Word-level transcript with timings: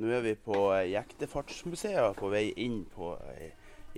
Nå 0.00 0.08
er 0.16 0.22
vi 0.24 0.30
på 0.32 0.56
Jektefartsmuseet 0.88 2.14
på 2.16 2.28
vei 2.32 2.46
inn 2.64 2.86
på 2.88 3.10
eh, 3.34 3.50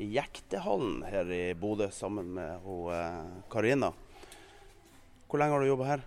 Jektehallen 0.03 1.05
her 1.07 1.29
i 1.31 1.53
Bodø 1.55 1.87
sammen 1.95 2.33
med 2.35 2.65
eh, 2.91 3.29
Karina. 3.53 3.93
Hvor 5.31 5.39
lenge 5.39 5.55
har 5.55 5.63
du 5.63 5.69
jobba 5.69 5.87
her? 5.87 6.03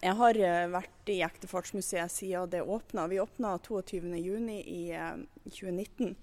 Jeg 0.00 0.16
har 0.22 0.40
eh, 0.40 0.70
vært 0.72 1.12
i 1.12 1.18
Jektefartsmuseet 1.18 2.14
siden 2.14 2.48
det 2.54 2.62
åpna. 2.64 3.04
Vi 3.12 3.20
åpna 3.20 3.58
22.6 3.60 4.54
i 4.56 4.80
eh, 4.96 5.20
2019. 5.44 6.14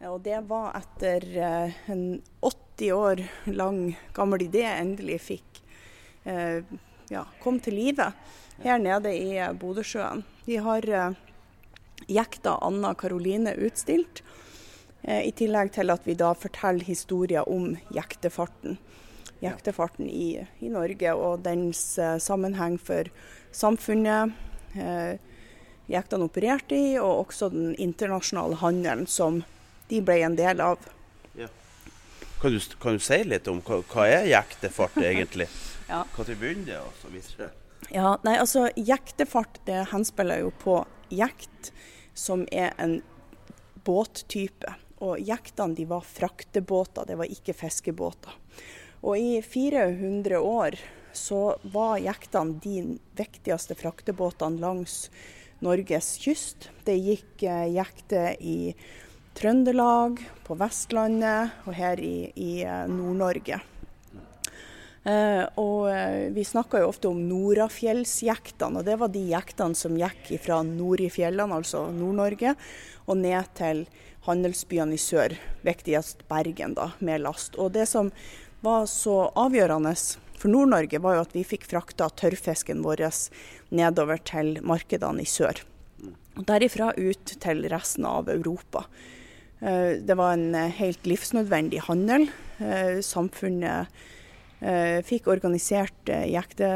Eh, 0.00 0.08
Og 0.10 0.18
det 0.26 0.40
var 0.50 0.74
etter 0.80 1.28
eh, 1.30 1.76
en 1.94 2.02
80 2.42 2.90
år 2.96 3.22
lang 3.54 3.84
gammel 4.18 4.48
idé 4.48 4.64
endelig 4.72 5.20
fikk 5.28 5.62
eh, 6.26 6.58
ja, 7.14 7.22
kom 7.38 7.62
til 7.62 7.78
live 7.78 8.10
her 8.66 8.82
nede 8.82 9.14
i 9.14 9.36
eh, 9.38 9.54
Bodøsjøen. 9.54 10.26
Vi 10.50 10.58
har 10.58 10.90
eh, 10.90 11.22
jekta 12.06 12.58
Anna 12.64 12.94
Karoline 12.94 13.54
utstilt, 13.54 14.22
eh, 15.02 15.26
i 15.28 15.32
tillegg 15.32 15.72
til 15.74 15.90
at 15.94 16.06
vi 16.06 16.16
da 16.18 16.32
forteller 16.34 16.84
historier 16.84 17.48
om 17.48 17.76
jektefarten. 17.94 18.78
Jektefarten 19.44 20.08
i, 20.08 20.46
i 20.60 20.72
Norge 20.72 21.14
og 21.14 21.44
dens 21.44 21.98
eh, 21.98 22.16
sammenheng 22.18 22.78
for 22.80 23.10
samfunnet. 23.52 24.32
Eh, 24.74 25.16
jektene 25.90 26.28
opererte 26.30 26.76
i, 26.76 26.94
og 26.98 27.26
også 27.26 27.50
den 27.52 27.74
internasjonale 27.76 28.56
handelen 28.62 29.06
som 29.06 29.42
de 29.90 30.00
ble 30.00 30.22
en 30.24 30.36
del 30.38 30.62
av. 30.64 30.80
Kan 32.44 32.52
du, 32.52 32.60
kan 32.80 32.98
du 32.98 33.00
si 33.00 33.22
litt 33.24 33.46
om 33.48 33.62
hva, 33.64 33.78
hva 33.88 34.04
er 34.04 34.26
jektefart 34.28 34.98
egentlig? 35.00 35.48
Ja. 35.84 35.98
Når 36.16 36.30
begynner 36.40 36.64
det 36.64 36.76
og 36.80 36.92
så 36.96 37.10
videre? 37.12 37.46
Ja, 37.92 38.14
nei, 38.24 38.38
altså 38.40 38.70
Jektefart 38.72 39.58
det 39.68 39.82
henspiller 39.90 40.40
jo 40.40 40.52
på 40.62 40.78
jekt, 41.12 41.74
som 42.14 42.46
er 42.52 42.72
en 42.78 43.00
båttype. 43.84 44.74
Og 45.04 45.20
jektene 45.20 45.76
de 45.76 45.86
var 45.90 46.06
fraktebåter, 46.06 47.06
det 47.06 47.18
var 47.20 47.30
ikke 47.30 47.56
fiskebåter. 47.56 48.32
Og 49.04 49.18
i 49.18 49.40
400 49.42 50.40
år 50.40 50.78
så 51.12 51.56
var 51.62 52.00
jektene 52.02 52.58
de 52.62 52.98
viktigste 53.18 53.76
fraktebåtene 53.78 54.62
langs 54.62 55.10
Norges 55.64 56.16
kyst. 56.22 56.70
Det 56.84 56.96
gikk 56.96 57.44
eh, 57.46 57.68
jekter 57.74 58.34
i 58.40 58.74
Trøndelag, 59.34 60.20
på 60.46 60.54
Vestlandet 60.60 61.66
og 61.66 61.74
her 61.74 62.00
i, 62.00 62.30
i 62.38 62.50
eh, 62.62 62.84
Nord-Norge. 62.90 63.60
Eh, 65.04 65.44
og 65.60 65.90
eh, 65.92 66.30
Vi 66.32 66.44
snakker 66.48 66.80
jo 66.80 66.88
ofte 66.88 67.10
om 67.12 67.20
Norafjellsjektene, 67.28 68.80
og 68.80 68.88
det 68.88 68.96
var 69.00 69.12
de 69.12 69.24
jektene 69.34 69.76
som 69.76 69.98
gikk 70.00 70.32
fra 70.40 70.62
nord 70.64 71.02
i 71.04 71.10
fjellene, 71.12 71.60
altså 71.60 71.90
Nord-Norge, 71.92 72.54
og 73.04 73.20
ned 73.20 73.50
til 73.58 73.84
handelsbyene 74.24 74.96
i 74.96 75.00
sør, 75.00 75.36
viktigst 75.66 76.24
Bergen, 76.30 76.76
da, 76.78 76.92
med 77.04 77.20
last. 77.26 77.58
Og 77.60 77.74
Det 77.76 77.84
som 77.90 78.08
var 78.64 78.88
så 78.88 79.28
avgjørende 79.36 79.92
for 80.40 80.48
Nord-Norge, 80.48 81.02
var 81.04 81.18
jo 81.18 81.26
at 81.26 81.36
vi 81.36 81.44
fikk 81.44 81.68
frakta 81.68 82.08
tørrfisken 82.08 82.80
vår 82.84 83.04
nedover 83.76 84.24
til 84.24 84.56
markedene 84.64 85.20
i 85.20 85.28
sør. 85.28 85.60
Og 86.34 86.48
Derifra 86.48 86.94
ut 86.96 87.36
til 87.44 87.60
resten 87.68 88.08
av 88.08 88.32
Europa. 88.32 88.86
Eh, 89.60 90.00
Det 90.00 90.16
var 90.16 90.32
en 90.32 90.54
helt 90.54 91.04
livsnødvendig 91.04 91.84
handel. 91.92 92.30
Samfunnet 93.04 93.92
fikk 95.04 95.28
organisert 95.28 96.08
eh, 96.08 96.26
jekte, 96.32 96.68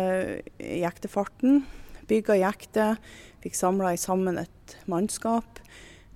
jektefarten, 0.59 1.63
bygga 2.09 2.37
jekte. 2.37 2.97
fikk 3.43 3.55
samla 3.55 3.97
sammen 3.97 4.39
et 4.39 4.77
mannskap. 4.87 5.61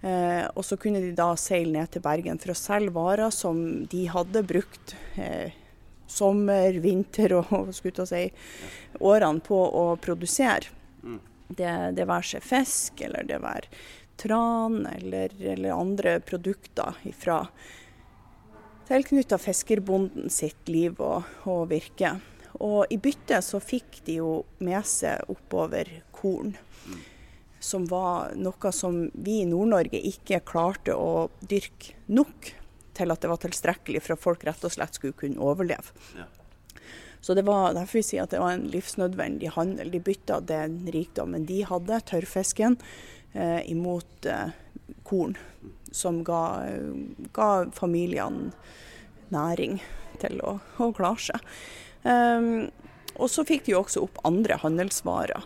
Eh, 0.03 0.45
og 0.55 0.65
så 0.67 0.77
kunne 0.77 1.01
de 1.01 1.13
da 1.15 1.33
seile 1.39 1.79
ned 1.79 1.93
til 1.95 2.03
Bergen 2.03 2.41
for 2.43 2.53
å 2.53 2.59
selge 2.59 2.95
varer 2.97 3.31
som 3.31 3.85
de 3.87 4.07
hadde 4.11 4.43
brukt 4.43 4.97
eh, 5.17 5.55
sommer, 6.11 6.73
vinter 6.83 7.39
og 7.39 7.71
skulle 7.79 8.07
si, 8.07 8.27
årene 9.01 9.41
på 9.41 9.57
å 9.57 9.93
produsere. 9.97 10.81
Det, 11.53 11.73
det 11.97 12.09
være 12.09 12.35
seg 12.35 12.45
fisk, 12.45 13.03
eller 13.05 13.27
det 13.29 13.39
være 13.43 13.69
tran, 14.23 14.87
eller, 14.87 15.33
eller 15.41 15.75
andre 15.75 16.19
produkter 16.25 16.97
ifra 17.09 17.43
tilknytta 18.89 19.39
fiskerbonden 19.41 20.31
sitt 20.33 20.69
liv 20.71 21.01
og, 21.01 21.29
og 21.49 21.69
virke. 21.73 22.17
Og 22.63 22.91
i 22.93 22.99
bytte 23.01 23.41
så 23.45 23.61
fikk 23.63 24.03
de 24.07 24.19
jo 24.21 24.33
med 24.63 24.85
seg 24.89 25.25
oppover 25.33 25.89
korn. 26.15 26.55
Som 27.63 27.87
var 27.91 28.35
noe 28.35 28.73
som 28.75 29.05
vi 29.15 29.41
i 29.43 29.49
Nord-Norge 29.49 30.01
ikke 30.11 30.43
klarte 30.47 30.97
å 30.99 31.29
dyrke 31.41 31.97
nok 32.11 32.53
til 32.93 33.15
at 33.15 33.23
det 33.23 33.31
var 33.31 33.41
tilstrekkelig 33.41 34.03
for 34.05 34.17
at 34.17 34.23
folk 34.23 34.45
rett 34.47 34.65
og 34.67 34.75
slett 34.75 34.99
skulle 34.99 35.17
kunne 35.17 35.41
overleve. 35.41 35.95
Ja. 36.19 36.27
Så 37.23 37.37
det 37.39 37.45
var 37.47 37.77
derfor 37.77 38.01
vi 38.01 38.05
sier 38.05 38.25
at 38.25 38.33
det 38.35 38.41
var 38.43 38.57
en 38.57 38.67
livsnødvendig 38.73 39.53
handel. 39.55 39.93
De 39.95 40.01
bytta 40.03 40.41
den 40.43 40.81
rikdommen 40.91 41.47
de 41.47 41.61
hadde, 41.69 42.01
tørrfisken, 42.11 42.77
eh, 43.33 43.61
imot 43.71 44.27
eh, 44.27 44.51
korn. 45.07 45.37
Som 45.93 46.23
ga, 46.25 46.43
ga 47.37 47.49
familiene 47.77 48.53
næring 49.33 49.81
til 50.23 50.41
å, 50.45 50.59
å 50.81 50.93
klare 50.97 51.27
seg. 51.31 51.51
Um, 52.03 52.71
og 53.21 53.29
så 53.31 53.45
fikk 53.47 53.67
de 53.67 53.75
jo 53.75 53.83
også 53.83 54.05
opp 54.07 54.21
andre 54.27 54.57
handelsvarer. 54.63 55.45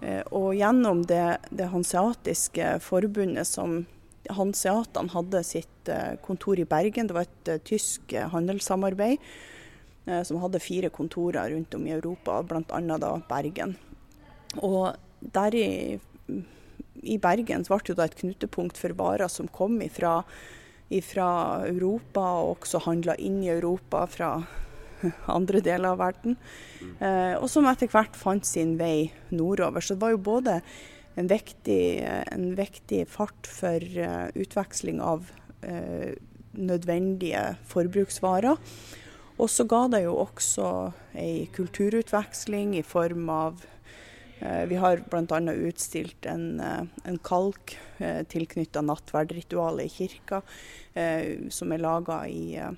Eh, 0.00 0.22
og 0.34 0.54
gjennom 0.56 1.04
det, 1.08 1.38
det 1.50 1.70
hanseatiske 1.72 2.76
forbundet 2.84 3.48
som 3.48 3.84
Hanseatene 4.26 5.12
hadde 5.12 5.40
sitt 5.46 5.88
eh, 5.92 6.16
kontor 6.24 6.58
i 6.58 6.66
Bergen, 6.66 7.06
det 7.06 7.14
var 7.14 7.28
et 7.28 7.50
eh, 7.52 7.62
tysk 7.62 8.16
handelssamarbeid 8.32 9.22
som 10.22 10.38
hadde 10.38 10.60
fire 10.62 10.86
kontorer 10.94 11.50
rundt 11.50 11.72
om 11.74 11.82
i 11.88 11.90
Europa, 11.90 12.36
bl.a. 12.46 13.08
Bergen. 13.26 13.72
Og 14.62 14.94
der 15.18 15.56
i, 17.02 17.18
Bergen 17.22 17.66
ble 17.66 17.80
det 17.82 17.92
jo 17.92 17.98
da 17.98 18.06
et 18.08 18.18
knutepunkt 18.20 18.78
for 18.80 18.94
varer 18.98 19.30
som 19.32 19.48
kom 19.48 19.80
ifra, 19.84 20.20
ifra 20.88 21.28
Europa, 21.68 22.24
og 22.42 22.58
også 22.58 22.84
handla 22.86 23.16
inn 23.18 23.42
i 23.44 23.52
Europa 23.52 24.04
fra 24.10 24.30
andre 25.38 25.62
deler 25.64 25.94
av 25.94 26.02
verden. 26.02 26.36
Eh, 27.00 27.34
og 27.38 27.48
som 27.52 27.68
etter 27.70 27.90
hvert 27.92 28.16
fant 28.16 28.46
sin 28.46 28.76
vei 28.80 29.10
nordover. 29.30 29.84
Så 29.84 29.96
det 29.96 30.04
var 30.04 30.14
jo 30.16 30.22
både 30.28 30.60
en 31.16 31.28
viktig, 31.32 32.04
en 32.32 32.50
viktig 32.58 33.06
fart 33.08 33.48
for 33.48 33.80
uh, 33.80 34.28
utveksling 34.36 35.00
av 35.00 35.30
uh, 35.64 36.12
nødvendige 36.52 37.54
forbruksvarer. 37.70 38.60
Og 39.36 39.48
så 39.52 39.66
ga 39.68 39.86
det 39.92 40.02
jo 40.06 40.16
også 40.20 40.68
ei 41.16 41.48
kulturutveksling 41.56 42.76
i 42.76 42.84
form 42.84 43.28
av 43.32 43.64
Vi 44.38 44.76
har 44.76 45.00
bl.a. 45.10 45.52
utstilt 45.52 46.26
en, 46.28 46.60
eh, 46.60 46.82
en 47.08 47.18
kalk 47.24 47.78
eh, 47.98 48.20
tilknytta 48.28 48.82
nattverdritualet 48.84 49.86
i 49.86 49.88
kirka, 49.94 50.42
eh, 50.94 51.48
som 51.48 51.72
er 51.72 51.80
laga 51.80 52.18
i, 52.28 52.56
eh, 52.60 52.70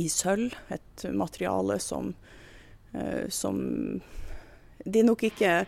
i 0.00 0.06
sølv. 0.08 0.54
Et 0.72 1.04
materiale 1.12 1.78
som, 1.78 2.14
eh, 2.94 3.28
som 3.28 4.00
det 4.84 5.04
nok 5.04 5.22
ikke 5.28 5.66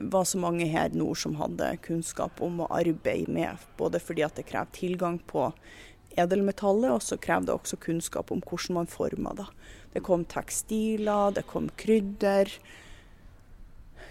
var 0.00 0.24
så 0.24 0.38
mange 0.38 0.66
her 0.68 0.88
nord 0.96 1.16
som 1.16 1.36
hadde 1.40 1.76
kunnskap 1.84 2.40
om 2.44 2.60
å 2.60 2.70
arbeide 2.72 3.32
med, 3.32 3.68
både 3.76 4.00
fordi 4.00 4.24
at 4.24 4.36
det 4.36 4.48
krever 4.48 4.72
tilgang 4.72 5.18
på 5.26 5.52
edelmetallet, 6.18 6.90
og 6.90 7.02
så 7.04 7.18
krever 7.20 7.46
det 7.46 7.54
også 7.54 7.80
kunnskap 7.80 8.32
om 8.32 8.42
hvordan 8.42 8.80
man 8.80 8.90
former 8.90 9.38
det. 9.38 9.48
Det 9.94 10.02
kom 10.04 10.24
tekstiler, 10.28 11.32
det 11.34 11.46
kom 11.46 11.70
krydder, 11.80 12.50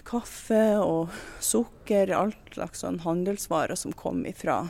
kaffe 0.08 0.64
og 0.80 1.14
sukker, 1.44 2.14
alt 2.16 2.56
slags 2.56 2.84
sånn 2.84 3.02
handelsvarer 3.04 3.78
som 3.80 3.96
kom 3.96 4.24
ifra, 4.30 4.62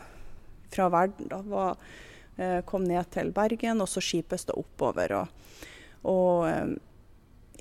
fra 0.73 0.89
verden. 0.93 1.29
Da, 1.31 1.41
var, 1.45 1.77
eh, 2.37 2.59
kom 2.65 2.87
ned 2.89 3.11
til 3.13 3.31
Bergen, 3.35 3.81
og 3.83 3.89
så 3.91 4.03
skipes 4.03 4.47
det 4.49 4.57
oppover. 4.57 5.13
Og, 5.21 5.63
og 6.09 6.49
eh, 6.49 6.75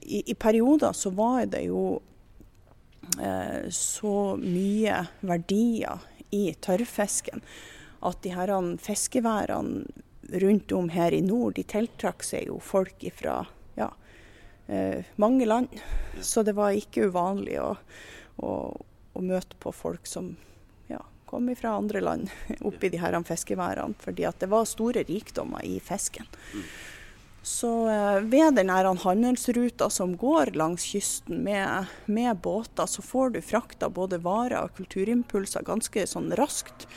i, 0.07 0.23
i 0.33 0.35
perioder 0.35 0.97
så 0.97 1.13
var 1.17 1.47
det 1.53 1.67
jo 1.69 2.01
eh, 3.21 3.69
så 3.71 4.17
mye 4.41 5.03
verdier 5.21 6.07
i 6.35 6.49
tørrfisken 6.61 7.45
at 8.07 8.23
de 8.23 8.33
her 8.35 8.53
fiskeværene 8.83 9.85
rundt 10.43 10.73
om 10.73 10.89
her 10.91 11.15
i 11.15 11.23
nord, 11.23 11.55
de 11.55 11.63
tiltrakk 11.63 12.25
seg 12.27 12.49
jo 12.51 12.59
folk 12.63 13.05
fra 13.15 13.45
ja, 13.79 13.93
mange 15.17 15.47
land. 15.47 15.69
Så 16.21 16.43
det 16.43 16.57
var 16.57 16.75
ikke 16.75 17.07
uvanlig 17.07 17.61
å, 17.63 17.77
å, 18.43 18.51
å 19.15 19.23
møte 19.23 19.59
på 19.63 19.71
folk 19.73 20.09
som 20.11 20.33
ja, 20.91 20.99
kom 21.31 21.53
fra 21.55 21.77
andre 21.79 22.03
land 22.03 22.33
oppi 22.67 22.91
de 22.91 22.99
her 23.03 23.17
fiskeværene, 23.29 23.95
fordi 24.03 24.27
at 24.27 24.43
det 24.43 24.51
var 24.51 24.67
store 24.67 25.07
rikdommer 25.07 25.63
i 25.65 25.79
fisken. 25.79 26.27
Så 27.47 27.89
eh, 27.89 28.21
ved 28.21 28.57
den 28.59 28.71
handelsruta 28.75 29.87
som 29.91 30.17
går 30.19 30.51
langs 30.59 30.83
kysten 30.83 31.45
med, 31.47 31.87
med, 32.07 32.41
båter, 32.43 32.87
så 32.91 33.03
får 33.03 33.37
du 33.37 33.41
frakta 33.41 33.87
både 33.89 34.19
varer 34.19 34.65
og 34.65 34.75
kulturimpulser 34.75 35.63
ganske 35.63 36.09
sånn 36.11 36.33
raskt 36.35 36.89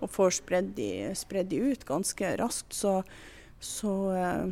og 0.00 0.08
får 0.08 0.38
spredd 0.38 0.72
de, 0.78 1.12
spredd 1.12 1.50
de 1.52 1.60
ut 1.60 1.84
ganske 1.84 2.32
raskt. 2.40 2.72
Så, 2.72 2.94
så 3.60 3.92
eh, 4.16 4.46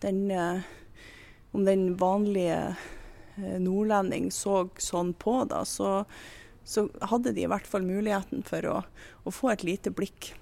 den 0.00 0.22
eh, 0.32 0.64
Om 1.56 1.64
den 1.64 1.94
vanlige 1.96 2.58
eh, 3.36 3.56
nordlending 3.62 4.28
så 4.34 4.66
sånn 4.82 5.14
på 5.16 5.38
da, 5.48 5.62
så, 5.64 6.02
så 6.68 6.88
hadde 7.08 7.32
de 7.32 7.46
i 7.46 7.48
hvert 7.48 7.68
fall 7.68 7.86
muligheten 7.86 8.44
for 8.44 8.68
å, 8.68 8.82
å, 9.24 9.32
få 9.32 9.54
et 9.54 9.64
lite 9.64 9.92
blikk 9.96 10.34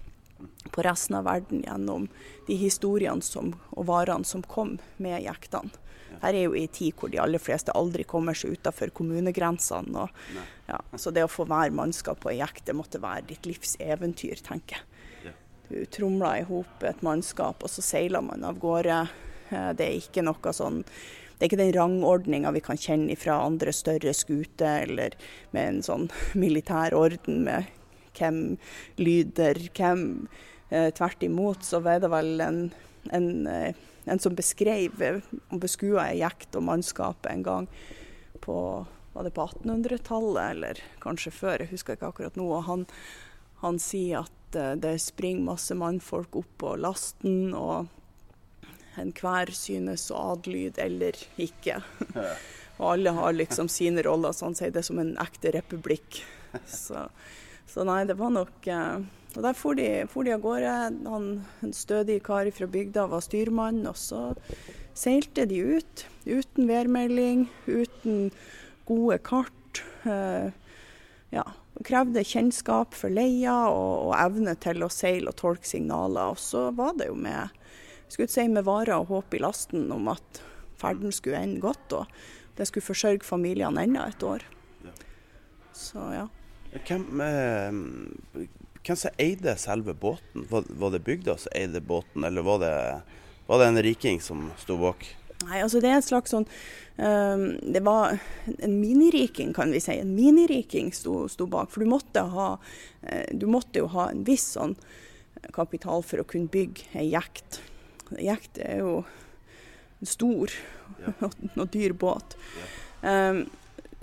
på 0.75 0.83
resten 0.83 1.15
av 1.21 1.29
verden 1.29 1.63
gjennom 1.63 2.09
de 2.49 2.59
historiene 2.59 3.23
som, 3.23 3.55
og 3.71 3.87
varene 3.93 4.27
som 4.27 4.43
kom 4.43 4.79
med 4.99 5.23
jektene. 5.23 5.71
Her 6.25 6.35
er 6.35 6.49
jo 6.49 6.57
en 6.59 6.75
tid 6.75 6.95
hvor 6.99 7.11
de 7.11 7.19
aller 7.23 7.43
fleste 7.43 7.75
aldri 7.79 8.05
kommer 8.07 8.35
seg 8.39 8.59
utafor 8.59 8.91
kommunegrensene. 8.95 10.05
Og, 10.05 10.43
ja, 10.67 10.81
så 10.99 11.13
det 11.15 11.25
å 11.27 11.31
få 11.31 11.47
hver 11.51 11.75
mannskap 11.75 12.23
på 12.23 12.31
ei 12.33 12.39
jekt, 12.39 12.67
det 12.69 12.77
måtte 12.79 13.03
være 13.03 13.27
ditt 13.31 13.47
livs 13.49 13.75
eventyr, 13.83 14.43
tenker 14.47 14.79
jeg. 14.79 15.35
Du 15.71 15.79
tromler 15.89 16.43
i 16.43 16.49
hop 16.49 16.83
et 16.85 17.01
mannskap, 17.03 17.63
og 17.65 17.73
så 17.73 17.83
seiler 17.83 18.23
man 18.23 18.45
av 18.45 18.59
gårde. 18.61 18.99
Eh, 19.51 19.71
det 19.77 19.87
er 19.87 20.01
ikke 20.01 20.25
noe 20.27 20.57
sånn 20.57 20.83
det 21.35 21.43
er 21.43 21.51
ikke 21.51 21.59
den 21.65 21.75
rangordninga 21.75 22.53
vi 22.55 22.61
kan 22.63 22.79
kjenne 22.79 23.17
fra 23.19 23.41
andre 23.43 23.73
større 23.75 24.13
skuter, 24.15 24.85
eller 24.87 25.17
med 25.51 25.67
en 25.67 25.81
sånn 25.83 26.05
militær 26.45 26.95
orden 26.95 27.43
med 27.49 27.67
hvem 28.15 28.55
lyder 29.03 29.59
hvem. 29.75 30.29
Eh, 30.71 30.93
tvert 30.95 31.27
imot 31.27 31.67
så 31.67 31.83
var 31.85 31.99
det 32.01 32.09
vel 32.13 32.39
en, 32.41 32.61
en 33.13 33.29
eh, 33.51 33.83
en 34.05 34.21
som 34.21 34.37
beskrev 34.37 35.01
og 35.01 35.61
beskua 35.63 36.11
ei 36.11 36.21
jekt 36.21 36.57
og 36.59 36.67
mannskapet 36.69 37.31
en 37.31 37.45
gang 37.47 37.69
på 38.45 38.59
var 39.15 39.23
det 39.23 39.31
på 39.37 39.45
1800-tallet, 39.47 40.43
eller 40.57 40.79
kanskje 40.99 41.31
før, 41.31 41.63
jeg 41.63 41.71
husker 41.71 41.95
ikke 41.95 42.09
akkurat 42.09 42.35
nå. 42.35 42.49
og 42.51 42.65
Han, 42.67 42.81
han 43.63 43.77
sier 43.79 44.25
at 44.25 44.57
det 44.83 44.97
springer 45.03 45.47
masse 45.53 45.75
mannfolk 45.79 46.35
opp 46.41 46.51
på 46.59 46.73
lasten, 46.83 47.55
og 47.55 47.87
enhver 49.01 49.53
synes 49.55 50.09
å 50.13 50.21
adlyde 50.35 50.83
eller 50.85 51.19
ikke. 51.41 51.81
og 52.79 52.87
alle 52.93 53.15
har 53.17 53.37
liksom 53.37 53.71
sine 53.73 54.05
roller, 54.07 54.35
så 54.35 54.49
han 54.49 54.59
sier 54.59 54.75
det 54.75 54.85
som 54.87 55.01
en 55.03 55.17
ekte 55.23 55.55
republikk. 55.57 56.23
Så, 56.71 57.09
så 57.67 57.85
nei, 57.87 58.05
det 58.07 58.15
var 58.21 58.31
nok 58.31 58.69
uh, 58.71 59.03
og 59.35 59.43
Der 59.43 59.57
for 59.59 59.75
de, 59.75 59.89
for 60.11 60.27
de 60.27 60.35
av 60.35 60.43
gårde. 60.45 60.73
Han, 61.11 61.29
en 61.65 61.75
stødig 61.75 62.21
kar 62.27 62.47
fra 62.55 62.69
bygda 62.71 63.09
var 63.11 63.25
styrmann, 63.25 63.83
og 63.91 63.99
så 63.99 64.33
seilte 64.95 65.47
de 65.51 65.59
ut. 65.79 66.05
Uten 66.25 66.69
værmelding, 66.71 67.49
uten 67.67 68.31
gode 68.87 69.19
kart. 69.27 69.83
Eh, 70.07 70.55
ja, 71.35 71.45
krevde 71.83 72.23
kjennskap 72.23 72.95
for 72.95 73.11
leia 73.11 73.57
og, 73.73 74.11
og, 74.11 74.15
evne 74.21 74.55
til 74.63 74.85
å 74.87 74.93
seile 74.93 75.33
og 75.33 75.39
tolke 75.41 75.67
signaler. 75.67 76.37
Og 76.37 76.39
så 76.39 76.69
var 76.77 76.95
det 77.01 77.11
jo 77.11 77.19
med, 77.19 77.51
skulle 78.09 78.31
si, 78.31 78.47
med 78.49 78.67
varer 78.67 78.97
og 78.99 79.11
håp 79.13 79.35
i 79.35 79.43
lasten 79.43 79.89
om 79.95 80.11
at 80.13 80.43
ferden 80.81 81.13
skulle 81.15 81.41
ende 81.41 81.63
godt, 81.63 81.93
og 81.97 82.59
det 82.59 82.69
skulle 82.69 82.87
forsørge 82.87 83.27
familiene 83.27 83.87
enda 83.87 84.09
et 84.11 84.23
år. 84.27 84.45
Så 85.75 86.03
ja. 86.15 86.29
Hvem, 86.87 87.21
eh, 87.21 88.47
hvem 88.85 88.99
som 88.99 89.19
eide 89.19 89.57
selve 89.59 89.95
båten? 89.95 90.47
Var, 90.51 90.65
var 90.69 90.95
det 90.95 91.05
bygda 91.07 91.37
som 91.39 91.55
eide 91.55 91.83
båten, 91.83 92.25
eller 92.25 92.47
var 92.47 92.63
det, 92.63 92.75
var 93.47 93.63
det 93.63 93.69
en 93.71 93.83
riking 93.83 94.21
som 94.23 94.49
sto 94.59 94.79
bak? 94.79 95.07
Nei, 95.45 95.61
altså 95.61 95.81
det 95.83 95.91
er 95.91 95.99
et 95.99 96.07
slags 96.07 96.33
sånn 96.33 96.47
um, 96.97 97.43
Det 97.61 97.83
var 97.85 98.15
en 98.55 98.77
miniriking, 98.81 99.53
kan 99.57 99.73
vi 99.75 99.83
si. 99.83 99.97
En 100.01 100.15
miniriking 100.17 100.93
sto, 100.95 101.25
sto 101.29 101.47
bak. 101.51 101.73
For 101.75 101.85
du 101.85 101.91
måtte, 101.91 102.23
ha, 102.33 102.49
uh, 102.57 103.27
du 103.35 103.47
måtte 103.51 103.83
jo 103.83 103.91
ha 103.97 104.09
en 104.13 104.25
viss 104.27 104.55
sånn 104.55 104.77
kapital 105.53 106.05
for 106.07 106.23
å 106.23 106.29
kunne 106.29 106.51
bygge 106.53 106.89
ei 106.97 107.11
jekt. 107.13 107.61
Jekt 108.23 108.61
er 108.63 108.83
jo 108.83 108.95
en 110.01 110.11
stor 110.11 110.53
ja. 111.01 111.31
og 111.61 111.69
dyr 111.75 111.95
båt. 111.97 112.37
Um, 113.03 113.47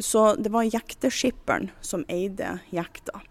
så 0.02 0.32
det 0.36 0.50
var 0.54 0.70
jekteskipperen 0.70 1.70
som 1.82 2.06
eide 2.10 2.58
jekta. 2.74 3.22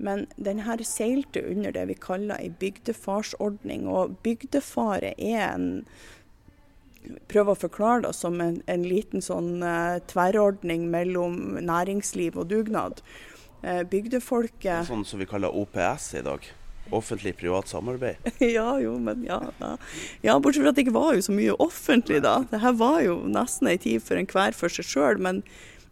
Men 0.00 0.24
den 0.40 0.62
her 0.64 0.80
seilte 0.88 1.42
under 1.44 1.74
det 1.76 1.82
vi 1.90 1.96
kaller 2.00 2.40
ei 2.40 2.48
bygdefarsordning. 2.48 3.84
Og 3.90 4.16
bygdefaret 4.24 5.18
er 5.18 5.50
en 5.50 5.68
prøv 7.28 7.52
å 7.52 7.58
forklare 7.58 8.04
det 8.06 8.14
som 8.16 8.40
en, 8.44 8.60
en 8.70 8.84
liten 8.84 9.24
sånn 9.24 9.60
uh, 9.64 10.00
tverrordning 10.08 10.88
mellom 10.92 11.58
næringsliv 11.64 12.38
og 12.40 12.48
dugnad. 12.52 13.04
Uh, 13.60 13.82
bygdefolket 13.88 14.88
Sånn 14.88 15.04
som 15.04 15.20
vi 15.20 15.28
kaller 15.28 15.52
OPS 15.52 16.14
i 16.20 16.24
dag? 16.24 16.48
Offentlig-privat 16.96 17.70
samarbeid? 17.70 18.30
ja, 18.56 18.68
jo, 18.82 18.96
men 18.98 19.24
ja, 19.26 19.40
ja. 19.60 19.72
ja. 20.26 20.36
Bortsett 20.38 20.64
fra 20.64 20.72
at 20.72 20.78
det 20.78 20.86
ikke 20.86 20.96
var 20.98 21.14
jo 21.16 21.24
så 21.26 21.34
mye 21.34 21.56
offentlig 21.62 22.20
da. 22.26 22.40
Det 22.50 22.62
her 22.62 22.76
var 22.80 23.00
jo 23.06 23.18
nesten 23.30 23.70
ei 23.70 23.78
tid 23.80 24.04
for 24.04 24.20
enhver 24.20 24.56
for 24.56 24.72
seg 24.72 24.88
sjøl, 24.88 25.20
men 25.22 25.42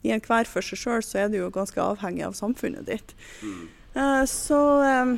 i 0.06 0.12
enhver 0.14 0.48
for 0.48 0.64
seg 0.64 0.80
sjøl 0.80 1.02
så 1.04 1.24
er 1.24 1.32
du 1.32 1.40
jo 1.40 1.50
ganske 1.54 1.82
avhengig 1.82 2.26
av 2.26 2.38
samfunnet 2.38 2.86
ditt. 2.90 3.14
Mm. 3.42 3.66
Uh, 3.96 4.24
så 4.28 4.62
eh, 4.84 5.12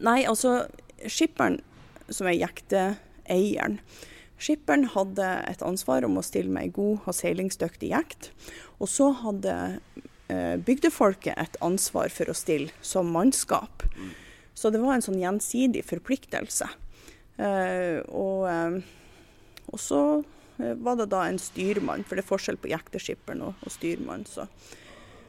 Nei, 0.00 0.22
altså 0.24 0.64
Skipperen, 1.04 1.60
som 2.08 2.26
er 2.30 2.38
jekteeieren 2.38 3.76
Skipperen 4.36 4.84
hadde 4.92 5.26
et 5.48 5.62
ansvar 5.64 6.04
om 6.04 6.18
å 6.20 6.24
stille 6.24 6.52
med 6.52 6.68
ei 6.68 6.72
god 6.76 7.06
og 7.08 7.16
seilingsdyktig 7.16 7.88
jekt. 7.88 8.30
Og 8.76 8.90
så 8.92 9.08
hadde 9.22 9.54
eh, 10.28 10.56
bygdefolket 10.60 11.38
et 11.40 11.56
ansvar 11.64 12.12
for 12.12 12.28
å 12.28 12.36
stille 12.36 12.74
som 12.84 13.08
mannskap. 13.14 13.86
Så 14.56 14.72
det 14.72 14.80
var 14.80 14.96
en 14.96 15.04
sånn 15.04 15.20
gjensidig 15.20 15.84
forpliktelse. 15.84 16.68
og, 18.08 18.46
og 19.68 19.80
så 19.82 20.00
var 20.56 20.96
det 20.96 21.10
da 21.12 21.26
en 21.28 21.38
styrmann, 21.38 22.06
for 22.08 22.16
det 22.16 22.24
er 22.24 22.30
forskjell 22.30 22.56
på 22.56 22.70
jekteskipperen 22.72 23.44
og, 23.44 23.60
og 23.60 23.74
styrmann. 23.74 24.24
Så 24.24 24.48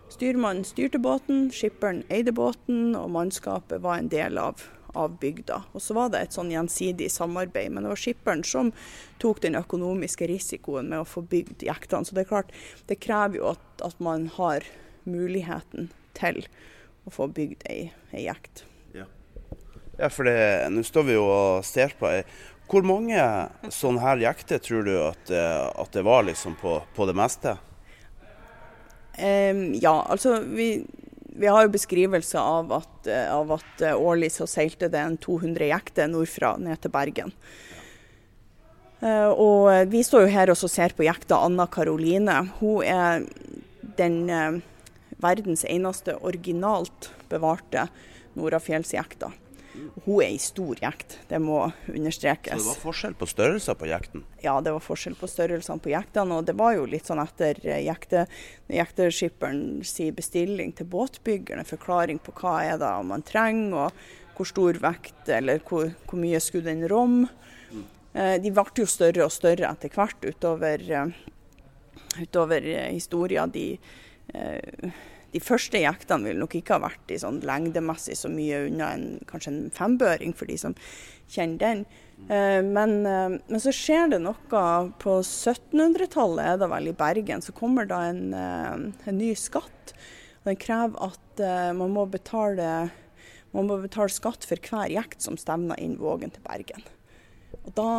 Styrmannen 0.10 0.64
styrte 0.64 1.00
båten, 1.04 1.50
skipperen 1.52 2.06
eide 2.10 2.32
båten, 2.32 2.96
og 2.96 3.12
mannskapet 3.12 3.82
var 3.84 4.00
en 4.00 4.08
del 4.12 4.40
av, 4.40 4.64
av 4.96 5.18
bygda. 5.20 5.60
Og 5.76 5.84
så 5.84 5.98
var 5.98 6.14
det 6.14 6.22
et 6.24 6.38
sånn 6.38 6.54
gjensidig 6.54 7.10
samarbeid, 7.12 7.74
men 7.74 7.84
det 7.84 7.92
var 7.92 8.00
skipperen 8.00 8.44
som 8.48 8.72
tok 9.20 9.42
den 9.44 9.60
økonomiske 9.60 10.30
risikoen 10.32 10.88
med 10.94 11.04
å 11.04 11.10
få 11.10 11.26
bygd 11.28 11.68
jektene. 11.68 12.08
Så 12.08 12.16
det 12.16 12.24
er 12.24 12.32
klart, 12.32 12.56
det 12.88 13.02
krever 13.04 13.42
jo 13.42 13.52
at, 13.52 13.68
at 13.84 14.00
man 14.00 14.30
har 14.38 14.66
muligheten 15.04 15.92
til 16.18 16.40
å 17.04 17.14
få 17.14 17.28
bygd 17.28 17.68
ei, 17.68 17.92
ei 18.16 18.26
jekt. 18.30 18.64
Ja. 19.98 20.10
for 20.14 20.30
nå 20.70 20.84
står 20.86 21.08
vi 21.08 21.18
jo 21.18 21.26
og 21.26 21.66
ser 21.66 21.96
på 21.98 22.10
ei 22.12 22.22
hvor 22.68 22.84
mange 22.84 23.16
sånne 23.72 24.04
her 24.04 24.20
jekter 24.22 24.60
tror 24.60 24.84
du 24.84 24.94
at, 25.00 25.32
eh, 25.32 25.68
at 25.72 25.94
det 25.96 26.04
var 26.04 26.26
liksom 26.28 26.58
på, 26.60 26.82
på 26.96 27.08
det 27.08 27.16
meste? 27.16 27.56
Um, 29.18 29.72
ja, 29.80 29.96
altså 30.04 30.42
vi, 30.44 30.84
vi, 31.32 31.48
har 31.48 31.64
jo 31.66 31.74
beskrivelser 31.74 32.42
av 32.42 32.76
at, 32.82 33.08
eh, 33.10 33.32
av 33.34 33.56
at 33.56 33.82
eh, 33.82 33.96
årlig 33.96 34.34
så 34.36 34.46
seilte 34.50 34.92
det 34.94 35.00
en 35.00 35.18
200 35.18 35.72
jekter 35.72 36.12
nordfra 36.12 36.54
ned 36.62 36.84
til 36.84 36.94
Bergen. 36.94 37.34
Uh, 38.98 39.32
og 39.32 39.92
vi 39.94 40.04
står 40.04 40.26
jo 40.26 40.34
her 40.34 40.52
og 40.52 40.60
ser 40.60 40.94
på 40.98 41.06
jekta 41.06 41.40
Anna 41.46 41.70
Karoline. 41.72 42.42
Hun 42.60 42.84
er 42.84 43.26
den 43.98 44.24
uh, 44.28 44.60
verdens 45.24 45.64
eneste 45.70 46.18
originalt 46.20 47.12
bevarte 47.32 47.88
Norafjellsjekta. 48.38 49.32
Hun 50.06 50.22
er 50.22 50.28
ei 50.28 50.38
stor 50.42 50.80
jekt, 50.82 51.18
det 51.30 51.40
må 51.44 51.60
understrekes. 51.92 52.54
Så 52.54 52.64
det 52.64 52.70
var 52.70 52.82
forskjell 52.82 53.16
på 53.20 53.30
størrelser 53.30 53.78
på 53.80 53.90
jekten? 53.90 54.24
Ja, 54.44 54.56
det 54.64 54.74
var 54.76 54.84
forskjell 54.84 55.18
på 55.20 55.30
størrelsene 55.32 55.84
på 55.84 55.92
jektene. 55.94 56.40
Og 56.40 56.48
det 56.48 56.56
var 56.60 56.76
jo 56.78 56.86
litt 56.90 57.10
sånn 57.10 57.22
etter 57.24 57.60
eh, 57.66 57.82
jekte, 57.86 58.26
jekteskipperen 58.74 59.84
si 59.88 60.10
bestilling 60.16 60.74
til 60.78 60.90
båtbyggerne, 60.92 61.66
forklaring 61.68 62.22
på 62.24 62.36
hva 62.42 62.60
er 62.68 62.80
det 62.82 62.94
man 63.10 63.26
trenger, 63.28 63.88
og 63.88 64.38
hvor 64.38 64.50
stor 64.50 64.80
vekt 64.82 65.30
eller 65.34 65.62
hvor, 65.66 65.92
hvor 66.06 66.22
mye 66.22 66.42
skulle 66.44 66.70
den 66.70 66.86
romme. 66.90 67.30
Mm. 67.72 67.86
De 68.44 68.54
ble 68.54 68.66
jo 68.82 68.88
større 68.90 69.26
og 69.26 69.34
større 69.34 69.70
etter 69.72 69.94
hvert 69.94 70.26
utover, 70.26 70.84
eh, 70.90 72.22
utover 72.22 72.66
historia. 72.90 73.46
De 73.50 73.70
eh, 74.34 74.92
de 75.34 75.42
første 75.44 75.80
jektene 75.82 76.30
vil 76.32 76.40
nok 76.42 76.56
ikke 76.58 76.78
ha 76.78 76.84
vært 76.88 77.12
i 77.12 77.20
sånn 77.20 77.42
lengdemessig 77.46 78.16
så 78.18 78.32
mye 78.32 78.66
unna 78.70 78.92
en, 78.96 79.08
kanskje 79.30 79.54
en 79.54 79.64
fembøring, 79.76 80.36
for 80.38 80.50
de 80.50 80.58
som 80.62 80.76
kjenner 81.32 81.60
den. 81.62 81.82
Eh, 82.30 82.62
men, 82.64 83.06
eh, 83.06 83.36
men, 83.36 83.60
så 83.62 83.74
skjer 83.76 84.14
det 84.14 84.22
noe. 84.24 84.38
På 85.02 85.18
1700-tallet 85.20 86.54
er 86.54 86.62
det 86.62 86.70
vel 86.72 86.92
i 86.92 86.96
Bergen, 86.98 87.44
så 87.44 87.56
kommer 87.56 87.90
da 87.90 88.04
en, 88.10 88.24
eh, 88.34 89.10
en 89.12 89.20
ny 89.20 89.34
skatt. 89.38 89.94
Den 90.48 90.56
krever 90.56 91.10
at 91.12 91.42
man, 91.76 91.92
må 91.92 92.06
betale, 92.08 92.90
man 93.52 93.68
må 93.68 93.76
betale 93.84 94.10
skatt 94.10 94.48
for 94.48 94.56
hver 94.64 94.88
jekt 94.90 95.20
som 95.22 95.36
stevner 95.38 95.78
inn 95.84 95.98
Vågen 96.00 96.32
til 96.32 96.42
Bergen. 96.46 96.86
Og 97.66 97.74
da, 97.76 97.90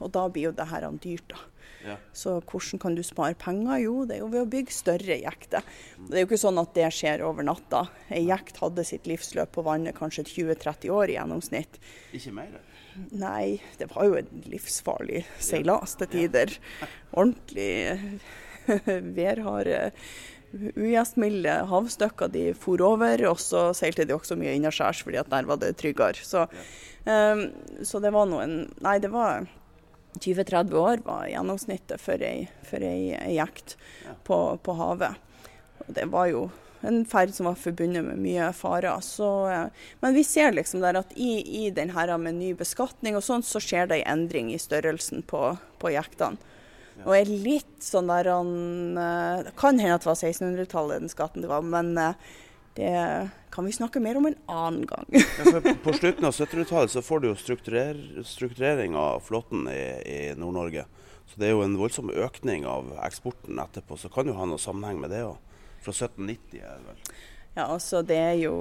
og 0.00 0.12
da 0.14 0.26
blir 0.32 0.50
jo 0.50 0.56
det 0.56 0.68
her 0.70 0.88
dyrt, 1.02 1.28
da. 1.32 1.44
Ja. 1.86 1.96
Så 2.16 2.40
hvordan 2.40 2.80
kan 2.82 2.96
du 2.96 3.02
spare 3.06 3.36
penger? 3.38 3.78
Jo, 3.84 4.04
det 4.08 4.16
er 4.16 4.22
jo 4.24 4.30
ved 4.32 4.42
å 4.42 4.50
bygge 4.50 4.74
større 4.74 5.18
jekter. 5.20 5.66
Det 6.08 6.16
er 6.16 6.24
jo 6.24 6.28
ikke 6.30 6.40
sånn 6.42 6.58
at 6.58 6.72
det 6.74 6.88
skjer 6.94 7.22
over 7.26 7.46
natta. 7.46 7.84
Ei 8.10 8.24
jekt 8.26 8.58
hadde 8.62 8.84
sitt 8.86 9.06
livsløp 9.06 9.52
på 9.54 9.64
vannet 9.66 9.96
kanskje 9.98 10.26
20-30 10.32 10.94
år 10.94 11.12
i 11.12 11.18
gjennomsnitt. 11.18 11.78
Ikke 12.16 12.34
mer? 12.34 12.56
Nei, 13.12 13.58
det 13.78 13.90
var 13.92 14.08
jo 14.08 14.16
en 14.18 14.46
livsfarlig 14.48 15.26
seilas 15.42 15.94
til 16.00 16.10
tider. 16.14 16.56
Ordentlig 17.12 18.24
værharde 19.18 19.92
ugjestmilde 20.56 21.52
havstykker 21.70 22.30
de 22.32 22.46
for 22.58 22.82
over. 22.84 23.26
Og 23.30 23.40
så 23.42 23.68
seilte 23.76 24.06
de 24.08 24.16
også 24.16 24.38
mye 24.38 24.56
innaskjærs, 24.56 25.04
fordi 25.06 25.20
at 25.20 25.30
der 25.32 25.48
var 25.48 25.60
det 25.62 25.76
tryggere. 25.80 26.24
Så, 26.24 26.46
um, 27.04 27.46
så 27.84 28.02
det 28.02 28.14
var 28.16 28.28
noen 28.30 28.58
Nei, 28.84 28.98
det 29.02 29.12
var 29.14 29.46
20-30 30.20 30.76
år 30.80 31.02
var 31.06 31.26
gjennomsnittet 31.30 32.02
for 32.02 32.22
ei, 32.22 32.46
for 32.66 32.84
ei, 32.84 33.14
ei 33.18 33.36
jekt 33.36 33.76
på, 34.26 34.38
på, 34.62 34.76
havet. 34.78 35.18
Og 35.84 35.90
det 35.96 36.06
var 36.12 36.30
jo 36.30 36.46
en 36.86 37.02
ferd 37.08 37.32
som 37.34 37.48
var 37.48 37.58
forbundet 37.58 38.04
med 38.06 38.20
mye 38.22 38.50
farer. 38.56 39.00
Så, 39.04 39.30
eh, 39.50 39.86
men 40.00 40.16
vi 40.16 40.24
ser 40.26 40.54
liksom 40.54 40.82
der 40.84 41.00
at 41.00 41.14
i, 41.16 41.40
i 41.66 41.70
den 41.74 41.94
her 41.96 42.12
med 42.20 42.38
ny 42.38 42.52
beskatning 42.58 43.18
og 43.18 43.24
sånn, 43.26 43.44
så 43.46 43.62
skjer 43.62 43.90
det 43.90 44.02
en 44.02 44.20
endring 44.20 44.52
i 44.54 44.60
størrelsen 44.60 45.24
på, 45.26 45.56
på 45.82 45.94
jektene. 45.94 46.54
Og 47.04 47.12
er 47.12 47.28
litt 47.28 47.84
sånn 47.84 48.08
der 48.08 48.30
han 48.32 48.52
eh, 48.96 49.44
Det 49.44 49.52
kan 49.60 49.76
hende 49.76 49.98
at 49.98 50.06
det 50.06 50.08
var 50.08 50.16
1600-tallet 50.16 51.02
den 51.02 51.12
skatten 51.12 51.44
det 51.44 51.50
var, 51.50 51.64
men 51.64 51.92
eh, 52.00 52.16
det 52.76 52.94
kan 53.50 53.64
vi 53.64 53.72
snakke 53.72 54.00
mer 54.04 54.18
om 54.20 54.26
en 54.28 54.36
annen 54.52 54.86
gang. 54.86 55.06
ja, 55.12 55.74
på 55.84 55.92
slutten 55.96 56.28
av 56.28 56.34
70-tallet 56.36 56.92
så 56.92 57.02
får 57.02 57.22
du 57.22 57.28
jo 57.30 57.36
strukturer, 57.40 58.00
strukturering 58.24 58.96
av 59.00 59.22
flåten 59.24 59.64
i, 59.72 59.82
i 60.04 60.18
Nord-Norge. 60.36 60.84
Så 61.26 61.40
det 61.40 61.48
er 61.48 61.56
jo 61.56 61.64
en 61.64 61.78
voldsom 61.80 62.12
økning 62.12 62.66
av 62.68 62.92
eksporten 63.06 63.58
etterpå. 63.58 63.96
Så 63.96 64.12
kan 64.12 64.28
jo 64.28 64.36
ha 64.36 64.44
noe 64.48 64.60
sammenheng 64.60 65.00
med 65.00 65.14
det 65.14 65.24
òg. 65.24 65.40
Fra 65.80 65.94
1790 65.94 66.60
er 66.60 66.76
det 66.76 66.90
vel. 66.90 67.16
Ja, 67.56 67.64
altså 67.64 68.02
det 68.04 68.18
er 68.20 68.34
jo, 68.36 68.54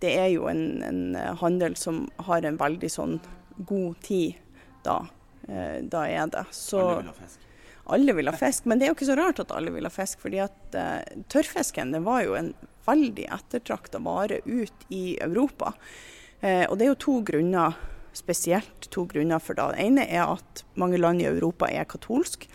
det 0.00 0.12
er 0.16 0.30
jo 0.32 0.46
en, 0.48 0.62
en, 0.86 1.02
handel 1.42 1.76
som 1.76 2.06
har 2.24 2.46
en 2.48 2.56
veldig 2.56 2.88
sånn 2.88 3.18
god 3.68 3.98
tid 4.06 4.38
da. 4.86 5.02
Eh, 5.44 5.82
da 5.84 6.06
er 6.08 6.30
det. 6.32 6.46
Så, 6.56 6.80
alle 6.80 7.02
vil 7.04 7.10
ha 7.12 7.18
fisk? 7.18 7.44
Alle 7.96 8.14
vil 8.16 8.30
ha 8.32 8.34
fisk, 8.40 8.64
men 8.64 8.80
det 8.80 8.86
er 8.86 8.90
jo 8.90 8.96
ikke 8.96 9.10
så 9.10 9.18
rart 9.20 9.42
at 9.44 9.52
alle 9.54 9.74
vil 9.74 9.84
ha 9.84 9.92
fisk. 9.92 10.24
fordi 10.24 10.40
at 10.42 10.78
uh, 10.80 11.20
tørrfisken 11.30 11.92
det 11.92 12.00
var 12.06 12.24
jo 12.24 12.34
en 12.38 12.54
veldig 12.86 13.26
ettertrakta 13.38 14.00
vare 14.02 14.40
ut 14.44 14.86
i 14.94 15.18
Europa. 15.22 15.74
Eh, 16.40 16.64
og 16.68 16.78
det 16.78 16.86
er 16.86 16.92
jo 16.92 17.02
to 17.06 17.18
grunner, 17.26 17.76
spesielt 18.16 18.88
to 18.92 19.04
grunner 19.10 19.42
for 19.42 19.58
det. 19.58 19.68
Den 19.74 19.90
ene 19.90 20.06
er 20.08 20.36
at 20.36 20.64
mange 20.80 21.00
land 21.00 21.22
i 21.22 21.28
Europa 21.28 21.68
er 21.68 21.88
katolsk. 21.88 22.48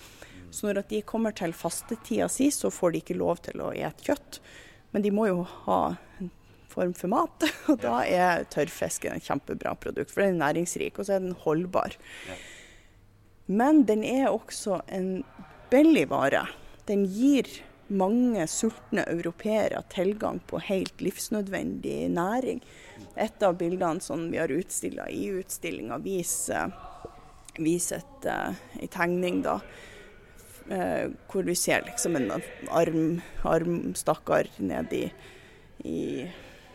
Så 0.52 0.68
når 0.68 0.84
de 0.90 1.02
kommer 1.08 1.36
til 1.36 1.54
fastetida 1.56 2.28
si, 2.32 2.50
så 2.52 2.72
får 2.74 2.92
de 2.92 3.02
ikke 3.04 3.20
lov 3.20 3.44
til 3.46 3.64
å 3.64 3.72
ete 3.72 4.10
kjøtt. 4.10 4.42
Men 4.92 5.06
de 5.06 5.14
må 5.16 5.30
jo 5.30 5.46
ha 5.66 5.82
en 6.20 6.32
form 6.72 6.94
for 6.96 7.12
mat, 7.12 7.46
og 7.72 7.80
da 7.84 8.02
er 8.08 8.46
tørrfisken 8.52 9.16
et 9.16 9.28
kjempebra 9.28 9.76
produkt. 9.80 10.12
For 10.12 10.24
den 10.24 10.36
er 10.36 10.48
næringsrik, 10.48 11.00
og 11.00 11.08
så 11.08 11.18
er 11.18 11.24
den 11.24 11.38
holdbar. 11.46 11.96
Men 13.52 13.86
den 13.88 14.04
er 14.08 14.30
også 14.32 14.82
en 14.92 15.24
billig 15.72 16.08
vare. 16.12 16.46
Den 16.88 17.06
gir 17.08 17.48
mange 17.92 18.46
sultne 18.48 19.04
europeere 19.12 19.82
tilgang 19.92 20.40
på 20.48 20.60
helt 20.64 21.02
livsnødvendig 21.04 22.10
næring. 22.14 22.62
Et 23.20 23.44
av 23.44 23.58
bildene 23.60 24.04
som 24.04 24.28
vi 24.32 24.40
har 24.40 24.54
utstilla 24.54 25.08
i 25.12 25.28
utstillinga, 25.42 26.00
viser, 26.04 26.72
viser 27.60 28.02
et, 28.02 28.30
uh, 28.30 28.88
tegning 28.94 29.42
da, 29.46 29.58
uh, 30.72 31.06
hvor 31.32 31.48
vi 31.48 31.56
ser 31.56 31.84
liksom 31.90 32.16
en 32.20 32.32
arm, 32.70 33.22
armstakkar 33.44 34.50
nedi 34.58 35.10
i 35.84 36.02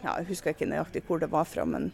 ja, 0.02 0.18
Jeg 0.18 0.26
husker 0.28 0.52
ikke 0.52 0.68
nøyaktig 0.68 1.02
hvor 1.06 1.18
det 1.22 1.30
var 1.32 1.46
fra, 1.48 1.64
men 1.66 1.90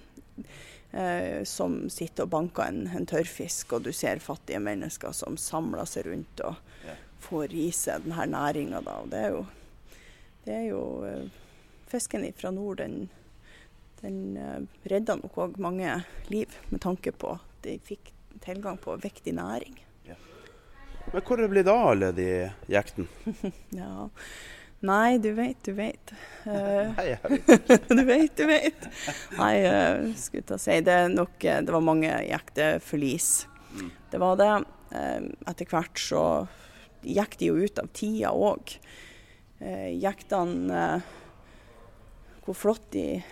eh, 0.93 1.45
som 1.49 1.89
sitter 1.91 2.27
og 2.27 2.33
banker 2.35 2.67
en, 2.67 2.83
en, 2.93 3.07
tørrfisk, 3.09 3.73
og 3.77 3.87
du 3.87 3.93
ser 3.97 4.21
fattige 4.21 4.61
mennesker 4.61 5.15
som 5.17 5.39
samler 5.41 5.89
seg 5.89 6.11
rundt. 6.11 6.43
og 6.45 6.59
får 7.23 7.55
i 7.55 7.69
seg 7.75 8.07
denne 8.07 8.27
næringa, 8.33 8.83
da. 8.85 8.99
Og 9.03 9.11
det 9.13 9.23
er 9.23 9.37
jo, 9.37 9.43
det 10.47 10.57
er 10.59 10.67
jo 10.71 10.83
uh, 11.07 11.41
Fisken 11.93 12.25
fra 12.39 12.51
nord, 12.55 12.81
den, 12.81 13.11
den 14.01 14.39
uh, 14.41 14.63
redda 14.89 15.19
nok 15.21 15.39
òg 15.45 15.61
mange 15.61 15.99
liv, 16.33 16.55
med 16.71 16.83
tanke 16.85 17.13
på 17.13 17.37
at 17.37 17.67
de 17.67 17.77
fikk 17.85 18.13
tilgang 18.43 18.81
på 18.81 18.97
viktig 19.03 19.35
næring. 19.37 19.77
Ja. 20.09 20.17
Men 21.13 21.23
hvor 21.23 21.47
blir 21.49 21.63
det 21.63 21.73
av 21.73 21.93
alle 21.93 22.11
de 22.17 22.29
jektene? 22.73 23.07
ja. 23.83 24.09
Nei, 24.83 25.19
du 25.23 25.31
vet, 25.37 25.61
du 25.63 25.77
vet. 25.79 26.11
Uh, 26.43 26.91
Nei, 26.99 27.13
du 27.89 28.03
vet, 28.03 28.33
du 28.35 28.47
vet. 28.49 28.89
Nei, 29.39 29.55
uh, 29.63 30.09
skulle 30.19 30.49
ta 30.49 30.59
si 30.59 30.81
det 30.83 30.99
nok 31.13 31.37
Det 31.39 31.71
var 31.71 31.85
mange 31.85 32.11
jekteforlis. 32.27 33.47
Mm. 33.77 33.93
Det 34.11 34.23
var 34.23 34.41
det. 34.41 34.51
Uh, 34.91 35.31
etter 35.53 35.71
hvert 35.71 36.03
så 36.03 36.25
gikk 37.03 37.39
de 37.41 37.51
jo 37.51 37.59
ut 37.63 37.81
av 37.83 37.91
tida 37.97 38.33
òg. 38.33 38.77
Eh, 39.63 39.91
jektene 40.03 40.79
eh, 40.97 41.11
Hvor 42.43 42.59
flott 42.59 42.89
de 42.95 43.23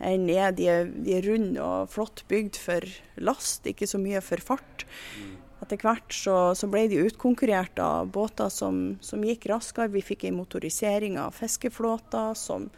er 0.00 0.16
ned. 0.20 0.58
De 0.58 0.66
er, 0.68 0.88
de 0.88 1.14
er 1.16 1.28
runde 1.28 1.60
og 1.64 1.92
flott 1.92 2.24
bygd 2.28 2.58
for 2.60 2.84
last, 3.20 3.64
ikke 3.68 3.88
så 3.88 4.00
mye 4.00 4.20
for 4.24 4.42
fart. 4.44 4.84
Etter 5.60 5.80
hvert 5.80 6.14
så, 6.16 6.36
så, 6.56 6.68
ble 6.72 6.86
de 6.88 7.02
utkonkurrert 7.04 7.80
av 7.84 8.08
båter 8.12 8.48
som, 8.52 8.98
som 9.04 9.24
gikk 9.24 9.48
raskere. 9.50 9.92
Vi 9.92 10.04
fikk 10.04 10.24
en 10.28 10.38
motorisering 10.40 11.18
av 11.20 11.36
fiskeflåter 11.36 12.32
som, 12.36 12.70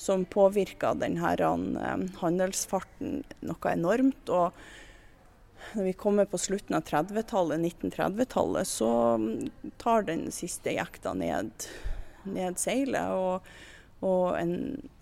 som 0.00 0.24
påvirka 0.24 0.94
denne 0.96 1.36
eh, 1.36 2.08
handelsfarten 2.22 3.22
noe 3.44 3.72
enormt. 3.72 4.32
og 4.32 4.56
når 5.74 5.88
vi 5.88 5.92
kommer 5.92 6.28
på 6.30 6.38
slutten 6.38 6.76
av 6.76 6.84
30-tallet, 6.88 7.60
1930-tallet, 7.60 8.68
så 8.68 8.90
tar 9.82 10.06
den 10.08 10.28
siste 10.34 10.74
jekta 10.76 11.14
ned, 11.14 11.68
ned 12.24 12.60
seilet. 12.60 13.12
og, 13.12 13.46
og 14.04 14.36
en, 14.38 14.56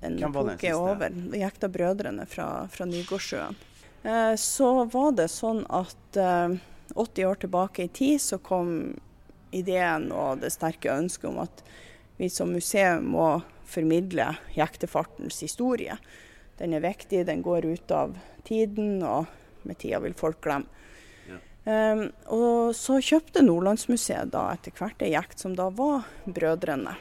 en 0.07 0.19
poke 0.33 0.75
over. 0.77 1.15
Jekta 1.35 1.69
brødrene 1.69 2.27
fra, 2.31 2.49
fra 2.71 2.87
Nygårdsjøen. 2.89 3.57
Eh, 4.05 4.35
så 4.37 4.85
var 4.85 5.17
det 5.17 5.31
sånn 5.33 5.65
at 5.73 6.21
eh, 6.21 6.57
80 6.95 7.27
år 7.27 7.41
tilbake 7.43 7.87
i 7.87 7.89
tid 7.89 8.21
så 8.21 8.39
kom 8.39 8.95
ideen 9.55 10.11
og 10.13 10.43
det 10.43 10.53
sterke 10.53 10.93
ønsket 10.93 11.31
om 11.31 11.41
at 11.47 11.63
vi 12.19 12.29
som 12.31 12.53
museum 12.53 13.09
må 13.15 13.29
formidle 13.67 14.35
jektefartens 14.55 15.41
historie. 15.43 15.97
Den 16.59 16.77
er 16.77 16.85
viktig, 16.85 17.25
den 17.27 17.43
går 17.43 17.67
ut 17.67 17.91
av 17.91 18.19
tiden. 18.47 19.03
og 19.03 19.27
med 19.69 19.79
tida 19.81 20.01
vil 20.05 20.17
folk 20.19 20.41
glemme. 20.45 20.69
Ja. 21.29 21.41
Um, 21.65 22.07
og 22.37 22.75
så 22.77 22.99
kjøpte 23.01 23.45
Nordlandsmuseet 23.45 24.33
da 24.35 24.51
etter 24.53 24.75
hvert 24.77 25.03
ei 25.05 25.15
jekt 25.15 25.41
som 25.41 25.57
da 25.57 25.71
var 25.73 26.05
Brødrene. 26.25 26.97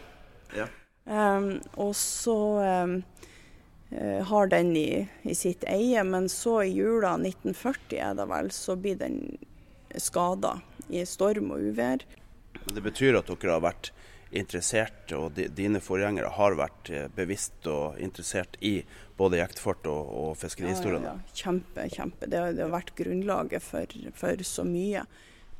Ja. 0.55 0.69
Um, 1.03 1.57
og 1.75 1.91
så 1.99 2.37
um, 2.63 3.01
har 4.29 4.47
den 4.53 4.71
i, 4.79 5.03
i, 5.27 5.35
sitt 5.35 5.65
eie, 5.67 6.03
men 6.07 6.29
så 6.31 6.61
i 6.63 6.71
jula 6.71 7.17
1940 7.19 7.99
er 7.99 8.15
det 8.17 8.29
vel, 8.31 8.51
så 8.55 8.77
blir 8.79 8.97
den 9.01 9.19
skada 9.99 10.57
i 10.89 11.03
storm 11.05 11.51
og 11.53 11.67
uvær. 11.69 12.05
Det 12.71 12.81
betyr 12.81 13.19
at 13.19 13.29
dere 13.29 13.57
har 13.57 13.63
vært 13.63 13.91
interessert, 14.33 15.11
og 15.15 15.37
dine 15.55 15.81
forgjengere 15.83 16.31
har 16.37 16.55
vært 16.57 16.89
eh, 16.91 17.09
bevisst 17.13 17.67
og 17.69 17.99
interessert 18.01 18.57
i 18.65 18.79
både 19.17 19.39
jektfart 19.39 19.85
og, 19.89 20.09
og 20.23 20.31
fiskerihistoriene? 20.41 21.11
Ja, 21.11 21.13
ja, 21.13 21.27
ja, 21.29 21.37
Kjempe, 21.43 21.85
kjempe. 21.93 22.27
Det, 22.27 22.41
det, 22.57 22.65
har 22.65 22.73
vært 22.73 22.93
grunnlaget 22.97 23.65
for, 23.65 23.97
for 24.17 24.43
så 24.47 24.65
mye. 24.67 25.05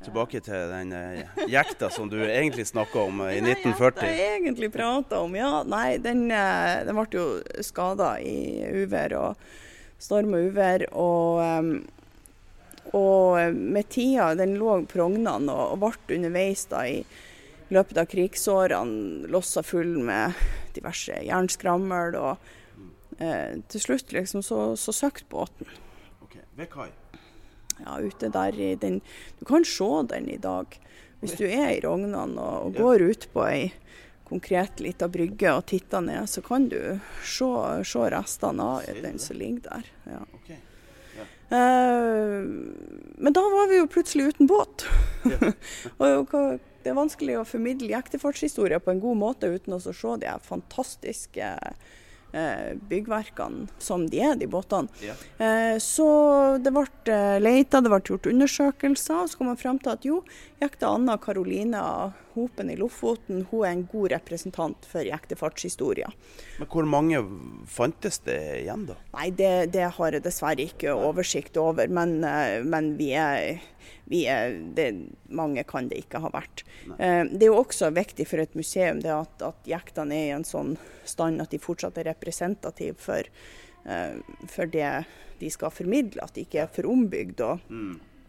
Tilbake 0.04 0.42
til 0.44 0.68
den 0.68 0.90
uh, 0.92 1.44
jekta 1.48 1.88
som 1.94 2.10
du 2.12 2.18
egentlig 2.26 2.66
snakka 2.68 3.06
om 3.06 3.22
uh, 3.24 3.30
i 3.32 3.38
1940. 3.40 4.00
Den 4.02 4.18
jeg 4.18 4.38
egentlig 4.40 4.70
prata 4.74 5.22
om, 5.24 5.36
ja. 5.38 5.52
Nei, 5.68 5.96
den, 6.02 6.26
den 6.28 6.98
ble 6.98 7.06
jo 7.14 7.28
skada 7.64 8.16
i 8.20 8.66
uvær 8.82 9.14
og 9.20 9.44
storm 10.02 10.34
og 10.36 10.50
uvær. 10.50 10.88
Og, 10.98 11.78
og 12.90 13.54
med 13.54 13.88
tida, 13.94 14.32
den 14.36 14.58
lå 14.60 14.82
på 14.90 15.06
og, 15.06 15.46
og 15.46 15.78
ble 15.86 16.18
underveis 16.18 16.66
da 16.74 16.82
i 16.90 16.98
i 17.70 17.74
løpet 17.74 17.98
av 18.02 18.06
krigsårene 18.10 19.28
lossa 19.32 19.62
full 19.64 19.96
med 20.04 20.34
diverse 20.76 21.16
jernskrammel. 21.24 22.16
Og 22.20 23.20
eh, 23.22 23.60
til 23.72 23.80
slutt 23.86 24.12
liksom 24.12 24.42
så, 24.44 24.74
så 24.76 24.92
søkte 24.92 25.28
båten. 25.32 25.70
Ok, 26.24 26.36
Ved 26.58 26.70
kai? 26.72 26.90
Ja, 27.80 27.96
ute 27.98 28.28
der 28.30 28.54
i 28.54 28.74
den 28.78 29.00
Du 29.40 29.44
kan 29.48 29.64
se 29.66 29.88
den 30.12 30.28
i 30.30 30.36
dag. 30.38 30.76
Hvis 31.20 31.32
du 31.40 31.46
er 31.48 31.72
i 31.72 31.80
Rognan 31.82 32.36
og, 32.38 32.68
og 32.68 32.76
går 32.76 33.02
ut 33.08 33.24
på 33.32 33.42
ei 33.48 33.72
konkret 34.28 34.78
lita 34.80 35.08
brygge 35.08 35.50
og 35.52 35.66
titter 35.68 36.00
ned, 36.04 36.28
så 36.30 36.40
kan 36.44 36.68
du 36.70 36.78
se, 37.24 37.48
se 37.84 38.04
restene 38.12 38.64
av 38.76 38.86
den 39.02 39.18
som 39.20 39.36
ligger 39.40 39.66
der. 39.70 39.90
Ja. 40.12 40.20
Ok. 40.36 40.52
Eh, 41.54 42.38
men 43.18 43.32
da 43.36 43.42
var 43.56 43.68
vi 43.70 43.78
jo 43.82 43.86
plutselig 43.90 44.30
uten 44.32 44.48
båt. 44.50 44.86
og 45.98 46.30
hva- 46.32 46.58
det 46.84 46.92
er 46.92 46.98
vanskelig 46.98 47.38
å 47.40 47.48
formidle 47.48 47.94
jektefartshistorie 47.94 48.80
på 48.82 48.92
en 48.92 49.02
god 49.02 49.20
måte 49.20 49.50
uten 49.50 49.76
å 49.76 49.80
se 49.82 50.16
de 50.20 50.32
fantastiske 50.44 51.50
eh, 52.34 52.74
byggverkene 52.90 53.68
som 53.82 54.04
de 54.10 54.20
er, 54.20 54.34
de 54.40 54.48
båtene. 54.50 54.92
Ja. 55.04 55.16
Eh, 55.38 55.78
så 55.82 56.08
det 56.60 56.74
ble 56.74 56.86
eh, 57.08 57.38
leita, 57.40 57.80
det 57.80 57.92
ble 57.92 58.02
gjort 58.04 58.28
undersøkelser, 58.30 59.22
og 59.22 59.32
så 59.32 59.40
kom 59.40 59.50
man 59.52 59.60
fram 59.60 59.80
til 59.80 59.94
at 59.94 60.04
jo, 60.08 60.20
jekta 60.62 60.92
Anna 60.92 61.16
Karolina 61.20 61.86
Hopen 62.34 62.70
i 62.70 62.76
Lofoten 62.78 63.44
hun 63.50 63.64
er 63.64 63.72
en 63.72 63.84
god 63.90 64.12
representant 64.14 64.86
for 64.88 65.06
jektefartshistoria. 65.06 66.10
Men 66.58 66.70
hvor 66.70 66.88
mange 66.88 67.22
fantes 67.70 68.20
det 68.26 68.38
igjen, 68.62 68.86
da? 68.90 68.96
Nei, 69.16 69.28
det, 69.38 69.52
det 69.74 69.88
har 69.96 70.16
jeg 70.16 70.24
dessverre 70.24 70.66
ikke 70.66 70.94
oversikt 70.94 71.58
over, 71.60 71.90
men, 71.90 72.16
eh, 72.26 72.60
men 72.66 72.94
vi 72.98 73.12
er, 73.18 73.62
vi 74.10 74.24
er 74.30 74.58
det, 74.76 74.90
Mange 75.34 75.64
kan 75.66 75.88
det 75.90 76.04
ikke 76.04 76.20
ha 76.22 76.30
vært. 76.30 76.62
Nei. 76.90 76.98
Det 77.32 77.42
er 77.42 77.50
jo 77.50 77.60
også 77.62 77.90
viktig 77.94 78.26
for 78.30 78.42
et 78.42 78.54
museum 78.54 79.00
det 79.02 79.10
at, 79.10 79.42
at 79.42 79.68
jektene 79.68 80.14
er 80.14 80.28
i 80.28 80.34
en 80.36 80.46
sånn 80.46 80.76
stand 81.08 81.42
at 81.42 81.50
de 81.50 81.60
fortsatt 81.62 81.98
er 81.98 82.10
representative 82.12 82.96
for, 83.02 83.30
eh, 83.84 84.18
for 84.50 84.70
det 84.70 84.90
de 85.40 85.50
skal 85.50 85.72
formidle, 85.74 86.22
at 86.22 86.34
de 86.36 86.44
ikke 86.46 86.62
er 86.64 86.70
for 86.70 86.88
ombygd 86.90 87.42
og 87.44 87.64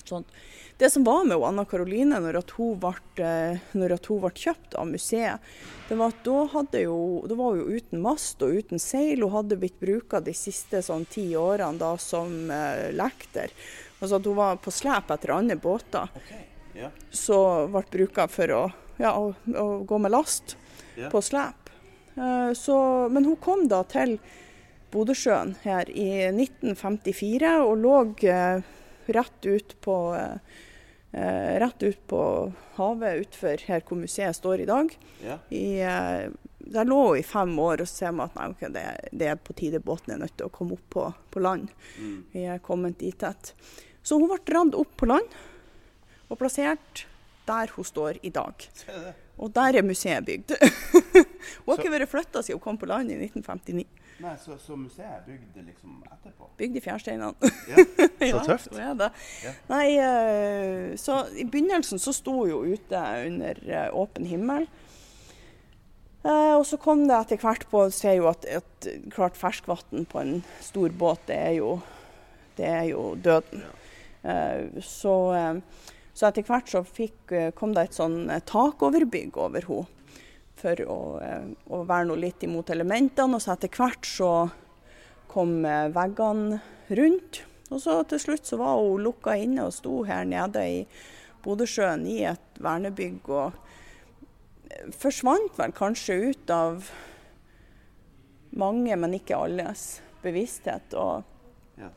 sånt. 0.10 0.32
Det 0.78 0.90
som 0.92 1.06
var 1.08 1.24
med 1.26 1.40
Anna 1.48 1.64
Karoline 1.66 2.20
når, 2.20 2.42
hun 2.58 2.80
ble, 2.82 2.94
eh, 3.24 3.62
når 3.78 3.96
hun 4.08 4.22
ble 4.26 4.32
kjøpt 4.36 4.76
av 4.76 4.90
museet, 4.90 5.54
det 5.88 5.98
var 6.00 6.12
at 6.12 6.26
da, 6.26 6.82
jo, 6.82 6.98
da 7.30 7.38
var 7.40 7.54
hun 7.54 7.62
jo 7.62 7.80
uten 7.80 8.02
mast 8.04 8.44
og 8.44 8.58
uten 8.60 8.82
seil. 8.82 9.24
Hun 9.24 9.36
hadde 9.38 9.60
blitt 9.62 9.80
bruka 9.80 10.20
de 10.20 10.34
siste 10.36 10.82
sånn 10.84 11.08
ti 11.10 11.30
årene 11.40 11.80
da 11.80 11.94
som 12.02 12.52
eh, 12.52 12.90
lekter. 12.96 13.54
Altså 14.02 14.20
at 14.20 14.28
hun 14.28 14.38
var 14.38 14.60
på 14.60 14.74
slep 14.74 15.14
etter 15.16 15.36
andre 15.38 15.56
båter 15.56 16.12
Okay. 16.16 16.44
Yeah. 16.76 16.92
Så 17.08 17.38
ble 17.72 17.86
bruka 17.92 18.26
for 18.28 18.52
å, 18.52 18.64
ja, 19.00 19.14
å, 19.16 19.32
å 19.32 19.68
gå 19.88 20.00
med 20.04 20.12
last 20.12 20.58
yeah. 20.98 21.08
på 21.08 21.22
slep. 21.24 21.72
Eh, 22.16 22.52
så, 22.54 22.78
men 23.10 23.26
hun 23.26 23.40
kom 23.40 23.70
da 23.72 23.84
til 23.88 24.18
Bodøsjøen 24.92 25.56
her 25.66 25.90
i 25.92 26.10
1954 26.30 27.54
og 27.66 27.78
lå 27.84 27.96
eh, 28.28 28.64
rett 29.14 29.46
ut 29.46 29.76
på 29.82 29.98
eh, 30.16 31.60
rett 31.60 31.84
ut 31.84 32.08
på 32.08 32.22
havet 32.76 33.22
utenfor 33.22 33.68
her 33.70 33.84
hvor 33.86 34.00
museet 34.00 34.36
står 34.36 34.64
i 34.64 34.68
dag. 34.70 34.92
Ja. 35.24 35.40
I, 35.50 35.66
eh, 35.80 36.28
der 36.66 36.86
lå 36.90 37.02
hun 37.08 37.20
i 37.20 37.24
fem 37.24 37.54
år, 37.60 37.82
og 37.82 37.90
så 37.90 38.06
ser 38.06 38.16
man 38.18 38.32
at 38.32 38.38
nei, 38.40 38.48
okay, 38.52 38.72
det, 38.74 38.86
det 39.14 39.32
er 39.32 39.42
på 39.42 39.54
tide 39.58 39.82
båten 39.84 40.16
er 40.16 40.24
nødt 40.24 40.36
til 40.38 40.50
å 40.50 40.54
komme 40.54 40.80
opp 40.80 40.88
på, 40.90 41.10
på 41.32 41.44
land. 41.44 41.70
Vi 42.34 42.48
er 42.50 42.64
kommet 42.64 42.98
dit 43.00 43.18
tett. 43.22 43.54
Så 44.06 44.18
hun 44.20 44.30
ble 44.30 44.40
dratt 44.46 44.78
opp 44.78 44.96
på 44.98 45.10
land 45.10 45.38
og 46.26 46.40
plassert 46.40 47.06
der 47.46 47.70
hun 47.76 47.86
står 47.86 48.20
i 48.26 48.32
dag. 48.34 48.66
Og 49.38 49.52
der 49.54 49.78
er 49.78 49.86
museet 49.86 50.26
bygd. 50.26 50.56
hun 51.64 51.74
har 51.74 51.84
ikke 51.84 51.96
vært 51.98 52.12
flytta 52.12 52.44
siden 52.46 52.60
hun 52.60 52.66
kom 52.66 52.82
på 52.82 52.90
land 52.90 53.14
i 53.14 53.20
1959. 53.20 53.86
Nei, 54.24 54.34
så, 54.40 54.56
så 54.62 54.78
museet 54.80 55.10
er 55.12 55.24
bygd 55.26 55.58
liksom 55.60 55.98
etterpå? 56.08 56.48
Bygd 56.56 56.78
i 56.80 56.82
fjærsteinene. 56.86 57.50
Ja. 57.68 57.84
ja, 58.30 58.44
tøft. 58.48 58.70
Så 58.72 58.80
er 58.80 58.94
det. 59.00 59.10
Nei, 59.68 59.88
eh, 60.00 60.94
så 61.00 61.26
i 61.36 61.44
begynnelsen 61.44 62.00
så 62.00 62.14
sto 62.16 62.38
hun 62.38 62.54
jo 62.54 62.62
ute 62.64 63.02
under 63.26 63.60
eh, 63.68 63.90
åpen 63.92 64.28
himmel. 64.30 64.70
Eh, 66.24 66.54
og 66.56 66.64
så 66.70 66.80
kom 66.80 67.04
det 67.10 67.18
etter 67.18 67.42
hvert 67.44 67.68
på 67.72 67.84
ser 67.94 68.16
jo 68.22 68.30
at, 68.32 68.48
at 68.48 68.88
klart 69.12 69.36
ferskvann 69.40 70.08
på 70.08 70.24
en 70.24 70.38
stor 70.64 70.96
båt, 70.96 71.28
det 71.28 71.42
er 71.50 71.58
jo, 71.60 71.74
det 72.56 72.70
er 72.72 72.88
jo 72.94 73.04
døden. 73.20 73.66
Eh, 74.24 74.80
så, 74.80 75.18
så 76.16 76.30
etter 76.30 76.48
hvert 76.48 76.72
så 76.72 76.86
fikk, 76.88 77.36
kom 77.60 77.76
det 77.76 77.90
et 77.90 78.00
sånn 78.00 78.24
takoverbygg 78.48 79.44
over 79.44 79.68
henne 79.68 79.92
for 80.60 80.82
å, 80.88 81.00
eh, 81.22 81.48
å 81.70 81.82
verne 81.86 82.14
henne 82.14 82.22
litt 82.22 82.44
imot 82.44 82.72
elementene. 82.74 83.36
Og 83.38 83.44
så 83.44 83.56
etter 83.56 83.70
hvert 83.76 84.08
så 84.08 84.32
kom 85.32 85.66
eh, 85.66 85.90
veggene 85.94 86.62
rundt. 86.96 87.44
Og 87.74 87.82
så 87.82 88.00
til 88.08 88.22
slutt 88.22 88.48
så 88.48 88.60
var 88.62 88.78
hun 88.80 89.04
lukka 89.04 89.36
inne 89.42 89.68
og 89.68 89.74
sto 89.76 90.04
her 90.08 90.26
nede 90.30 90.64
i 90.64 90.80
Bodøsjøen 91.46 92.06
i 92.10 92.20
et 92.30 92.62
vernebygg. 92.62 93.30
og 93.30 93.54
eh, 94.72 94.90
forsvant 94.96 95.58
vel 95.60 95.76
kanskje 95.76 96.20
ut 96.32 96.54
av 96.54 96.90
mange, 98.56 98.96
men 98.96 99.18
ikke 99.18 99.38
alles, 99.38 100.02
bevissthet. 100.24 100.94
Og, 100.94 101.24
Ja. 101.78 101.90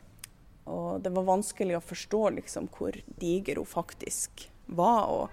og 0.66 1.02
det 1.02 1.12
var 1.14 1.24
vanskelig 1.24 1.76
å 1.78 1.84
forstå 1.84 2.22
liksom 2.34 2.68
hvor 2.74 2.92
diger 3.20 3.56
hun 3.56 3.66
faktisk 3.66 4.48
var. 4.66 5.06
Og 5.08 5.30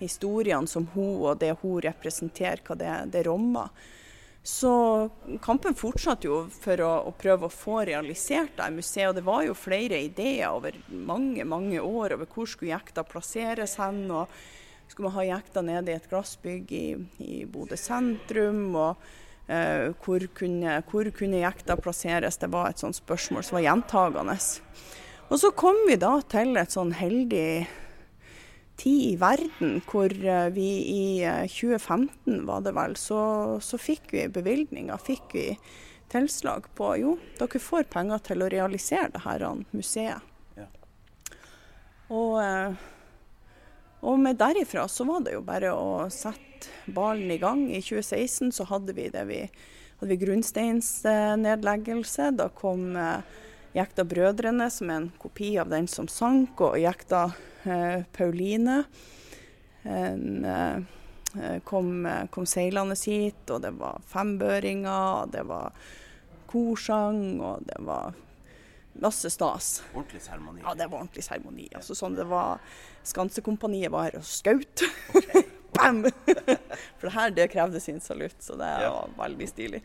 historiene 0.00 0.68
som 0.68 0.88
hun 0.94 1.16
og 1.22 1.40
det 1.40 1.54
hun 1.62 1.80
representerer, 1.84 2.62
hva 2.66 2.76
det, 2.78 2.92
det 3.14 3.24
rommer. 3.28 3.70
Så 4.42 4.72
kampen 5.44 5.76
fortsatte 5.76 6.24
jo 6.26 6.38
for 6.48 6.80
å, 6.80 6.92
å 7.10 7.12
prøve 7.12 7.46
å 7.46 7.52
få 7.52 7.82
realisert 7.84 8.56
det 8.56 8.70
museet. 8.72 9.10
Og 9.10 9.18
det 9.18 9.24
var 9.26 9.44
jo 9.44 9.56
flere 9.56 10.00
ideer 10.00 10.48
over 10.48 10.78
mange 10.88 11.44
mange 11.44 11.80
år 11.80 12.16
over 12.16 12.28
hvor 12.30 12.48
skulle 12.48 12.72
jekta 12.72 13.04
plasseres 13.04 13.76
hen. 13.80 14.06
og 14.08 14.32
Skulle 14.88 15.10
man 15.10 15.18
ha 15.18 15.26
jekta 15.34 15.64
nede 15.64 15.92
i 15.92 15.98
et 15.98 16.08
glassbygg 16.08 16.72
i, 16.72 16.86
i 17.20 17.42
Bodø 17.44 17.76
sentrum? 17.76 18.64
og 18.80 19.04
eh, 19.44 19.92
hvor, 20.00 20.24
kunne, 20.40 20.80
hvor 20.88 21.12
kunne 21.12 21.44
jekta 21.44 21.76
plasseres? 21.76 22.40
Det 22.40 22.48
var 22.48 22.72
et 22.72 22.80
sånt 22.80 22.96
spørsmål 22.96 23.44
som 23.44 23.60
var 23.60 23.66
gjentagende. 23.68 24.38
Og 25.28 25.36
så 25.38 25.52
kom 25.52 25.84
vi 25.86 26.00
da 26.00 26.16
til 26.32 26.56
et 26.56 26.72
sånn 26.72 26.96
heldig 26.96 27.68
tid 28.80 29.12
i 29.12 29.16
verden 29.20 29.80
hvor 29.88 30.12
eh, 30.12 30.48
vi 30.54 30.68
i 30.88 31.04
eh, 31.26 31.44
2015 31.50 32.44
var 32.48 32.64
det 32.64 32.74
vel, 32.76 32.96
så, 32.96 33.22
så 33.62 33.80
fikk 33.80 34.14
vi 34.16 34.28
bevilgninger, 34.32 35.04
fikk 35.04 35.36
vi 35.36 35.46
tilslag 36.10 36.66
på 36.74 36.94
jo, 36.98 37.16
dere 37.38 37.60
får 37.62 37.90
penger 37.92 38.18
til 38.30 38.42
å 38.42 38.50
realisere 38.50 39.10
det 39.14 39.22
her 39.24 39.44
museet. 39.70 40.22
Ja. 40.58 40.66
Og, 42.10 42.40
eh, 42.42 42.72
og 44.00 44.18
med 44.18 44.40
derifra 44.40 44.88
så 44.90 45.06
var 45.08 45.20
det 45.26 45.36
jo 45.36 45.44
bare 45.46 45.70
å 45.76 46.08
sette 46.10 46.46
ballen 46.90 47.30
i 47.30 47.38
gang. 47.40 47.68
I 47.70 47.82
2016 47.84 48.52
så 48.56 48.64
hadde 48.68 48.92
vi 48.96 49.08
det 49.12 49.24
vi 49.28 49.44
hadde 50.00 50.14
vi 50.14 50.24
grunnsteinsnedleggelse. 50.24 52.30
Da 52.36 52.48
kom 52.56 52.96
eh, 52.96 53.20
Jekta 53.72 54.04
Brødrene, 54.04 54.66
som 54.70 54.90
er 54.90 54.96
en 54.98 55.10
kopi 55.18 55.52
av 55.58 55.70
den 55.70 55.86
som 55.88 56.08
sank, 56.10 56.58
og 56.66 56.78
Jekta 56.80 57.28
eh, 57.62 58.02
Pauline. 58.12 58.82
En, 59.86 60.44
eh, 60.44 61.60
kom, 61.64 62.06
eh, 62.06 62.24
kom 62.34 62.48
seilende 62.50 62.96
hit, 62.98 63.44
og 63.50 63.62
det 63.62 63.70
var 63.78 64.02
fembøringer, 64.10 65.22
og 65.22 65.30
det 65.36 65.44
var 65.46 65.70
korsang, 66.50 67.38
og 67.38 67.62
det 67.68 67.78
var 67.86 68.18
masse 69.00 69.30
stas. 69.30 69.70
Ordentlig 69.94 70.24
seremoni? 70.26 70.64
Ja, 70.66 70.74
det 70.74 70.90
var 70.90 71.04
ordentlig 71.04 71.24
seremoni. 71.24 71.68
Altså, 71.70 71.94
sånn 71.94 72.18
det 72.18 72.26
var 72.26 72.58
Skansekompaniet 73.06 73.94
var 73.94 74.10
her 74.10 74.18
og 74.18 74.26
skjøt. 74.26 74.82
Bam! 75.78 76.02
For 76.98 77.06
det 77.06 77.14
her 77.14 77.34
det 77.38 77.50
krevde 77.54 77.80
sin 77.80 78.02
salutt, 78.02 78.42
så 78.42 78.58
det 78.58 78.74
var 78.82 79.14
veldig 79.22 79.48
stilig. 79.48 79.84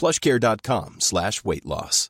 plushcare.com 0.00 0.98
slash 0.98 1.44
weightloss. 1.44 2.08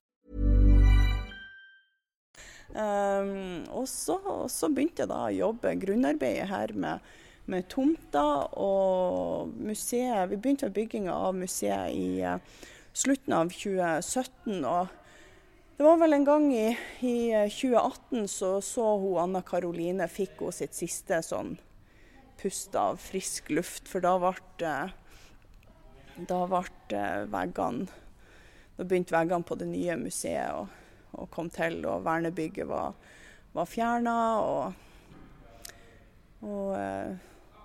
Um, 2.71 3.65
og, 3.75 3.89
så, 3.91 4.15
og, 4.15 4.47
så, 4.51 4.69
begynte 4.71 5.03
jeg 5.03 5.11
da 5.11 5.25
å 5.27 5.35
jobbe 5.35 5.75
grunnarbeidet 5.83 6.47
her 6.53 6.71
med, 6.79 7.09
med 7.51 7.67
tomter 7.73 8.47
og 8.55 9.51
museet. 9.59 10.29
Vi 10.31 10.39
begynte 10.39 10.69
med 10.69 10.77
bygginga 10.77 11.17
av 11.17 11.35
museet 11.35 11.91
i 11.91 12.23
uh, 12.23 12.39
slutten 12.95 13.35
av 13.35 13.51
2017. 13.51 14.63
og 14.63 14.97
det 15.81 15.87
var 15.87 15.97
vel 15.97 16.13
en 16.13 16.29
gang 16.29 16.47
i, 16.53 16.69
i 17.09 17.17
2018 17.49 18.27
så 18.29 18.53
så 18.61 18.87
hun 19.01 19.19
Anna 19.23 19.41
Karoline 19.43 20.07
fikk 20.13 20.43
hun 20.45 20.53
sitt 20.53 20.77
siste 20.77 21.23
sånn 21.25 21.55
pust 22.41 22.77
av 22.77 23.01
frisk 23.01 23.49
luft, 23.53 23.89
for 23.89 24.05
da 24.05 24.15
ble 24.21 24.35
da 26.17 26.45
ble 26.51 27.03
veggene 27.31 27.89
Da 28.77 28.85
begynte 28.89 29.13
veggene 29.13 29.45
på 29.45 29.59
det 29.61 29.67
nye 29.69 29.97
museet 30.01 30.55
å 30.57 30.69
og 31.19 31.31
kom 31.33 31.51
til, 31.53 31.81
og 31.89 32.05
vernebygget 32.07 32.69
var, 32.71 32.95
var 33.57 33.69
fjerna. 33.69 34.17
Og, 34.45 34.73
og, 36.47 36.75
eh, 36.79 37.15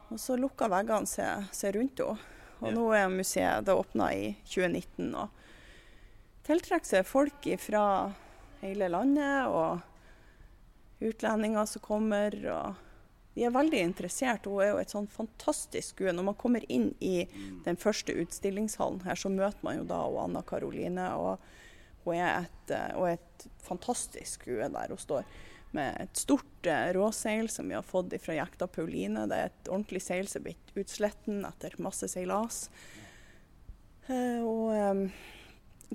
og, 0.10 0.18
så 0.22 0.38
lukka 0.40 0.70
veggene 0.72 1.10
seg, 1.10 1.50
seg 1.56 1.76
rundt 1.78 2.02
henne. 2.04 2.32
Og 2.62 2.70
ja. 2.70 2.72
nå 2.72 2.84
er 2.96 3.10
museet 3.12 3.66
Det 3.68 3.74
åpna 3.76 4.14
i 4.16 4.30
2019 4.48 5.10
og 5.20 5.42
tiltrekker 6.48 6.88
seg 6.88 7.08
folk 7.10 7.50
fra 7.60 7.82
hele 8.62 8.88
landet 8.88 9.50
og 9.52 11.04
utlendinger 11.04 11.68
som 11.68 11.84
kommer. 11.84 12.38
og 12.56 12.85
de 13.36 13.44
er 13.44 13.52
veldig 13.52 13.82
interessert. 13.84 14.48
Hun 14.48 14.64
er 14.64 14.72
jo 14.72 14.80
et 14.80 14.94
sånn 14.94 15.10
fantastisk 15.12 15.98
skue. 15.98 16.14
Når 16.16 16.30
man 16.30 16.38
kommer 16.40 16.64
inn 16.72 16.94
i 17.04 17.28
den 17.66 17.80
første 17.80 18.16
utstillingshallen 18.16 19.04
her, 19.04 19.20
så 19.20 19.32
møter 19.32 19.60
man 19.66 19.82
jo 19.82 19.90
da 19.90 20.00
Anna 20.24 20.44
Karoline. 20.48 21.12
og 21.20 21.44
hun 22.06 22.16
er 22.16 22.46
et, 22.46 22.72
eh, 22.72 22.96
og 22.96 23.10
et 23.10 23.48
fantastisk 23.66 24.44
skue 24.46 24.70
der 24.70 24.94
hun 24.94 25.02
står. 25.02 25.28
Med 25.76 25.98
et 26.00 26.18
stort 26.22 26.70
eh, 26.70 26.94
råseil 26.96 27.50
som 27.50 27.68
vi 27.68 27.76
har 27.76 27.84
fått 27.84 28.14
fra 28.22 28.38
jekta 28.38 28.68
Pauline. 28.72 29.26
Det 29.28 29.38
er 29.38 29.50
et 29.50 29.72
ordentlig 29.72 30.04
seil 30.06 30.30
som 30.32 30.44
er 30.44 30.52
blitt 30.52 30.76
utsletten 30.86 31.44
etter 31.50 31.76
masse 31.82 32.08
seilas. 32.08 32.70
Eh, 34.08 34.46
og 34.46 35.10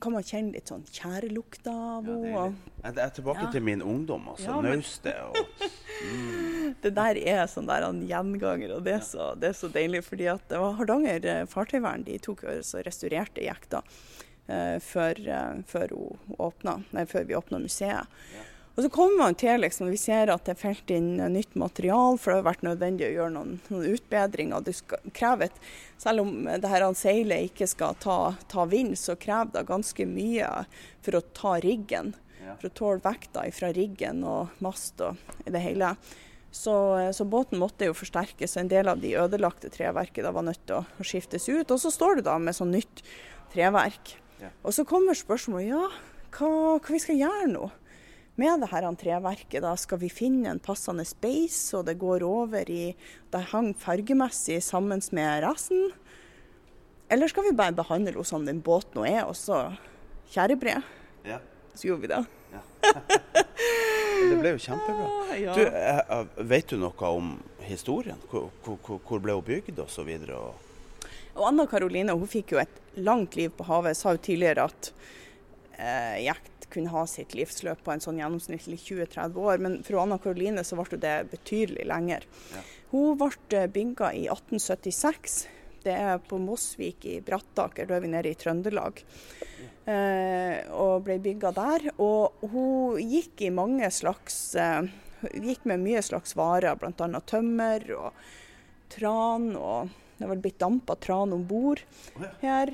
kan 0.00 0.14
man 0.14 0.24
kjenne 0.26 0.54
litt 0.54 0.70
sånn 0.70 0.84
tjærelukta 0.90 1.72
av 1.72 2.08
henne. 2.08 2.30
Ja, 2.34 2.44
jeg 2.88 3.02
er 3.04 3.14
tilbake 3.16 3.46
ja. 3.46 3.50
til 3.54 3.64
min 3.66 3.82
ungdom, 3.84 4.28
altså. 4.32 4.50
Ja, 4.50 4.60
men... 4.64 4.80
Naustet 4.80 5.18
og 5.24 5.36
mm. 6.10 6.49
Det 6.84 6.94
der 6.96 7.18
er 7.18 7.44
sånn 7.50 7.68
der 7.70 7.86
en 7.88 8.02
gjenganger, 8.08 8.76
og 8.76 8.86
det 8.86 8.96
er, 8.98 9.04
så, 9.06 9.32
det 9.38 9.52
er 9.52 9.58
så 9.58 9.70
deilig. 9.72 10.04
fordi 10.06 10.30
at 10.32 10.44
det 10.50 10.60
var 10.62 10.78
Hardanger 10.78 11.46
fartøyvern 11.50 12.06
de 12.06 12.18
tok 12.22 12.46
og 12.46 12.86
restaurerte 12.86 13.44
jekta. 13.44 13.84
Eh, 14.50 14.78
før, 14.82 15.28
eh, 15.28 15.62
før, 15.66 15.92
åpna, 16.38 16.80
nei, 16.90 17.04
før, 17.06 17.26
vi 17.28 17.36
åpna 17.38 17.60
museet. 17.62 18.06
Ja. 18.34 18.46
Og 18.74 18.84
så 18.84 18.88
kommer 18.90 19.18
man 19.18 19.36
til 19.38 19.60
liksom, 19.60 19.90
vi 19.92 19.98
ser 20.00 20.30
at 20.32 20.46
det 20.46 20.54
er 20.54 20.58
felt 20.58 20.90
inn 20.94 21.18
nytt 21.34 21.54
material, 21.58 22.16
for 22.18 22.32
det 22.32 22.38
har 22.38 22.46
vært 22.46 22.64
nødvendig 22.64 23.06
å 23.06 23.12
gjøre 23.12 23.34
noen, 23.34 23.52
noen 23.68 23.92
utbedringer. 23.92 24.64
Det 24.64 24.74
skal, 24.78 25.02
krever 25.14 25.50
et, 25.50 25.60
selv 26.00 26.24
om 26.24 26.48
det 26.48 26.70
her 26.70 26.86
seilet 26.98 27.50
ikke 27.50 27.68
skal 27.70 27.98
ta, 28.02 28.16
ta, 28.50 28.64
vind, 28.70 28.96
så 28.98 29.18
krever 29.20 29.52
det 29.58 29.66
ganske 29.68 30.06
mye 30.08 30.48
for 31.04 31.18
å 31.18 31.22
ta 31.36 31.54
riggen. 31.62 32.14
Ja. 32.40 32.56
For 32.56 32.70
å 32.70 32.74
tåle 32.80 33.04
vekta 33.04 33.44
fra 33.54 33.70
riggen 33.76 34.24
og 34.26 34.62
mast 34.64 35.02
og 35.04 35.20
i 35.44 35.52
det 35.52 35.62
hele. 35.62 35.92
Så, 36.50 36.74
så, 37.14 37.24
båten 37.30 37.60
måtte 37.62 37.86
jo 37.86 37.94
forsterkes. 37.94 38.56
En 38.58 38.70
del 38.70 38.90
av 38.90 38.98
de 39.02 39.14
ødelagte 39.18 39.70
treverket 39.70 40.26
da 40.26 40.32
var 40.34 40.46
nødt 40.48 40.62
til 40.66 40.80
å, 40.80 41.06
skiftes 41.06 41.46
ut. 41.48 41.70
Og 41.70 41.78
så 41.78 41.92
står 41.94 42.18
du 42.18 42.26
da 42.26 42.38
med 42.42 42.56
sånn 42.58 42.74
nytt 42.74 43.04
treverk. 43.54 44.16
Og 44.64 44.72
så 44.74 44.86
kommer 44.88 45.14
spørsmålet 45.18 45.68
ja, 45.68 45.84
hva, 46.34 46.50
hva 46.80 46.94
vi 46.94 47.02
skal 47.02 47.20
gjøre 47.20 47.50
nå 47.52 47.68
med 48.40 48.62
det 48.62 48.70
her 48.72 48.86
treverket. 48.96 49.62
da 49.62 49.74
Skal 49.76 50.00
vi 50.00 50.10
finne 50.12 50.50
en 50.50 50.62
passende 50.62 51.04
beis, 51.20 51.58
og 51.76 51.86
det 51.86 51.98
går 52.00 52.24
over 52.24 52.70
i 52.70 52.96
Det 53.30 53.42
hang 53.52 53.74
fargemessig 53.74 54.62
sammen 54.64 55.02
med 55.12 55.44
resten? 55.44 55.92
Eller 57.10 57.28
skal 57.28 57.44
vi 57.44 57.56
bare 57.56 57.74
behandle 57.74 58.14
henne 58.14 58.24
som 58.24 58.46
den 58.46 58.62
båten 58.62 59.02
hun 59.02 59.06
er, 59.06 59.24
og 59.26 59.36
så 59.36 59.74
tjærebre? 60.30 60.82
Ja. 61.26 61.40
Så 61.74 61.88
gjorde 61.88 62.06
vi 62.06 62.14
det. 62.14 62.39
Det 62.80 64.36
ble 64.36 64.52
jo 64.54 64.60
kjempebra. 64.60 65.08
Ja. 65.40 65.54
Du, 65.56 65.62
eh, 65.66 66.44
vet 66.50 66.72
du 66.72 66.76
noe 66.80 67.12
om 67.20 67.32
historien? 67.64 68.20
Hvor, 68.30 68.50
hvor, 68.64 69.00
hvor 69.06 69.22
ble 69.22 69.36
hun 69.38 69.46
bygd 69.46 69.80
osv.? 69.84 70.10
Anna 71.40 71.66
Karoline 71.70 72.16
hun 72.16 72.28
fikk 72.28 72.54
jo 72.54 72.60
et 72.62 72.80
langt 73.00 73.36
liv 73.38 73.52
på 73.56 73.66
havet. 73.68 73.98
Sa 73.98 74.14
jo 74.16 74.22
tidligere 74.22 74.68
at 74.70 74.92
eh, 75.78 76.24
jakt 76.26 76.68
kunne 76.70 76.92
ha 76.92 77.06
sitt 77.10 77.34
livsløp 77.34 77.82
på 77.84 77.94
en 77.94 78.02
sånn 78.02 78.20
gjennomsnittlig 78.20 78.78
20-30 78.78 79.38
år, 79.42 79.62
men 79.62 79.80
for 79.86 79.98
Anna 80.02 80.20
Karoline 80.22 80.62
så 80.66 80.78
ble 80.78 81.00
det 81.02 81.16
betydelig 81.32 81.86
lenger. 81.90 82.26
Ja. 82.54 82.66
Hun 82.92 83.18
ble 83.18 83.32
eh, 83.58 83.70
bygga 83.70 84.12
i 84.14 84.26
1876. 84.28 85.40
Det 85.80 85.96
er 85.96 86.20
på 86.28 86.36
Mosvik 86.38 87.06
i 87.08 87.20
Brattaker, 87.24 87.88
da 87.88 87.96
er 87.96 88.04
vi 88.04 88.12
nede 88.12 88.30
i 88.30 88.36
Trøndelag. 88.38 89.00
Eh, 89.90 90.66
og 90.76 91.06
ble 91.06 91.16
bygga 91.22 91.52
der. 91.56 91.86
Og 92.02 92.44
hun 92.52 93.00
gikk 93.00 93.46
i 93.46 93.54
mange 93.54 93.88
slags 93.94 94.54
eh, 94.58 94.90
Gikk 95.20 95.66
med 95.68 95.82
mye 95.82 96.00
slags 96.00 96.32
varer, 96.32 96.78
bl.a. 96.80 97.18
tømmer 97.28 97.82
og 97.92 98.22
tran 98.88 99.50
og 99.52 99.90
det 100.16 100.24
har 100.24 100.30
vel 100.30 100.40
blitt 100.40 100.62
dampa 100.62 100.94
tran 100.96 101.34
om 101.36 101.42
bord 101.48 101.82
her. 102.40 102.72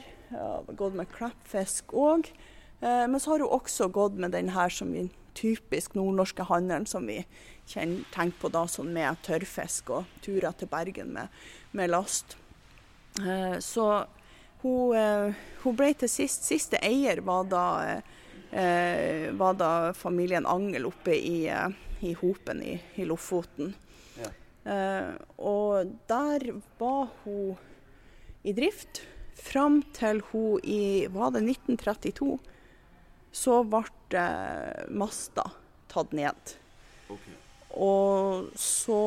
Gått 0.78 0.94
med 0.94 1.10
klappfisk 1.10 1.90
òg. 1.90 2.30
Eh, 2.78 3.02
men 3.10 3.18
så 3.18 3.32
har 3.32 3.42
hun 3.42 3.56
også 3.58 3.88
gått 3.90 4.20
med 4.22 4.34
den 4.34 4.52
her 4.54 4.70
som 4.70 4.94
vi 4.94 5.08
typisk 5.36 5.98
nordnorske 5.98 6.46
handelen 6.46 6.86
som 6.86 7.10
vi 7.10 7.18
tenker 7.66 8.38
på 8.40 8.50
da 8.54 8.62
sånn 8.70 8.94
med 8.94 9.18
tørrfisk 9.26 9.90
og 9.98 10.14
turer 10.24 10.54
til 10.54 10.70
Bergen 10.70 11.10
med, 11.18 11.34
med 11.76 11.90
last. 11.90 12.38
Så 13.60 13.88
hun, 14.62 14.96
eh, 14.96 15.34
hun, 15.62 15.76
ble 15.76 15.92
til 15.98 16.10
sist 16.10 16.46
Siste 16.48 16.80
eier 16.84 17.20
var 17.26 17.48
da, 17.50 17.64
eh, 18.50 19.30
var 19.36 19.58
da 19.58 19.72
familien 19.96 20.46
Angel 20.46 20.88
oppe 20.88 21.16
i, 21.16 21.48
eh, 21.48 21.68
i 22.00 22.14
Hopen 22.14 22.62
i, 22.62 22.78
i 22.96 23.08
Lofoten. 23.08 23.74
Uh, 24.66 25.14
og 25.38 25.92
der 26.10 26.42
var 26.80 27.04
hun 27.22 27.52
i 28.42 28.50
drift 28.50 28.98
fram 29.38 29.76
til 29.94 30.18
hun 30.32 30.58
i 30.66 31.06
var 31.06 31.30
det 31.36 31.44
1932 31.44 32.32
så 33.30 33.60
ble 33.70 34.24
masta 34.90 35.44
tatt 35.92 36.10
ned. 36.18 36.56
Okay. 37.06 37.36
Og 37.78 38.50
så 38.58 38.98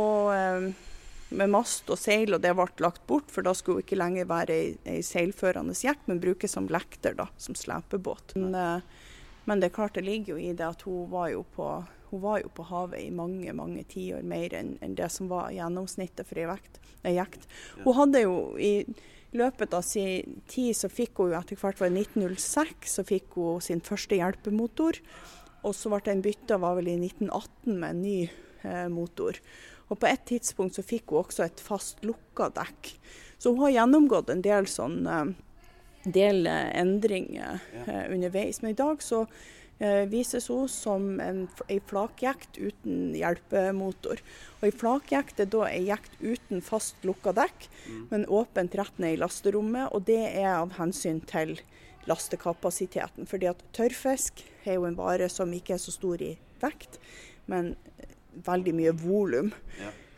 med 1.30 1.52
mast 1.54 1.90
og 1.94 2.00
seil, 2.02 2.34
og 2.34 2.42
det 2.42 2.56
ble 2.58 2.68
lagt 2.84 3.06
bort, 3.10 3.30
for 3.32 3.46
da 3.46 3.54
skulle 3.58 3.80
hun 3.80 3.86
ikke 3.86 4.00
lenger 4.00 4.30
være 4.30 4.56
ei, 4.56 4.74
ei 4.90 5.04
seilførende 5.06 5.76
jekt, 5.78 6.08
men 6.10 6.22
brukes 6.24 6.56
som 6.58 6.70
lekter, 6.72 7.14
da, 7.18 7.30
som 7.38 7.58
slepebåt. 7.58 8.34
Men, 8.36 8.82
men 9.46 9.62
det 9.62 9.70
er 9.70 9.78
klart 9.78 9.98
det 9.98 10.08
ligger 10.08 10.36
jo 10.36 10.42
i 10.42 10.56
det 10.58 10.66
at 10.66 10.86
hun 10.88 11.10
var 11.14 11.32
jo 11.34 11.46
på 11.56 11.70
var 12.10 12.40
jo 12.42 12.50
på 12.50 12.64
havet 12.66 13.04
i 13.04 13.12
mange 13.14 13.54
mange 13.54 13.84
tiår 13.90 14.24
mer 14.26 14.54
enn, 14.58 14.72
enn 14.82 14.96
det 14.98 15.12
som 15.14 15.30
var 15.30 15.52
gjennomsnittet 15.54 16.26
for 16.26 16.42
ei 16.42 17.14
jekt. 17.14 17.46
Hun 17.84 17.98
hadde 18.00 18.24
jo 18.24 18.36
i 18.58 18.72
løpet 19.38 19.74
av 19.78 19.84
sin 19.86 20.40
tid 20.50 20.78
så 20.78 20.90
fikk 20.90 21.22
hun 21.22 21.34
jo 21.34 21.40
etter 21.40 21.60
hvert, 21.60 21.80
var 21.80 21.92
i 21.92 22.02
1906, 22.02 22.96
så 22.98 23.06
fikk 23.06 23.38
hun 23.38 23.62
sin 23.64 23.84
første 23.86 24.18
hjelpemotor. 24.18 25.02
Og 25.68 25.76
så 25.76 25.92
ble 25.92 26.02
den 26.08 26.24
bytta 26.24 26.58
var 26.62 26.78
vel 26.80 26.90
i 26.90 26.98
1918 26.98 27.76
med 27.76 27.90
en 27.90 28.02
ny 28.02 28.20
eh, 28.64 28.88
motor. 28.92 29.38
Og 29.90 30.00
på 30.00 30.10
et 30.10 30.26
tidspunkt 30.30 30.78
så 30.78 30.86
fikk 30.86 31.14
hun 31.14 31.24
også 31.24 31.46
et 31.46 31.62
fast 31.64 32.04
lukka 32.06 32.50
dekk. 32.56 32.94
Så 33.38 33.54
hun 33.54 33.64
har 33.66 33.76
gjennomgått 33.80 34.30
en 34.34 34.44
del 34.46 34.68
sånn 34.70 35.00
eh, 35.10 35.32
del 36.06 36.46
eh, 36.48 36.68
endringer 36.80 37.64
ja. 37.76 38.04
underveis. 38.10 38.62
Men 38.62 38.76
i 38.76 38.80
dag 38.80 39.02
så 39.04 39.26
Eh, 39.80 40.06
vises 40.12 40.50
hun 40.50 40.68
som 40.68 41.20
en, 41.24 41.46
en 41.72 41.82
flakjekt 41.88 42.58
uten 42.60 43.14
hjelpemotor. 43.16 44.20
Og 44.60 44.66
Ei 44.68 44.74
flakjekt 44.76 45.40
er 45.40 45.48
da 45.54 45.70
ei 45.70 45.86
jekt 45.88 46.18
uten 46.20 46.60
fast 46.60 47.00
lukka 47.08 47.32
dekk, 47.38 47.70
mm. 47.86 48.02
men 48.10 48.26
åpent 48.28 48.76
rett 48.76 49.00
ned 49.00 49.16
i 49.16 49.22
lasterommet. 49.22 49.94
Og 49.96 50.04
det 50.10 50.20
er 50.34 50.50
av 50.58 50.76
hensyn 50.82 51.22
til 51.32 51.56
lastekapasiteten. 52.12 53.30
Fordi 53.30 53.48
at 53.54 53.64
tørrfisk 53.76 54.44
er 54.66 54.82
jo 54.82 54.88
en 54.90 55.00
vare 55.00 55.32
som 55.32 55.56
ikke 55.56 55.78
er 55.78 55.82
så 55.86 55.96
stor 55.96 56.20
i 56.28 56.34
vekt, 56.60 57.00
men 57.48 57.78
veldig 58.46 58.74
mye 58.78 58.94
volum. 58.96 59.52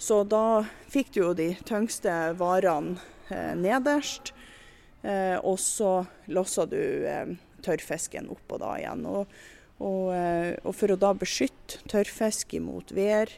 Så 0.02 0.24
da 0.26 0.64
fikk 0.90 1.14
du 1.14 1.20
jo 1.22 1.34
de 1.38 1.52
tyngste 1.68 2.14
varene 2.40 2.98
eh, 3.30 3.54
nederst. 3.58 4.34
Eh, 5.02 5.38
og 5.38 5.60
så 5.62 6.02
lossa 6.34 6.66
du 6.70 6.82
eh, 7.08 7.36
tørrfisken 7.66 8.30
oppå 8.34 8.58
da 8.62 8.76
igjen. 8.80 9.06
Og, 9.06 9.36
og, 9.82 10.04
eh, 10.16 10.56
og, 10.64 10.74
for 10.78 10.94
å 10.94 11.00
da 11.00 11.14
beskytte 11.18 11.82
tørrfisk 11.92 12.58
mot 12.66 12.94
vær 12.98 13.30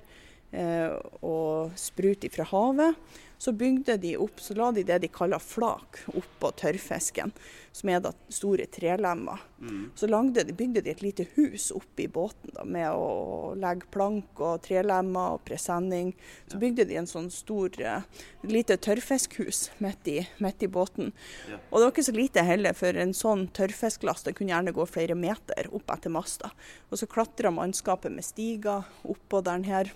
eh, 0.51 0.95
og 1.21 1.75
sprut 1.79 2.27
fra 2.33 2.47
havet, 2.51 3.19
så 3.43 3.51
bygde 3.51 3.97
de 3.97 4.17
opp, 4.17 4.39
så 4.39 4.53
la 4.55 4.69
de 4.71 4.85
det 4.87 5.01
de 5.03 5.07
kaller 5.11 5.39
flak 5.43 5.97
oppå 6.07 6.53
tørrfisken, 6.61 7.33
som 7.75 7.89
er 7.91 7.99
da 7.99 8.13
store 8.31 8.69
trelemmer. 8.71 9.41
Mm. 9.59 9.81
Så 9.99 10.07
de, 10.07 10.45
bygde 10.55 10.79
de 10.85 10.91
et 10.93 11.01
lite 11.03 11.25
hus 11.33 11.65
oppi 11.75 12.05
båten 12.07 12.53
da, 12.55 12.63
med 12.63 12.87
å 12.95 13.51
legge 13.59 13.89
plank 13.91 14.39
og 14.39 14.61
trelemmer 14.63 15.35
og 15.35 15.43
presenning. 15.43 16.13
Så 16.47 16.61
bygde 16.61 16.85
de 16.87 16.95
en 17.01 17.09
sånn 17.09 17.27
stor, 17.35 17.75
uh, 17.83 18.05
lite 18.47 18.77
tørrfiskhus 18.79 19.65
midt 19.83 20.07
i, 20.07 20.21
midt 20.39 20.63
i 20.63 20.69
båten. 20.71 21.11
Ja. 21.51 21.59
Og 21.67 21.81
det 21.81 21.83
var 21.83 21.91
ikke 21.91 22.05
så 22.07 22.15
lite 22.15 22.45
heller, 22.47 22.77
for 22.79 22.95
en 22.95 23.11
sånn 23.17 23.49
tørrfisklast 23.59 24.31
kunne 24.37 24.53
gjerne 24.53 24.75
gå 24.77 24.85
flere 24.87 25.17
meter 25.19 25.67
opp 25.75 25.91
etter 25.91 26.15
masta. 26.15 26.53
Og 26.87 27.01
så 27.01 27.11
klatra 27.11 27.51
mannskapet 27.51 28.15
med 28.15 28.23
stiger 28.23 28.87
oppå 29.03 29.43
den 29.43 29.67
her 29.67 29.91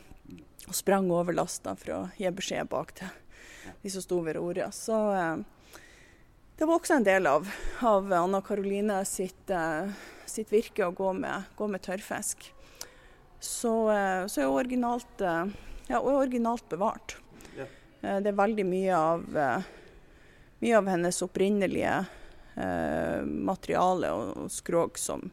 og 0.68 0.76
sprang 0.76 1.08
over 1.16 1.32
lasta 1.32 1.78
for 1.80 1.96
å 1.96 2.02
gi 2.20 2.28
beskjed 2.36 2.68
bak 2.68 2.92
til 3.00 3.16
de 3.88 3.91
som 3.91 4.02
sto 4.04 4.19
ved 4.19 4.36
roret. 4.36 4.76
Så 4.76 4.95
eh, 5.15 5.38
det 6.58 6.65
var 6.65 6.76
også 6.76 6.97
en 6.97 7.06
del 7.08 7.28
av, 7.28 7.47
av 7.80 8.13
Anna 8.13 8.41
Karoline 8.43 9.00
sitt, 9.08 9.50
eh, 9.50 9.88
sitt, 10.26 10.52
virke 10.52 10.89
å 10.89 10.95
gå 10.95 11.13
med, 11.15 11.47
gå 11.56 11.67
med 11.71 11.84
tørrfisk. 11.86 12.50
Så, 13.39 13.73
eh, 13.93 14.26
så 14.28 14.43
er 14.43 14.52
originalt, 14.52 15.23
ja, 15.88 16.02
originalt 16.02 16.67
bevart. 16.69 17.15
Ja. 17.56 17.67
Det 18.02 18.32
er 18.34 18.39
veldig 18.39 18.65
mye 18.67 18.97
av, 18.97 19.23
mye 20.60 20.78
av 20.78 20.89
hennes 20.91 21.21
opprinnelige 21.23 21.93
eh, 22.58 23.21
materiale 23.23 24.12
og, 24.12 24.34
og 24.43 24.52
skrog 24.52 25.00
som, 25.00 25.30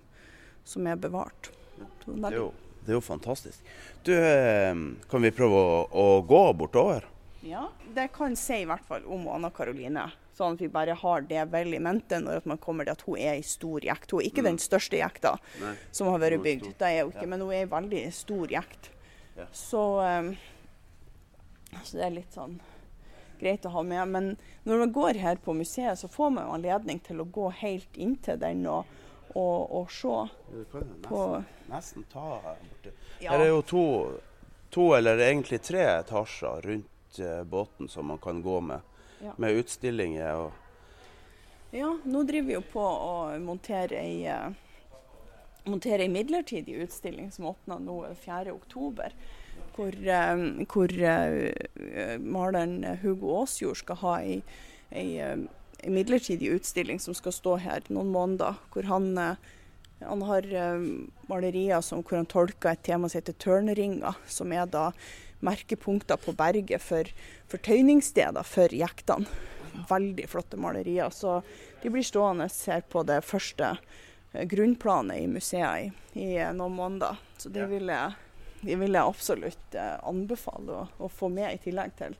som, 0.62 0.86
er 0.86 1.00
bevart. 1.00 1.50
Det 2.04 2.14
er, 2.30 2.38
jo, 2.38 2.46
det 2.84 2.94
er 2.94 3.00
jo 3.00 3.02
fantastisk. 3.02 3.74
Du, 4.04 4.14
kan 5.10 5.26
vi 5.26 5.34
prøve 5.34 5.64
å, 5.64 5.82
å 5.88 6.06
gå 6.28 6.44
bortover? 6.60 7.10
Ja, 7.44 7.68
det 7.94 8.08
kan 8.08 8.36
si 8.36 8.62
i 8.62 8.68
hvert 8.68 8.84
fall 8.88 9.04
om 9.04 9.26
Anna 9.28 9.50
Karoline. 9.52 10.06
Sånn 10.34 10.56
at 10.56 10.62
vi 10.64 10.68
bare 10.72 10.96
har 10.98 11.26
det 11.28 11.44
vel 11.52 11.76
i 11.76 11.80
mente 11.82 12.18
når 12.18 12.46
man 12.48 12.58
kommer 12.58 12.88
til 12.88 12.96
at 12.96 13.04
hun 13.06 13.18
er 13.20 13.36
ei 13.36 13.44
stor 13.46 13.84
jekt. 13.84 14.10
Hun 14.10 14.22
er 14.22 14.30
ikke 14.30 14.42
mm. 14.42 14.48
den 14.48 14.60
største 14.62 14.98
jekta 14.98 15.36
Nei. 15.60 15.74
som 15.94 16.08
har 16.10 16.22
vært 16.22 16.42
bygd, 16.42 16.72
det 16.80 16.88
er 16.88 17.04
hun 17.04 17.12
ikke, 17.12 17.26
ja. 17.26 17.30
men 17.30 17.44
hun 17.44 17.52
er 17.52 17.66
ei 17.66 17.70
veldig 17.70 18.02
stor 18.16 18.54
jekt. 18.56 18.88
Ja. 19.36 19.46
Så, 19.54 19.82
um, 20.00 20.32
så, 21.82 21.98
det 21.98 22.06
er 22.06 22.16
litt 22.16 22.34
sånn 22.34 22.56
greit 23.38 23.66
å 23.68 23.74
ha 23.76 23.84
med. 23.86 24.14
Men 24.14 24.30
når 24.64 24.84
man 24.86 24.94
går 24.96 25.20
her 25.22 25.38
på 25.44 25.54
museet, 25.54 26.00
så 26.00 26.10
får 26.10 26.32
man 26.38 26.50
anledning 26.56 27.02
til 27.04 27.20
å 27.20 27.28
gå 27.28 27.50
helt 27.60 28.00
inntil 28.00 28.40
den 28.40 28.64
og, 28.70 28.88
og, 29.34 29.58
og 29.82 29.92
se. 29.92 30.16
Du 30.48 30.64
kan 30.72 30.88
jo 30.88 30.96
nesten, 31.04 31.44
nesten 31.70 32.08
ta 32.10 32.40
borte. 32.40 32.94
Ja. 33.20 33.34
Her 33.34 33.44
er 33.44 33.52
jo 33.52 33.62
to, 33.68 33.84
to, 34.74 34.88
eller 34.96 35.22
egentlig 35.28 35.60
tre 35.66 35.84
etasjer 35.98 36.66
rundt 36.70 36.90
Eh, 37.18 37.44
båten 37.44 37.88
som 37.88 38.06
man 38.06 38.18
kan 38.18 38.42
gå 38.42 38.60
med, 38.60 38.80
ja. 39.22 39.32
med 39.36 39.52
utstillinger. 39.52 40.34
og 40.34 40.52
ja, 41.70 41.98
nå 42.04 42.22
driver 42.22 42.46
vi 42.46 42.54
jo 42.54 42.62
på 42.70 42.82
å 42.82 43.14
montere 43.42 43.98
ei, 43.98 44.26
uh, 44.30 44.52
montere 45.66 46.04
ei 46.06 46.10
midlertidig 46.10 46.76
utstilling 46.84 47.32
som 47.34 47.48
åpna 47.50 47.80
nå 47.82 47.96
4.10. 48.22 49.10
Hvor, 49.74 49.96
uh, 50.06 50.44
hvor 50.70 50.94
uh, 50.94 52.14
maleren 52.22 52.76
Hugo 53.02 53.40
Aasjord 53.40 53.82
skal 53.82 53.98
ha 54.04 54.14
ei, 54.20 54.38
ei, 54.90 55.18
ei, 55.18 55.90
midlertidig 55.90 56.52
utstilling 56.54 57.02
som 57.02 57.14
skal 57.14 57.34
stå 57.34 57.56
her 57.66 57.90
noen 57.90 58.14
måneder. 58.14 58.58
Hvor 58.70 58.86
han, 58.90 59.10
han 59.98 60.26
har 60.30 60.46
malerier 61.26 61.82
som, 61.82 62.06
hvor 62.06 62.22
han 62.22 62.30
tolker 62.30 62.70
et 62.70 62.86
tema 62.86 63.10
som 63.10 63.18
heter 63.18 63.38
tørnringer, 63.42 64.14
som 64.30 64.54
er 64.54 64.70
da 64.70 64.92
merkepunkter 65.44 66.20
på 66.20 66.34
berget 66.36 66.82
for, 66.82 67.10
for 67.50 67.62
tøyningssteder 67.62 68.46
for 68.46 68.74
jektene. 68.74 69.28
Veldig 69.88 70.28
flotte 70.30 70.58
malerier. 70.60 71.10
Så 71.10 71.40
de 71.82 71.90
blir 71.90 72.06
stående 72.06 72.46
her 72.66 72.84
på 72.88 73.02
det 73.06 73.20
første 73.26 73.72
eh, 74.32 74.44
grunnplanet 74.50 75.24
i 75.24 75.26
museet 75.30 75.90
i, 76.14 76.22
i 76.22 76.28
noen 76.54 76.76
måneder. 76.78 77.18
Så 77.38 77.50
det 77.52 77.66
vil 77.72 77.90
jeg, 77.90 78.14
de 78.62 78.78
vil 78.80 78.94
jeg 78.94 79.02
absolutt 79.02 79.78
eh, 79.78 79.96
anbefale 80.06 80.78
å, 80.78 80.86
å, 80.98 81.10
få 81.10 81.28
med 81.32 81.50
i 81.50 81.60
tillegg 81.66 81.96
til 81.98 82.14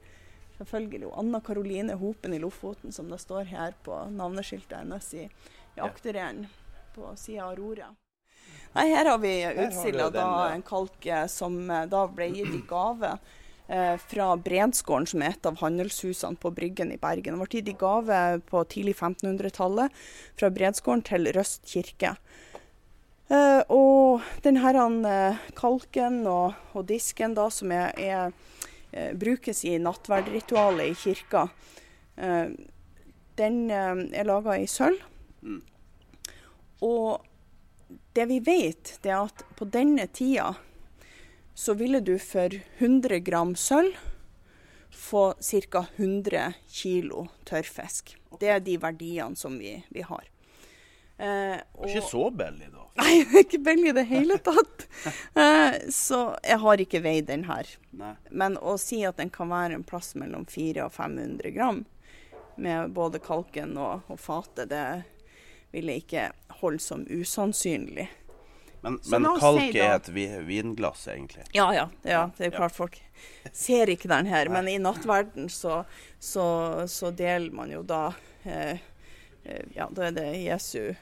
selvfølgelig 0.59 1.15
Anna 1.19 1.41
Karoline 1.47 1.99
Hopen 2.01 2.35
i 2.35 2.43
Lofoten, 2.43 2.93
som 2.95 3.09
det 3.11 3.23
står 3.23 3.51
her 3.55 3.79
på 3.87 4.03
navneskiltet 4.15 4.81
hennes 4.83 5.15
i, 5.15 5.29
i 5.79 5.83
akterenden 5.83 6.51
på 6.95 7.15
sida 7.19 7.49
av 7.49 7.57
roret. 7.59 8.04
Nei, 8.75 8.89
her 8.91 9.07
har 9.07 9.19
vi 9.23 9.33
utstilla 9.47 10.09
en 10.51 10.63
kalk 10.67 11.07
eh, 11.07 11.27
som 11.31 11.71
eh, 11.71 11.87
da 11.87 12.07
ble 12.11 12.27
gitt 12.35 12.55
i 12.57 12.63
gave 12.67 13.13
eh, 13.69 13.95
fra 14.03 14.33
Bredsgården, 14.35 15.07
som 15.07 15.23
er 15.23 15.37
et 15.37 15.47
av 15.47 15.61
handelshusene 15.61 16.41
på 16.43 16.51
Bryggen 16.57 16.91
i 16.91 16.99
Bergen. 16.99 17.37
Den 17.37 17.43
ble 17.45 17.61
gitt 17.61 17.71
i 17.71 17.77
gave 17.79 18.41
på 18.49 18.65
tidlig 18.73 18.97
1500-tallet 18.97 19.95
fra 20.41 20.51
Bredsgården 20.51 21.05
til 21.07 21.31
Røst 21.37 21.71
kirke. 21.71 22.17
Og 23.73 24.21
denne 24.45 25.15
kalken 25.57 26.19
og, 26.29 26.59
og, 26.75 26.83
disken 26.91 27.33
da, 27.35 27.47
som 27.51 27.73
er, 27.73 27.95
er, 27.97 29.15
brukes 29.17 29.63
i 29.65 29.79
nattverdritualet 29.81 30.91
i 30.93 30.99
kirka, 31.07 31.47
den 33.41 33.57
er 33.73 34.29
laga 34.29 34.59
i 34.61 34.69
sølv. 34.71 35.01
Mm. 35.41 35.63
Og 36.85 37.25
det 38.15 38.27
vi 38.31 38.39
vet, 38.41 38.99
det 39.03 39.11
er 39.11 39.25
at 39.27 39.45
på 39.59 39.67
denne 39.67 40.07
tida 40.07 40.55
så 41.55 41.75
ville 41.75 42.01
du 42.01 42.17
for 42.23 42.55
100 42.79 43.19
gram 43.27 43.55
sølv 43.59 43.97
få 44.95 45.35
ca. 45.41 45.87
100 45.97 46.53
kg 46.71 47.27
tørrfisk. 47.45 48.15
Det 48.41 48.51
er 48.51 48.63
de 48.63 48.77
verdiene 48.79 49.37
som 49.37 49.59
vi, 49.59 49.77
vi 49.91 50.03
har. 50.07 50.31
Eh, 51.17 51.59
og, 51.75 51.89
ikke 51.89 52.03
så 52.07 52.29
billig, 52.35 52.71
da? 52.75 52.85
Nei, 53.03 53.15
ikke 53.43 53.59
billig 53.67 53.91
i 53.91 53.97
det 53.99 54.07
hele 54.11 54.39
tatt. 54.43 54.87
eh, 55.43 55.79
så 55.95 56.21
jeg 56.43 56.61
har 56.63 56.85
ikke 56.87 57.03
veid 57.03 57.29
den 57.31 57.47
her. 57.51 57.71
Nei. 57.99 58.15
Men 58.31 58.59
å 58.59 58.77
si 58.79 59.03
at 59.07 59.19
den 59.19 59.31
kan 59.35 59.51
være 59.51 59.79
en 59.79 59.87
plass 59.87 60.15
mellom 60.19 60.47
400 60.47 60.87
og 60.87 60.95
500 60.95 61.55
gram 61.55 61.83
med 62.55 62.95
både 62.95 63.19
kalken 63.19 63.75
og, 63.79 64.07
og 64.07 64.21
fatet, 64.23 64.71
det 64.71 64.85
vil 65.75 65.91
jeg 65.91 66.05
ikke 66.05 66.29
holde 66.61 66.83
som 66.83 67.03
usannsynlig. 67.11 68.07
Men, 68.85 68.99
men 69.09 69.27
kalk 69.41 69.75
er 69.81 69.95
et 69.97 70.09
vinglass, 70.45 71.07
egentlig? 71.09 71.47
Ja, 71.57 71.71
ja. 71.75 71.87
ja 72.05 72.27
det 72.37 72.51
er 72.51 72.57
klart 72.59 72.75
folk 72.77 72.99
ser 73.53 73.89
ikke 73.89 74.11
den 74.13 74.29
her. 74.29 74.51
Men 74.53 74.69
i 74.69 74.77
nattverden 74.79 75.49
så, 75.49 75.85
så, 76.19 76.47
så, 76.91 77.11
deler 77.17 77.55
man 77.57 77.73
jo 77.73 77.81
da 77.83 78.11
eh, 78.45 78.77
eh 79.45 79.65
Ja, 79.75 79.89
da 79.91 80.11
er 80.11 80.15
det 80.17 80.29
Jesu 80.43 80.95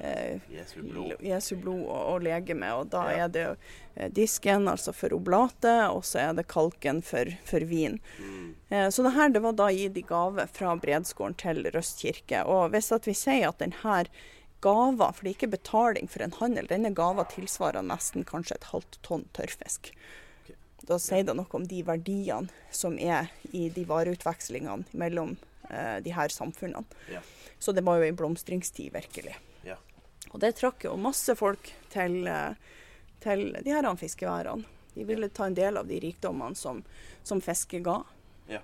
eh, 0.00 0.40
Jesu 0.50 0.82
blod, 0.82 1.12
Jesu 1.20 1.56
blod 1.56 1.82
og, 1.86 2.02
og 2.14 2.24
legeme. 2.26 2.70
Og 2.74 2.90
da 2.92 3.04
ja. 3.10 3.24
er 3.24 3.32
det 3.34 3.46
eh, 3.94 4.10
disken, 4.12 4.68
altså 4.70 4.94
for 4.96 5.14
oblatet, 5.16 5.88
og 5.90 6.04
så 6.06 6.22
er 6.26 6.36
det 6.38 6.48
kalken 6.50 7.02
for, 7.04 7.30
for 7.48 7.66
vin. 7.68 8.00
Mm. 8.18 8.54
Eh, 8.68 8.88
så 8.90 9.06
det 9.06 9.14
her 9.16 9.34
det 9.34 9.44
var 9.44 9.58
da 9.58 9.70
gitt 9.74 9.98
i 9.98 10.06
gave 10.06 10.46
fra 10.52 10.76
Bredsgården 10.80 11.38
til 11.40 11.64
Røst 11.74 12.04
kirke. 12.04 12.44
Og 12.44 12.70
hvis 12.74 12.92
at 12.94 13.08
vi 13.08 13.16
sier 13.18 13.50
at 13.50 13.62
denne 13.62 14.04
gava, 14.64 15.10
for 15.12 15.24
det 15.24 15.34
er 15.34 15.38
ikke 15.38 15.54
betaling 15.58 16.08
for 16.08 16.24
en 16.24 16.36
handel, 16.38 16.68
denne 16.70 16.94
gava 16.96 17.26
tilsvarer 17.28 17.84
nesten 17.84 18.24
kanskje 18.28 18.56
et 18.58 18.70
halvt 18.72 19.00
tonn 19.04 19.26
tørrfisk. 19.36 19.92
Da 20.84 20.98
sier 21.00 21.24
det 21.24 21.36
noe 21.36 21.48
om 21.56 21.64
de 21.68 21.80
verdiene 21.84 22.52
som 22.74 22.96
er 23.00 23.30
i 23.56 23.68
de 23.72 23.86
vareutvekslingene 23.88 24.84
mellom 24.92 25.36
eh, 25.70 25.98
de 26.04 26.12
her 26.16 26.32
samfunnene. 26.32 26.84
Ja. 27.12 27.22
Så 27.58 27.72
det 27.72 27.84
var 27.86 28.00
jo 28.00 28.08
ei 28.08 28.16
blomstringstid, 28.16 28.92
virkelig. 28.92 29.36
Og 30.34 30.40
det 30.42 30.56
trakk 30.58 30.88
jo 30.88 30.96
masse 30.98 31.36
folk 31.38 31.70
til, 31.92 32.26
eh, 32.26 32.56
til 33.22 33.52
de 33.54 33.70
her 33.70 33.86
fiskeværene. 33.96 34.66
De 34.94 35.04
ville 35.06 35.28
ta 35.28 35.46
en 35.46 35.54
del 35.54 35.78
av 35.78 35.86
de 35.86 36.00
rikdommene 36.02 36.58
som, 36.58 36.82
som 37.22 37.40
fisket 37.40 37.82
ga. 37.86 38.00
Ja. 38.50 38.60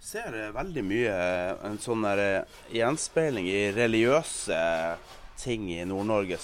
Ser 0.00 0.32
veldig 0.56 0.84
mye 0.84 1.12
eh, 1.12 1.66
en 1.68 1.78
sånn 1.80 2.08
der 2.08 2.48
gjenspeiling 2.72 3.48
i 3.48 3.68
religiøse 3.76 4.58
ting 5.38 5.68
i 5.72 5.84
Nord-Norge, 5.84 6.40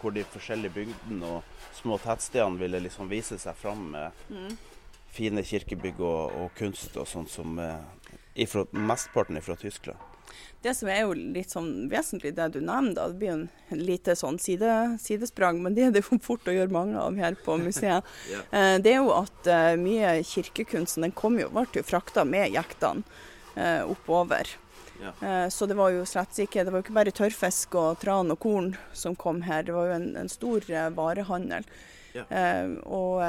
hvor 0.00 0.14
de 0.14 0.26
forskjellige 0.34 0.74
bygdene 0.74 1.30
og 1.38 1.56
små 1.78 1.98
tettstedene 2.02 2.58
ville 2.60 2.82
liksom 2.82 3.08
vise 3.10 3.38
seg 3.38 3.56
fram 3.56 3.86
med 3.94 4.24
mm. 4.28 4.52
fine 5.14 5.46
kirkebygg 5.46 6.02
og, 6.02 6.34
og, 6.42 6.50
kunst 6.58 6.98
og 6.98 7.08
sånt 7.08 7.30
som 7.30 7.58
eh, 7.62 7.78
Ifra, 8.40 8.62
mesteparten 8.72 9.40
fra 9.42 9.56
Tyskland. 9.58 10.09
Det 10.62 10.74
som 10.76 10.88
er 10.92 10.98
jo 11.06 11.14
litt 11.16 11.48
sånn 11.54 11.88
vesentlig, 11.88 12.34
det 12.36 12.50
du 12.52 12.58
nevner, 12.60 12.92
da, 12.96 13.06
det 13.08 13.16
blir 13.20 13.30
jo 13.30 13.36
en 13.72 13.80
lite 13.80 14.12
sånn 14.18 14.36
side, 14.42 14.72
sidesprang, 15.00 15.62
men 15.64 15.72
det 15.76 15.86
er 15.86 15.94
det 15.94 16.02
jo 16.04 16.18
fort 16.20 16.48
å 16.50 16.52
gjøre 16.52 16.74
mange 16.74 17.00
av 17.00 17.16
her 17.16 17.36
på 17.46 17.56
museet. 17.62 18.04
Ja. 18.32 18.42
Eh, 18.52 18.76
det 18.84 18.92
er 18.92 18.98
jo 19.00 19.12
at 19.16 19.48
eh, 19.48 19.76
mye 19.80 20.18
kirkekunsten 20.26 21.06
den 21.06 21.14
kom 21.16 21.38
jo, 21.40 21.48
ble 21.54 21.64
jo 21.80 21.84
frakta 21.88 22.26
med 22.28 22.52
jektene 22.52 23.00
eh, 23.56 23.80
oppover. 23.88 24.52
Ja. 25.00 25.14
Eh, 25.24 25.46
Så 25.48 25.64
det 25.64 25.78
var 25.78 25.94
jo 25.94 26.02
slett 26.04 26.36
ikke 26.44 26.60
Det 26.66 26.74
var 26.74 26.82
jo 26.82 26.84
ikke 26.84 26.98
bare 26.98 27.14
tørrfisk 27.16 27.78
og 27.80 28.02
tran 28.02 28.28
og 28.34 28.38
korn 28.44 28.74
som 28.92 29.16
kom 29.16 29.40
her. 29.48 29.62
Det 29.64 29.72
var 29.72 29.88
jo 29.88 29.96
en, 29.96 30.10
en 30.20 30.28
stor 30.28 30.66
eh, 30.68 30.90
varehandel. 30.92 31.64
Ja. 32.12 32.26
Eh, 32.28 32.74
og 32.84 33.22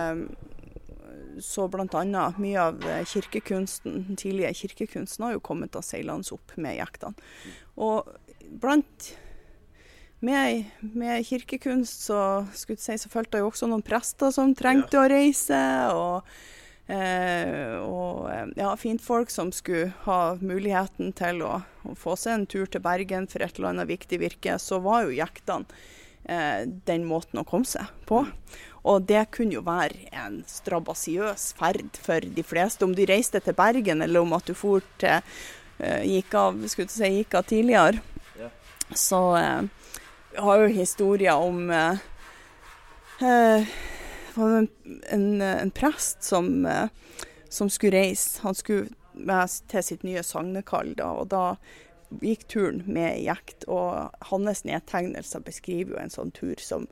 så 1.40 1.68
bl.a. 1.72 2.04
mye 2.38 2.62
av 2.62 2.86
eh, 2.88 3.04
kirkekunsten, 3.08 4.06
den 4.10 4.20
tidlige 4.20 4.54
kirkekunsten 4.64 5.28
har 5.28 5.36
jo 5.36 5.44
kommet 5.44 5.74
da 5.76 5.84
seilende 5.86 6.36
opp 6.36 6.56
med 6.62 6.78
jektene. 6.80 7.30
Og 7.82 8.10
blant 8.62 9.12
med, 10.22 10.72
med 10.82 11.26
kirkekunst 11.26 12.08
så, 12.08 12.22
si, 12.54 12.98
så 12.98 13.10
fulgte 13.10 13.38
det 13.38 13.46
jo 13.46 13.52
også 13.52 13.70
noen 13.72 13.86
prester 13.86 14.34
som 14.34 14.54
trengte 14.58 15.00
å 15.02 15.08
reise. 15.10 15.62
og 15.96 16.28
Eh, 16.92 17.78
og 17.80 18.26
eh, 18.28 18.48
ja, 18.60 18.74
fintfolk 18.76 19.30
som 19.32 19.52
skulle 19.56 19.94
ha 20.04 20.36
muligheten 20.42 21.14
til 21.16 21.40
å, 21.46 21.62
å 21.88 21.96
få 21.96 22.18
seg 22.20 22.36
en 22.36 22.48
tur 22.50 22.68
til 22.68 22.84
Bergen 22.84 23.30
for 23.32 23.44
et 23.46 23.56
eller 23.56 23.72
annet 23.72 23.92
viktig 23.94 24.20
virke, 24.20 24.58
så 24.60 24.82
var 24.84 25.06
jo 25.06 25.16
jektene 25.16 25.70
eh, 26.26 26.68
den 26.90 27.06
måten 27.08 27.40
å 27.40 27.46
komme 27.48 27.70
seg 27.70 27.88
på. 28.10 28.26
Og 28.84 29.04
det 29.06 29.28
kunne 29.36 29.58
jo 29.60 29.64
være 29.66 30.08
en 30.24 30.40
strabasiøs 30.50 31.52
ferd 31.58 32.00
for 32.02 32.24
de 32.24 32.44
fleste, 32.46 32.86
om 32.86 32.96
du 32.98 33.04
reiste 33.06 33.42
til 33.44 33.58
Bergen 33.58 34.02
eller 34.02 34.26
om 34.26 34.34
at 34.34 34.48
du 34.50 34.56
for 34.58 34.82
til 35.02 35.20
eh, 35.78 36.02
gikk, 36.08 36.34
av, 36.34 36.58
skulle 36.72 36.90
si, 36.90 37.12
gikk 37.20 37.38
av 37.38 37.46
tidligere. 37.52 38.02
Ja. 38.40 38.50
Så 38.98 39.22
eh, 39.38 39.62
vi 40.32 40.42
har 40.48 40.64
jo 40.64 40.74
historier 40.74 41.38
om 41.38 41.70
eh, 41.70 42.02
eh, 43.22 43.70
en, 44.36 44.68
en, 45.12 45.30
en 45.42 45.76
prest 45.76 46.24
som, 46.26 46.66
eh, 46.66 46.90
som 47.50 47.70
skulle 47.70 48.02
reise. 48.02 48.42
Han 48.42 48.58
skulle 48.58 48.90
med 49.14 49.62
til 49.70 49.84
sitt 49.84 50.04
nye 50.08 50.24
sognekall, 50.24 50.96
da, 50.98 51.12
og 51.22 51.30
da 51.34 51.46
gikk 52.24 52.48
turen 52.50 52.84
med 52.88 53.22
jekt. 53.22 53.68
Og 53.70 54.10
hans 54.32 54.66
nedtegnelser 54.66 55.44
beskriver 55.46 55.98
jo 55.98 56.02
en 56.02 56.14
sånn 56.14 56.32
tur 56.36 56.58
som 56.64 56.88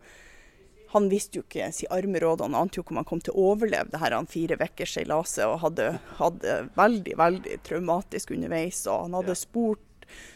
han 0.92 1.10
visste 1.12 1.38
jo 1.40 1.46
ikke 1.46 1.70
si 1.76 1.86
arme 1.94 2.22
råd, 2.22 2.42
han 2.48 2.58
ante 2.58 2.80
jo 2.80 2.84
ikke 2.84 2.96
om 2.96 3.02
han 3.04 3.10
kom 3.10 3.22
til 3.22 3.36
å 3.36 3.52
overleve 3.52 3.92
det 3.94 4.02
her 4.02 4.16
han 4.18 4.30
fire 4.30 4.58
ukers 4.58 4.96
seilaset, 4.98 5.46
og 5.46 5.62
hadde, 5.62 5.92
hadde 6.18 6.56
veldig, 6.80 7.14
veldig 7.20 7.60
traumatisk 7.68 8.34
underveis. 8.34 8.82
Og 8.90 9.06
han 9.06 9.20
hadde 9.20 9.38
spurt 9.38 9.86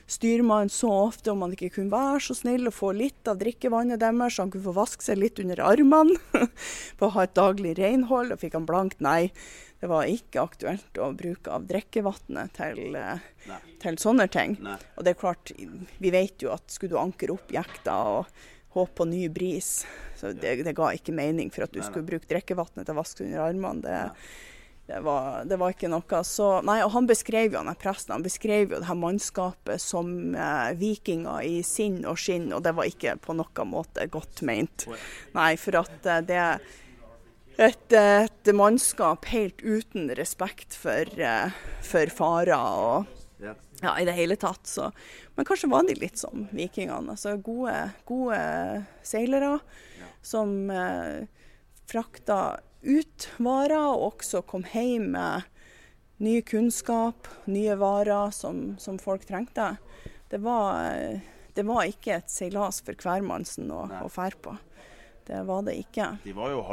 styrmannen 0.06 0.70
så 0.70 0.92
ofte 1.08 1.32
om 1.32 1.42
han 1.42 1.56
ikke 1.56 1.72
kunne 1.80 1.94
være 1.94 2.22
så 2.28 2.36
snill 2.38 2.70
å 2.70 2.76
få 2.76 2.92
litt 2.94 3.28
av 3.30 3.40
drikkevannet 3.42 4.02
deres, 4.04 4.36
så 4.36 4.46
han 4.46 4.54
kunne 4.54 4.68
få 4.68 4.76
vaske 4.78 5.06
seg 5.06 5.22
litt 5.24 5.42
under 5.42 5.64
armene 5.66 6.18
for 7.00 7.10
å 7.10 7.14
ha 7.18 7.26
et 7.26 7.38
daglig 7.38 7.74
renhold. 7.82 8.36
Og 8.36 8.44
fikk 8.44 8.60
han 8.60 8.70
blankt 8.70 9.02
nei. 9.04 9.32
Det 9.82 9.90
var 9.92 10.08
ikke 10.08 10.46
aktuelt 10.46 11.02
å 11.02 11.10
bruke 11.18 11.52
av 11.52 11.66
drikkevannet 11.68 12.54
til, 12.56 12.96
eh, 12.96 13.58
til 13.84 13.98
sånne 14.00 14.30
ting. 14.32 14.56
Nei. 14.64 14.78
Og 14.96 15.04
det 15.04 15.16
er 15.16 15.20
klart, 15.26 15.52
vi 15.58 16.14
vet 16.14 16.46
jo 16.46 16.54
at 16.54 16.72
skulle 16.72 16.94
du 16.94 17.02
ankre 17.02 17.34
opp 17.36 17.52
jekta 17.52 17.98
og 18.14 18.44
håpe 18.74 18.98
på 18.98 19.08
ny 19.10 19.28
bris, 19.34 19.84
så 20.20 20.32
det, 20.34 20.56
det 20.66 20.76
ga 20.78 20.94
ikke 20.96 21.16
mening 21.16 21.52
for 21.54 21.66
at 21.66 21.74
du 21.74 21.82
skulle 21.84 22.08
bruke 22.08 22.30
drikkevannet 22.30 22.86
til 22.86 22.94
å 22.94 23.00
vaske 23.00 23.26
under 23.26 23.46
armene. 23.46 23.84
Det, 23.84 24.02
det, 24.88 25.00
var, 25.06 25.42
det 25.50 25.58
var 25.62 25.74
ikke 25.74 25.92
noe. 25.92 26.22
Så, 26.28 26.50
nei, 26.68 26.78
og 26.86 26.94
han 26.96 27.10
beskrev 27.10 27.56
jo, 27.56 27.64
han 27.64 27.80
presten, 27.80 28.16
han 28.16 28.26
beskrev 28.26 28.74
jo 28.74 28.80
det 28.80 28.90
her 28.90 29.00
mannskapet 29.00 29.84
som 29.84 30.36
eh, 30.36 30.70
vikinger 30.80 31.44
i 31.48 31.60
sinn 31.68 32.02
og 32.10 32.20
skinn, 32.20 32.52
og 32.56 32.64
det 32.66 32.76
var 32.78 32.90
ikke 32.90 33.18
på 33.24 33.36
noen 33.38 33.74
måte 33.74 34.08
godt 34.12 34.44
meint. 34.48 34.88
Nei, 35.36 35.54
for 35.60 35.84
at 35.84 36.10
eh, 36.10 36.24
det 36.30 36.46
et, 37.62 37.94
et 37.94 38.50
mannskap 38.56 39.28
helt 39.30 39.62
uten 39.62 40.10
respekt 40.18 40.74
for, 40.74 41.06
eh, 41.22 41.54
for 41.86 42.10
farer 42.10 42.58
og 42.58 43.23
Ja. 43.84 43.92
ja, 43.92 43.96
i 44.02 44.08
det 44.08 44.16
hele 44.18 44.38
tatt. 44.40 44.66
Så. 44.68 44.90
Men 45.36 45.46
kanskje 45.46 45.70
var 45.72 45.86
de 45.88 45.98
litt 46.00 46.18
som 46.22 46.48
vikingene. 46.56 47.14
Altså 47.14 47.36
gode, 47.38 47.76
gode 48.10 48.40
seilere 49.06 49.58
som 50.24 50.72
eh, 50.72 51.28
frakta 51.92 52.60
ut 52.84 53.30
varer, 53.38 53.80
og 53.80 54.14
også 54.14 54.44
kom 54.48 54.66
hjem 54.72 55.12
med 55.16 55.50
ny 56.24 56.42
kunnskap, 56.48 57.28
nye 57.46 57.76
varer 57.80 58.32
som, 58.32 58.76
som 58.80 59.00
folk 59.00 59.26
trengte. 59.28 59.76
Det 60.32 60.40
var, 60.44 61.20
det 61.54 61.66
var 61.68 61.88
ikke 61.88 62.18
et 62.18 62.32
seilas 62.32 62.82
for 62.84 62.98
hvermannsen 62.98 63.72
å, 63.72 63.86
fære 64.12 64.40
på. 64.44 64.56
Det 65.28 65.44
var 65.48 65.64
det 65.68 65.78
ikke. 65.80 66.08
De 66.24 66.36
var 66.36 66.52
jo 66.52 66.64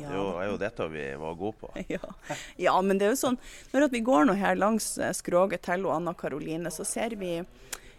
hallogalendinger. 0.00 0.38
Det 0.38 0.44
er 0.44 0.50
jo, 0.50 0.58
dette 0.60 0.88
vi 0.92 1.06
var 1.22 1.34
gode 1.40 1.58
på. 1.60 1.72
Ja. 1.92 2.14
ja, 2.56 2.76
men 2.82 2.98
det 2.98 3.06
er 3.06 3.12
jo 3.12 3.20
sånn 3.20 3.36
Når 3.72 3.88
vi 3.92 4.00
går 4.06 4.28
nå 4.28 4.36
her 4.40 4.56
langs 4.56 4.94
eh, 4.98 5.12
skroget 5.16 5.64
til 5.66 5.86
og 5.88 5.96
Anna 5.96 6.14
Karoline, 6.16 6.72
så 6.72 6.86
ser 6.88 7.16
vi 7.20 7.34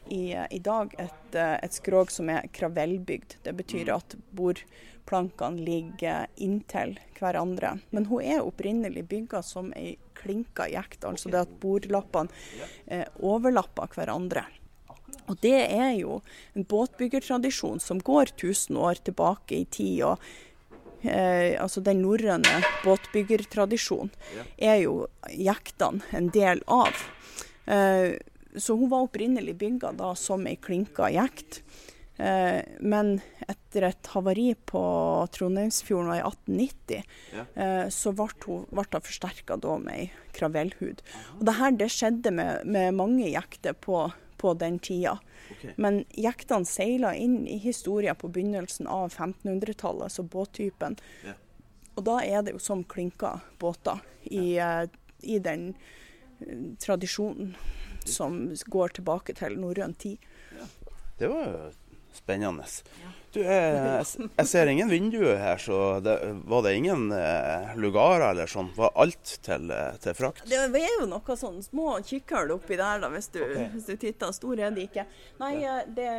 i, 0.10 0.34
i 0.34 0.60
dag 0.60 0.96
et, 1.00 1.36
eh, 1.36 1.58
et 1.64 1.76
skrog 1.76 2.12
som 2.12 2.30
er 2.32 2.50
kravellbygd. 2.54 3.38
Det 3.44 3.54
betyr 3.56 3.94
at 3.96 4.16
bordplankene 4.36 5.64
ligger 5.64 6.28
inntil 6.36 6.98
hverandre. 7.20 7.78
Men 7.92 8.10
hun 8.10 8.24
er 8.24 8.44
opprinnelig 8.44 9.06
bygga 9.12 9.44
som 9.46 9.72
ei 9.78 9.96
klinka 10.18 10.68
jekt, 10.72 11.04
altså 11.08 11.32
det 11.32 11.46
at 11.46 11.56
bordlappene 11.62 12.32
eh, 12.88 13.08
overlapper 13.20 13.92
hverandre. 13.96 14.46
Og 15.32 15.38
det 15.44 15.56
er 15.72 15.94
jo 15.96 16.20
en 16.56 16.66
båtbyggertradisjon 16.68 17.80
som 17.84 18.02
går 18.04 18.34
1000 18.34 18.80
år 18.80 19.00
tilbake 19.08 19.62
i 19.62 19.66
tid. 19.66 20.04
og 20.04 20.20
eh, 21.04 21.62
altså 21.62 21.84
Den 21.86 22.02
norrøne 22.04 22.60
båtbyggertradisjonen 22.84 24.12
er 24.58 24.82
jo 24.84 25.08
jektene 25.30 26.04
en 26.12 26.30
del 26.34 26.64
av. 26.68 26.94
Eh, 27.66 28.20
så 28.56 28.76
hun 28.78 28.90
var 28.90 29.08
opprinnelig 29.08 29.56
bygga 29.58 29.94
da 29.98 30.14
som 30.20 30.46
ei 30.48 30.58
klinka 30.62 31.10
jekt. 31.14 31.64
Eh, 32.18 32.62
men 32.80 33.16
etter 33.50 33.88
et 33.88 34.10
havari 34.14 34.52
på 34.70 34.82
Trondheimsfjorden 35.34 36.14
i 36.14 36.22
1890, 36.22 37.04
eh, 37.56 37.88
så 37.90 38.14
ble 38.14 38.30
hun, 38.46 38.68
ble 38.70 38.86
hun 38.86 39.08
forsterka 39.08 39.58
med 39.82 39.94
ei 39.96 40.12
kravellhud. 40.38 41.02
Og 41.40 41.46
det 41.48 41.58
her 41.58 41.80
det 41.80 41.90
skjedde 41.94 42.36
med, 42.36 42.68
med 42.70 42.94
mange 43.00 43.32
jekter 43.32 43.74
på, 43.74 44.06
på 44.38 44.54
den 44.54 44.78
tida. 44.80 45.18
Men 45.76 46.04
jektene 46.10 46.68
seila 46.68 47.14
inn 47.16 47.48
i 47.48 47.58
historien 47.62 48.16
på 48.16 48.30
begynnelsen 48.34 48.88
av 48.88 49.12
1500-tallet, 49.12 50.12
så 50.12 50.24
båttypen. 50.24 50.98
Og 51.96 52.06
da 52.08 52.20
er 52.26 52.42
det 52.46 52.56
jo 52.56 52.62
som 52.64 52.84
klinka 52.84 53.36
båter 53.62 54.02
i, 54.24 54.58
eh, 54.58 54.86
i 55.22 55.40
den 55.40 55.74
eh, 56.40 56.64
tradisjonen 56.82 57.54
som 58.06 58.56
går 58.66 58.98
tilbake 58.98 59.36
til 59.38 59.60
norrøn 59.60 59.94
tid. 59.94 60.18
Det 61.20 61.30
var 61.30 61.52
jo 61.52 61.70
spennende. 62.14 62.66
Du, 63.34 63.40
jeg, 63.42 64.06
jeg 64.38 64.46
ser 64.46 64.70
ingen 64.70 64.92
vinduer 64.92 65.40
her, 65.42 65.58
så 65.58 65.78
det, 66.06 66.14
var 66.46 66.62
det 66.68 66.76
ingen 66.78 67.08
eh, 67.18 67.72
lugarer 67.82 68.28
eller 68.28 68.50
sånn? 68.50 68.70
Var 68.78 68.94
alt 69.02 69.32
til, 69.42 69.72
eh, 69.74 69.96
til 70.04 70.14
frakt? 70.18 70.44
Det 70.50 70.60
er 70.60 71.00
jo 71.00 71.08
noen 71.10 71.40
sånn 71.40 71.58
små 71.66 71.96
kikkhull 72.06 72.54
oppi 72.54 72.78
der, 72.78 73.02
da, 73.02 73.10
hvis 73.14 73.32
du, 73.34 73.42
hvis 73.74 73.90
du 73.90 73.96
titter. 73.98 74.30
Store 74.38 74.68
er 74.68 74.76
de 74.76 74.86
ikke. 74.86 75.08
Nei, 75.42 75.52
ja. 75.64 75.80
det, 75.86 76.12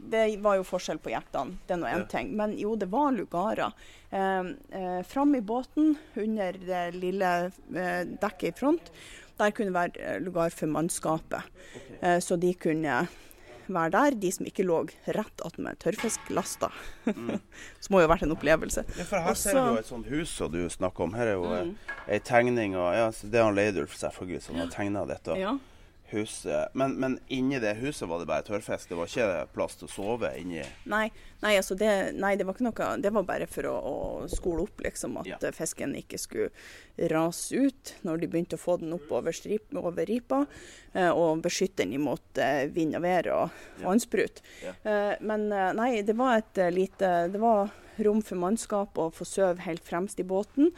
det 0.00 0.24
var 0.44 0.56
jo 0.56 0.64
forskjell 0.66 1.00
på 1.04 1.12
jektene, 1.12 1.60
det 1.68 1.76
er 1.76 1.82
nå 1.82 1.92
én 1.92 2.06
ting. 2.08 2.32
Men 2.40 2.56
jo, 2.56 2.72
det 2.80 2.88
var 2.92 3.12
lugarer. 3.12 3.76
Eh, 4.10 4.50
eh, 4.80 4.98
Fram 5.12 5.36
i 5.36 5.44
båten, 5.44 5.94
under 6.16 6.56
det 6.64 6.82
lille 6.96 7.36
eh, 7.52 8.02
dekket 8.16 8.48
i 8.48 8.56
front, 8.56 8.90
der 9.36 9.52
kunne 9.52 9.72
det 9.74 9.76
være 9.76 10.08
eh, 10.16 10.18
lugar 10.24 10.56
for 10.56 10.72
mannskapet. 10.72 11.52
Eh, 12.00 12.18
så 12.24 12.40
de 12.40 12.54
kunne 12.56 13.04
være 13.74 13.90
der, 13.90 14.10
de 14.20 14.30
som 14.32 14.46
ikke 14.46 14.64
lå 14.64 14.88
rett 15.08 15.40
attmed 15.44 15.78
tørrfisklasta. 15.82 16.68
som 17.80 17.90
må 17.90 18.00
jo 18.00 18.06
ha 18.08 18.14
vært 18.14 18.22
en 18.22 18.34
opplevelse. 18.36 18.84
Ja, 18.98 19.04
for 19.04 19.18
her 19.20 19.34
ser 19.34 19.54
Også- 19.54 19.64
vi 19.64 19.74
jo 19.74 19.78
et 19.78 19.86
sånt 19.86 20.06
hus 20.06 20.28
som 20.30 20.52
du 20.52 20.68
snakker 20.70 21.04
om. 21.04 21.14
Her 21.14 21.26
er 21.26 21.32
jo 21.34 21.42
Mm. 21.46 21.70
mm. 21.72 21.76
ei 22.08 22.18
tegning 22.18 22.74
av 22.76 22.94
ja, 22.94 23.10
Det 23.10 23.34
er 23.34 23.44
han 23.44 23.54
Leidulf 23.54 23.96
selvfølgelig 23.96 24.42
som 24.42 24.56
har 24.56 24.66
tegna 24.68 25.06
dette 25.06 25.36
Ja. 25.38 25.56
Huset. 26.12 26.72
Men, 26.78 26.94
men 27.00 27.18
inni 27.32 27.58
det 27.62 27.74
huset 27.80 28.08
var 28.08 28.20
det 28.22 28.28
bare 28.30 28.44
tørrfisk? 28.46 28.88
Det 28.88 28.98
var 28.98 29.10
ikke 29.10 29.46
plass 29.54 29.76
til 29.80 29.88
å 29.88 29.92
sove 29.92 30.30
inni? 30.40 30.62
Nei, 30.88 31.06
nei, 31.42 31.52
altså 31.58 31.76
det, 31.78 31.90
nei, 32.16 32.34
det 32.38 32.46
var 32.46 32.56
ikke 32.56 32.66
noe 32.68 32.88
Det 33.02 33.12
var 33.16 33.26
bare 33.28 33.46
for 33.50 33.68
å, 33.70 33.74
å 33.76 33.96
skole 34.32 34.66
opp, 34.66 34.80
liksom. 34.86 35.16
At 35.22 35.26
Ja. 35.30 35.52
fisken 35.56 35.94
ikke 35.98 36.18
skulle 36.22 36.50
rase 37.12 37.56
ut 37.68 37.94
når 38.06 38.20
de 38.22 38.30
begynte 38.32 38.56
å 38.58 38.62
få 38.62 38.78
den 38.80 38.94
opp 38.96 39.10
over, 39.12 39.32
strip, 39.36 39.72
over 39.76 40.06
ripa. 40.08 40.44
Eh, 40.92 41.10
og 41.10 41.42
beskytte 41.44 41.82
den 41.84 41.96
imot 41.98 42.38
eh, 42.38 42.66
vind 42.72 42.96
og 42.96 43.02
vær 43.04 43.30
og 43.34 43.64
vannsprut. 43.84 44.42
Eh, 44.64 45.16
men 45.20 45.48
eh, 45.52 45.72
nei, 45.76 45.90
det 46.06 46.16
var 46.16 46.38
et 46.40 46.62
lite 46.72 47.28
Det 47.32 47.40
var 47.42 47.70
rom 48.04 48.20
for 48.20 48.36
mannskap 48.36 48.98
å 49.00 49.08
få 49.14 49.24
sove 49.24 49.62
helt 49.64 49.84
fremst 49.84 50.20
i 50.20 50.24
båten. 50.28 50.68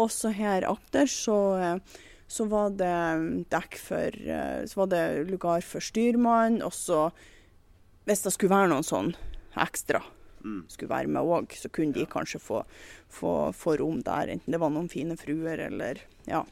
Også 0.00 0.30
her 0.32 0.64
akter 0.64 1.04
så, 1.10 1.36
så 2.32 2.46
var 2.48 2.72
det 2.80 2.94
dekk 3.52 3.76
for 3.76 4.16
eh, 4.16 4.62
Så 4.70 4.80
var 4.80 4.88
det 4.92 5.02
lugar 5.28 5.60
for 5.66 5.84
styrmann, 5.84 6.62
og 6.64 6.72
så 6.72 7.10
Hvis 8.08 8.24
det 8.24 8.32
skulle 8.34 8.54
være 8.56 8.72
noen 8.72 8.86
sånn 8.86 9.12
ekstra 9.60 10.00
skulle 10.68 10.90
være 10.90 11.06
med 11.06 11.22
òg, 11.22 11.52
så 11.54 11.68
kunne 11.70 11.94
de 11.94 12.02
kanskje 12.10 12.40
få, 12.42 12.64
få, 13.12 13.52
få 13.54 13.76
rom 13.78 14.00
der. 14.02 14.32
Enten 14.34 14.50
det 14.54 14.58
var 14.58 14.72
noen 14.74 14.88
fine 14.90 15.14
fruer 15.20 15.60
eller 15.68 16.00
Ja. 16.26 16.42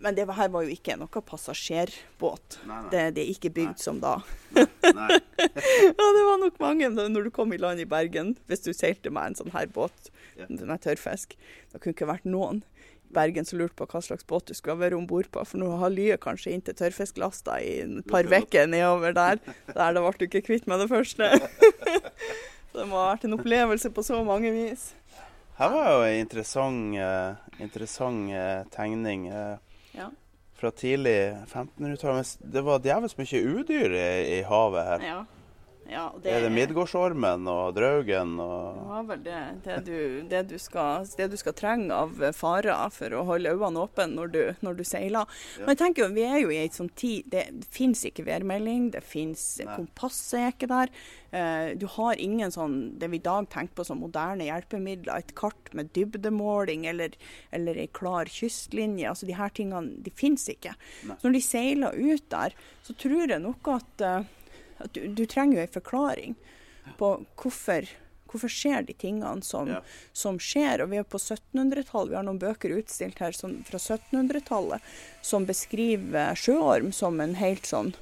Men 0.00 0.16
det 0.16 0.24
her 0.32 0.48
var 0.48 0.64
jo 0.64 0.72
ikke 0.72 0.94
noe 0.96 1.20
passasjerbåt. 1.28 2.54
Nei, 2.64 2.78
nei. 2.86 2.88
Det, 2.88 3.02
det 3.18 3.24
er 3.26 3.32
ikke 3.34 3.50
bygd 3.52 3.82
som 3.82 4.00
da. 4.00 4.14
Nei. 4.56 5.18
Ja, 5.44 6.06
det 6.16 6.22
var 6.24 6.38
nok 6.40 6.56
mange 6.62 6.88
når 6.88 7.26
du 7.26 7.30
kom 7.34 7.52
i 7.52 7.58
land 7.60 7.82
i 7.82 7.86
Bergen, 7.88 8.32
hvis 8.48 8.64
du 8.64 8.70
seilte 8.72 9.12
med 9.12 9.34
en 9.34 9.36
sånn 9.42 9.52
her 9.52 9.68
båt 9.74 10.08
Ja. 10.38 10.48
med 10.48 10.80
tørrfisk. 10.82 11.36
Det 11.70 11.82
kunne 11.82 11.92
ikke 11.94 12.08
vært 12.08 12.24
noen 12.24 12.62
Bergen 13.14 13.46
som 13.48 13.58
lurte 13.60 13.76
på 13.78 13.86
hva 13.90 14.00
slags 14.04 14.26
båt 14.28 14.50
du 14.50 14.54
skulle 14.58 14.80
være 14.82 14.98
om 14.98 15.06
bord 15.08 15.30
på. 15.32 15.44
For 15.46 15.60
nå 15.62 15.70
har 15.80 15.92
lyet 15.94 16.20
kanskje 16.24 16.52
inntil 16.56 16.76
tørrfisklasta 16.78 17.60
i 17.62 17.76
et 17.84 18.10
par 18.10 18.26
uker 18.28 18.66
nedover 18.70 19.14
der. 19.16 19.40
Der 19.70 19.94
det 19.96 20.02
ble 20.04 20.12
du 20.18 20.26
ikke 20.28 20.44
kvitt 20.50 20.66
med 20.70 20.82
det 20.84 20.90
første. 20.92 21.30
Det 22.74 22.88
må 22.90 22.98
ha 22.98 23.12
vært 23.12 23.24
en 23.28 23.36
opplevelse 23.36 23.90
på 23.94 24.02
så 24.02 24.16
mange 24.26 24.50
vis. 24.50 24.88
Her 25.60 25.70
var 25.70 25.84
jo 25.92 25.98
en 26.08 26.16
interessant, 26.24 26.96
uh, 26.98 27.60
interessant 27.62 28.32
uh, 28.34 28.64
tegning 28.74 29.28
uh, 29.30 29.54
Ja. 29.94 30.08
fra 30.58 30.72
tidlig 30.74 31.14
1500-tallet. 31.52 32.34
Men 32.42 32.50
Det 32.56 32.64
var 32.66 32.82
djevelsk 32.82 33.20
mye 33.22 33.42
udyr 33.60 33.94
i, 33.94 34.08
i 34.40 34.42
havet 34.48 34.88
her. 34.90 35.06
Ja. 35.06 35.20
Ja 35.90 36.04
det 36.22 36.32
er 36.32 36.44
det 36.46 36.52
midgårdsormen 36.54 37.48
og 37.50 37.74
draugen 37.76 38.36
og 38.42 38.82
Ja 38.94 39.02
vel 39.08 39.24
det, 39.24 39.40
det, 39.64 39.78
du, 39.86 39.98
det, 40.30 40.42
du 40.52 40.56
skal, 40.62 41.08
det 41.18 41.28
du 41.32 41.36
skal 41.40 41.56
trenge 41.58 41.94
av 41.94 42.22
farer 42.36 42.92
for 42.94 43.16
å 43.18 43.24
holde 43.28 43.52
øynene 43.52 43.84
åpne 43.84 44.08
når 44.14 44.32
du, 44.34 44.40
når 44.64 44.78
du 44.78 44.84
seiler. 44.86 45.28
Men 45.60 45.74
jeg 45.74 45.82
tenker 45.82 46.04
jo, 46.04 46.12
vi 46.14 46.24
er 46.28 46.38
jo 46.42 46.52
i 46.52 46.60
ei 46.62 46.70
sånn 46.72 46.90
tid 46.96 47.28
Det, 47.32 47.44
det 47.52 47.68
fins 47.74 48.04
ikke 48.08 48.26
værmelding, 48.26 48.90
det 48.94 49.04
fins 49.06 49.44
Kompasset 49.74 50.40
er 50.40 50.52
ikke 50.52 50.70
der. 50.70 50.92
Eh, 51.34 51.72
du 51.78 51.86
har 51.96 52.20
ingen 52.22 52.52
sånn 52.54 52.76
det 53.00 53.08
vi 53.10 53.18
i 53.18 53.24
dag 53.24 53.48
tenker 53.50 53.80
på 53.80 53.86
som 53.88 54.00
moderne 54.02 54.46
hjelpemidler. 54.46 55.24
Et 55.24 55.34
kart 55.38 55.72
med 55.74 55.90
dybdemåling 55.96 56.86
eller, 56.90 57.16
eller 57.54 57.80
ei 57.80 57.88
klar 57.90 58.30
kystlinje. 58.30 59.08
altså 59.10 59.26
De 59.26 59.34
her 59.38 59.50
tingene 59.54 59.98
de 60.04 60.12
fins 60.14 60.46
ikke. 60.52 60.76
Så 61.02 61.26
når 61.26 61.36
de 61.38 61.42
seiler 61.44 61.98
ut 61.98 62.28
der, 62.30 62.54
så 62.86 62.96
tror 63.00 63.26
jeg 63.26 63.42
nok 63.42 63.72
at, 63.74 64.06
eh, 64.06 64.30
at 64.80 64.92
du, 64.96 65.04
du 65.14 65.24
trenger 65.26 65.58
jo 65.60 65.66
en 65.66 65.76
forklaring 65.80 66.34
på 66.98 67.12
hvorfor 67.40 67.90
Hvorfor 68.34 68.50
skjer 68.50 68.82
de 68.82 68.94
tingene 68.98 69.44
som, 69.46 69.68
Ja. 69.70 69.76
som 70.12 70.40
skjer? 70.42 70.80
Og 70.82 70.88
Vi 70.90 70.96
er 70.98 71.04
på 71.06 71.20
1700-tallet. 71.22 72.10
Vi 72.10 72.16
har 72.16 72.24
noen 72.26 72.40
bøker 72.42 72.72
utstilt 72.74 73.20
her 73.22 73.30
som, 73.30 73.60
fra 73.62 73.78
1700-tallet 73.78 74.82
som 75.22 75.46
beskriver 75.46 76.34
sjøorm 76.34 76.90
som 76.92 77.20
en 77.22 77.36
helt 77.38 77.62
sånn 77.70 77.92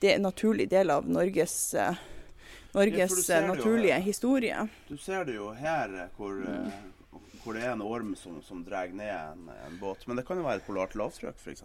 det 0.00 0.14
en 0.14 0.24
naturlig 0.24 0.70
del 0.72 0.88
av 0.94 1.04
Norges, 1.08 1.74
eh, 1.74 1.92
Ja, 1.92 2.72
Norges 2.72 3.28
eh, 3.28 3.42
jo 3.44 3.52
naturlige 3.54 4.00
historie. 4.06 4.64
Du 4.88 4.96
ser 4.96 5.24
det 5.28 5.34
jo 5.36 5.50
her 5.52 5.92
eh, 6.06 6.08
hvor, 6.16 6.40
eh, 6.40 7.20
hvor 7.44 7.52
det 7.52 7.64
er 7.68 7.74
en 7.76 7.82
orm 7.84 8.14
som, 8.16 8.40
som 8.48 8.64
drar 8.64 8.88
ned 8.88 9.12
en, 9.12 9.50
en 9.66 9.76
båt. 9.80 10.06
Men 10.08 10.16
det 10.16 10.24
kan 10.26 10.40
jo 10.40 10.48
være 10.48 10.62
et 10.62 10.66
polart 10.70 10.96
lavtrykk, 10.96 11.36
f.eks. 11.36 11.62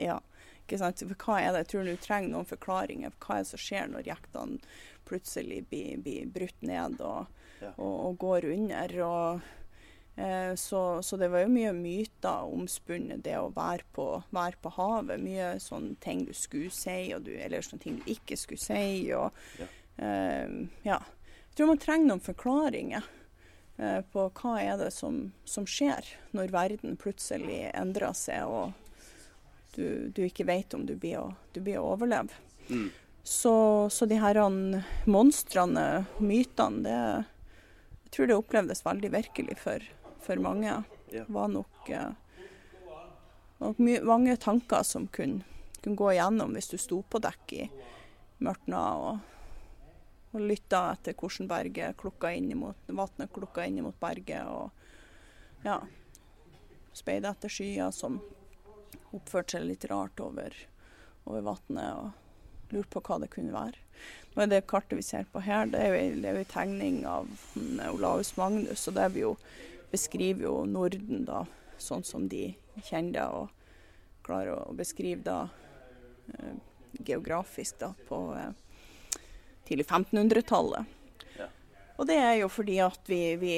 Ja, 0.00 0.18
ikke 0.64 0.78
sant? 0.80 1.02
For 1.04 1.26
hva 1.26 1.38
er 1.42 1.52
det? 1.52 1.64
Jeg 1.64 1.70
tror 1.74 1.84
du 1.90 1.96
trenger 2.00 2.32
noen 2.32 2.48
forklaringer 2.48 3.12
hva 3.20 3.36
er 3.38 3.44
det 3.44 3.50
som 3.52 3.60
skjer 3.60 3.90
når 3.92 4.08
jektene 4.08 4.58
plutselig 5.08 5.64
blir, 5.70 5.96
blir 6.04 6.26
brutt 6.30 6.62
ned 6.62 7.00
og, 7.04 7.26
Ja. 7.60 7.72
og, 7.76 7.96
og 8.08 8.18
går 8.22 8.44
under. 8.54 8.94
Og, 9.04 9.40
eh, 10.16 10.54
så, 10.56 10.80
så 11.04 11.18
det 11.20 11.28
var 11.32 11.42
jo 11.44 11.50
mye 11.52 11.72
myter 11.76 12.46
omspunnet 12.48 13.20
det 13.26 13.34
å 13.36 13.50
være 13.52 13.84
på, 13.92 14.06
være 14.32 14.56
på 14.62 14.72
havet. 14.78 15.20
Mye 15.20 15.50
sånne 15.60 15.98
ting 16.00 16.24
du 16.28 16.32
skulle 16.32 16.70
si, 16.72 17.12
du, 17.20 17.32
eller 17.36 17.60
sånne 17.66 17.82
ting 17.84 17.98
du 18.00 18.08
ikke 18.14 18.38
skulle 18.40 18.62
si. 18.62 19.12
Og, 19.12 19.32
Ja. 19.60 19.66
eh, 20.00 20.48
ja. 20.88 21.00
Jeg 21.50 21.56
tror 21.58 21.66
man 21.74 21.82
trenger 21.82 22.06
noen 22.14 22.22
forklaringer 22.24 23.04
eh, 23.82 24.00
på 24.12 24.28
hva 24.38 24.54
er 24.62 24.76
det 24.80 24.92
som, 24.94 25.32
som 25.44 25.66
skjer 25.68 26.06
når 26.32 26.52
verden 26.54 26.96
plutselig 26.96 27.64
endrer 27.74 28.14
seg. 28.16 28.46
og 28.46 28.72
du, 29.74 30.08
du 30.14 30.24
ikke 30.26 30.46
vet 30.48 30.74
om 30.74 30.86
du 30.86 30.96
blir 30.98 31.20
å, 31.20 31.28
du 31.54 31.60
blir 31.64 31.80
å 31.80 31.92
overleve. 31.94 32.34
Mm. 32.68 32.88
Så, 33.22 33.90
så 33.90 34.06
de 34.06 34.18
her 34.20 34.40
monstrene, 35.10 36.06
mytene, 36.18 36.82
det 36.82 37.24
Jeg 38.10 38.16
tror 38.16 38.26
det 38.26 38.36
opplevdes 38.40 38.80
veldig 38.82 39.10
virkelig 39.12 39.54
for, 39.60 39.84
for 40.18 40.40
mange. 40.42 40.72
Det 41.12 41.28
var 41.30 41.46
nok, 41.48 41.90
eh, 41.94 42.08
nok 43.60 43.78
my, 43.78 44.00
mange 44.02 44.34
tanker 44.36 44.82
som 44.82 45.06
kunne, 45.06 45.44
kunne 45.78 45.96
gå 45.96 46.08
igjennom 46.16 46.56
hvis 46.56 46.72
du 46.72 46.78
sto 46.78 46.98
på 47.06 47.20
dekk 47.22 47.54
i 47.54 47.68
mørtna 48.42 48.80
og, 48.98 49.20
og 50.32 50.42
lytta 50.42 50.82
etter 50.96 51.14
hvordan 51.14 51.52
berget 51.52 52.00
klukka 52.02 52.32
inn 52.34 52.50
imot, 52.50 52.90
vannet 52.90 53.30
klukka 53.30 53.68
inn 53.68 53.78
mot 53.86 54.02
berget. 54.02 54.42
og 54.42 54.70
ja, 55.62 55.78
speide 56.92 57.30
etter 57.30 57.52
skyer 57.52 57.94
som 57.94 58.18
oppførte 59.16 59.56
seg 59.56 59.68
litt 59.68 59.86
rart 59.90 60.20
over, 60.22 60.54
over 61.26 61.46
vannet 61.46 61.88
og 61.96 62.74
lurte 62.74 62.92
på 62.94 63.02
hva 63.06 63.18
det 63.22 63.30
kunne 63.32 63.54
være. 63.54 63.78
Nå 64.34 64.44
er 64.44 64.50
det 64.50 64.66
kartet 64.70 64.98
vi 65.00 65.04
ser 65.04 65.26
på 65.32 65.42
her, 65.44 65.66
det 65.70 65.80
er 65.82 65.94
jo, 65.94 66.20
det 66.22 66.34
en 66.34 66.50
tegning 66.52 67.00
av 67.08 67.28
mm, 67.56 67.80
Olaus 67.90 68.32
Magnus, 68.38 68.86
og 68.88 68.96
der 68.96 69.10
vi 69.12 69.24
jo 69.24 69.34
beskriver 69.90 70.46
jo 70.46 70.54
Norden 70.70 71.26
da, 71.26 71.44
sånn 71.82 72.06
som 72.06 72.28
de 72.30 72.52
kjenner 72.86 73.16
det, 73.16 73.26
og 73.26 74.24
klarer 74.26 74.54
å 74.62 74.76
beskrive 74.78 75.24
da 75.26 75.40
eh, 76.36 76.56
geografisk 77.02 77.80
da, 77.82 77.90
på 78.08 78.22
eh, 78.38 79.18
tidlig 79.66 79.88
1500-tallet. 79.88 80.96
Og 82.00 82.06
det 82.08 82.16
er 82.16 82.38
jo 82.40 82.46
fordi 82.48 82.78
at 82.80 83.10
vi, 83.10 83.20
vi 83.36 83.54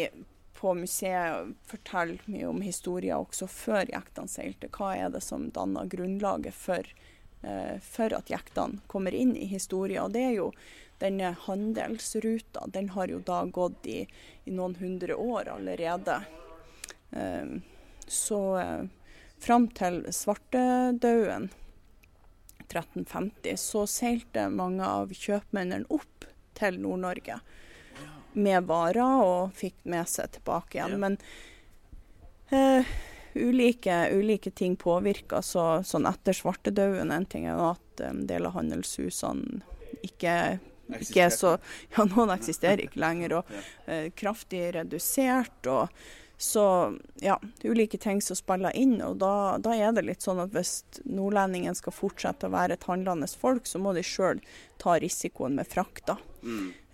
på 0.62 0.74
museet 0.74 1.54
forteller 1.66 2.22
mye 2.30 2.46
om 2.46 2.60
historien 2.62 3.18
også 3.18 3.48
før 3.50 3.88
jektene 3.90 4.30
seilte. 4.30 4.68
Hva 4.70 4.92
er 4.94 5.08
det 5.10 5.24
som 5.26 5.48
danner 5.50 5.88
grunnlaget 5.90 6.54
for, 6.54 6.86
eh, 7.42 7.80
for 7.82 8.14
at 8.14 8.30
jektene 8.30 8.78
kommer 8.86 9.10
inn 9.10 9.34
i 9.34 9.48
historien? 9.50 10.04
Og 10.04 10.12
det 10.14 10.22
er 10.22 10.36
jo 10.36 10.52
denne 11.02 11.32
handelsruta. 11.48 12.68
Den 12.70 12.92
har 12.94 13.10
jo 13.10 13.18
da 13.18 13.40
gått 13.44 13.88
i, 13.90 14.06
i 14.44 14.54
noen 14.54 14.76
hundre 14.78 15.16
år 15.18 15.50
allerede. 15.56 16.20
Eh, 17.10 17.58
så 18.06 18.40
eh, 18.60 18.86
fram 19.42 19.66
til 19.74 20.04
svartedauden 20.14 21.50
1350 22.68 23.58
så 23.58 23.82
seilte 23.90 24.46
mange 24.46 24.86
av 24.86 25.10
kjøpmennene 25.10 25.90
opp 25.90 26.30
til 26.54 26.78
Nord-Norge 26.86 27.42
med 28.33 28.68
varer 28.68 29.22
og 29.24 29.55
fikk 29.57 29.76
med 29.89 30.09
seg 30.11 30.33
tilbake 30.37 30.78
igjen. 30.78 30.97
Ja. 30.97 31.01
Men 31.03 31.18
uh, 32.53 32.93
ulike, 33.35 33.99
ulike 34.12 34.51
ting 34.51 34.76
påvirka. 34.76 35.43
Så, 35.43 35.83
sånn 35.87 36.09
etter 36.11 36.37
svartedauden 36.37 37.12
en 37.14 37.28
ting 37.28 37.47
er 37.47 37.59
jo 37.59 37.70
at 37.74 38.05
en 38.09 38.26
del 38.30 38.49
av 38.49 38.57
handelshusene 38.59 39.62
ikke, 40.03 40.59
ikke 40.99 41.28
så 41.30 41.57
Ja, 41.95 42.05
noen 42.09 42.33
eksisterer 42.35 42.83
ikke 42.87 43.03
lenger. 43.07 43.39
Og 43.41 43.55
uh, 43.89 44.09
kraftig 44.18 44.68
redusert. 44.78 45.61
og 45.66 45.89
så 46.43 46.99
ja, 47.20 47.40
ulike 47.62 47.99
ting 47.99 48.22
som 48.22 48.36
spiller 48.36 48.74
inn, 48.76 48.97
og 49.03 49.20
da, 49.22 49.59
da 49.62 49.76
er 49.78 49.93
det 49.95 50.03
litt 50.09 50.24
sånn 50.24 50.40
at 50.43 50.51
hvis 50.51 50.80
nordlendingen 51.07 51.76
skal 51.78 51.95
fortsette 51.95 52.49
å 52.49 52.55
være 52.55 52.74
et 52.74 52.86
handlende 52.88 53.28
folk, 53.30 53.68
så 53.70 53.78
må 53.78 53.93
de 53.95 54.03
sjøl 54.03 54.40
ta 54.82 54.97
risikoen 54.99 55.55
med 55.61 55.70
frakta. 55.70 56.16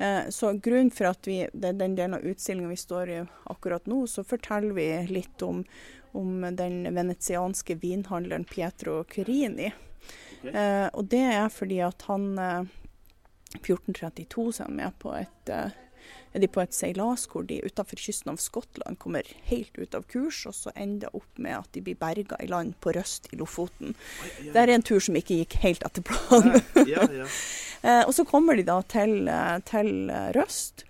Eh, 0.05 0.29
så 0.29 0.53
grunnen 0.53 0.93
for 0.93 1.09
at 1.15 1.25
vi, 1.25 1.39
det 1.53 1.73
er 1.73 1.81
den 1.81 1.97
delen 1.97 2.19
av 2.19 2.29
utstillingen 2.29 2.75
vi 2.75 2.77
står 2.77 3.15
i 3.15 3.23
akkurat 3.49 3.89
nå, 3.89 4.03
så 4.05 4.27
forteller 4.29 4.77
vi 4.77 4.89
litt 5.09 5.43
om, 5.47 5.65
om 6.13 6.45
den 6.53 6.83
venetianske 6.93 7.79
vinhandleren 7.81 8.45
Pietro 8.53 9.01
Curini. 9.09 9.73
Eh, 10.45 10.87
og 10.93 11.09
det 11.09 11.25
er 11.25 11.49
fordi 11.49 11.81
at 11.89 12.05
han 12.11 12.35
eh, 12.37 12.69
1432 13.63 14.51
så 14.53 14.67
er 14.67 14.69
han 14.69 14.81
med 14.85 15.01
på 15.01 15.17
et 15.17 15.57
eh, 15.57 15.85
er 16.33 16.43
de 16.43 16.49
på 16.51 16.63
et 16.63 16.75
seilas 16.77 17.27
hvor 17.31 17.47
de 17.49 17.61
utenfor 17.65 18.01
kysten 18.01 18.33
av 18.33 18.41
Skottland 18.43 18.99
kommer 19.03 19.29
helt 19.51 19.79
ut 19.79 19.95
av 19.97 20.07
kurs, 20.11 20.45
og 20.49 20.57
så 20.57 20.73
ender 20.77 21.15
opp 21.17 21.41
med 21.41 21.57
at 21.59 21.71
de 21.77 21.85
blir 21.85 21.99
berga 21.99 22.39
i 22.43 22.51
land 22.51 22.77
på 22.85 22.93
Røst 22.97 23.31
i 23.33 23.39
Lofoten. 23.41 23.97
Det 24.43 24.57
er 24.57 24.75
en 24.75 24.85
tur 24.85 25.01
som 25.05 25.17
ikke 25.19 25.41
gikk 25.43 25.59
helt 25.65 25.87
etter 25.87 26.05
planen. 26.09 26.61
Ja, 26.89 27.09
ja. 27.23 27.31
Eh, 27.79 28.01
og 28.09 28.11
så 28.11 28.25
kommer 28.27 28.57
de 28.59 28.65
da 28.67 28.81
til, 28.91 29.29
eh, 29.31 29.61
til 29.63 30.09
eh, 30.11 30.33
Røst. 30.35 30.83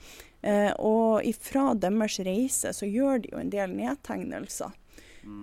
Og 0.81 1.27
ifra 1.29 1.75
deres 1.77 2.15
reise 2.25 2.71
så 2.73 2.87
gjør 2.89 3.19
de 3.21 3.33
jo 3.35 3.41
en 3.43 3.51
del 3.53 3.75
nedtegnelser. 3.77 4.73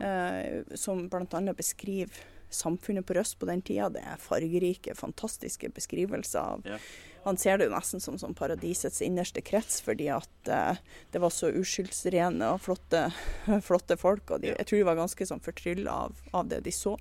Eh, 0.02 0.76
som 0.76 1.10
bl.a. 1.10 1.54
beskriver 1.54 2.24
samfunnet 2.50 3.06
på 3.06 3.14
Røst 3.14 3.40
på 3.40 3.46
den 3.46 3.62
tida. 3.62 3.90
Det 3.90 4.02
er 4.02 4.22
fargerike, 4.22 4.96
fantastiske 4.96 5.70
beskrivelser 5.70 6.40
av 6.40 6.66
Ja. 6.66 6.80
Han 7.26 7.38
ser 7.42 7.58
det 7.58 7.68
jo 7.68 7.74
nesten 7.74 8.02
som, 8.04 8.18
som 8.22 8.36
paradisets 8.38 9.02
innerste 9.02 9.42
krets, 9.42 9.80
fordi 9.82 10.12
at 10.14 10.50
eh, 10.52 10.82
det 11.12 11.22
var 11.24 11.34
så 11.34 11.50
uskyldsrene 11.50 12.52
og 12.54 12.62
flotte, 12.62 13.08
flotte 13.68 13.98
folk. 13.98 14.30
Og 14.30 14.44
de, 14.44 14.52
jeg 14.54 14.70
tror 14.70 14.82
de 14.82 14.90
var 14.92 15.00
ganske 15.00 15.30
sånn 15.32 15.42
fortrylla 15.46 15.96
av, 16.06 16.20
av 16.38 16.52
det 16.52 16.62
de 16.68 16.74
så. 16.76 16.94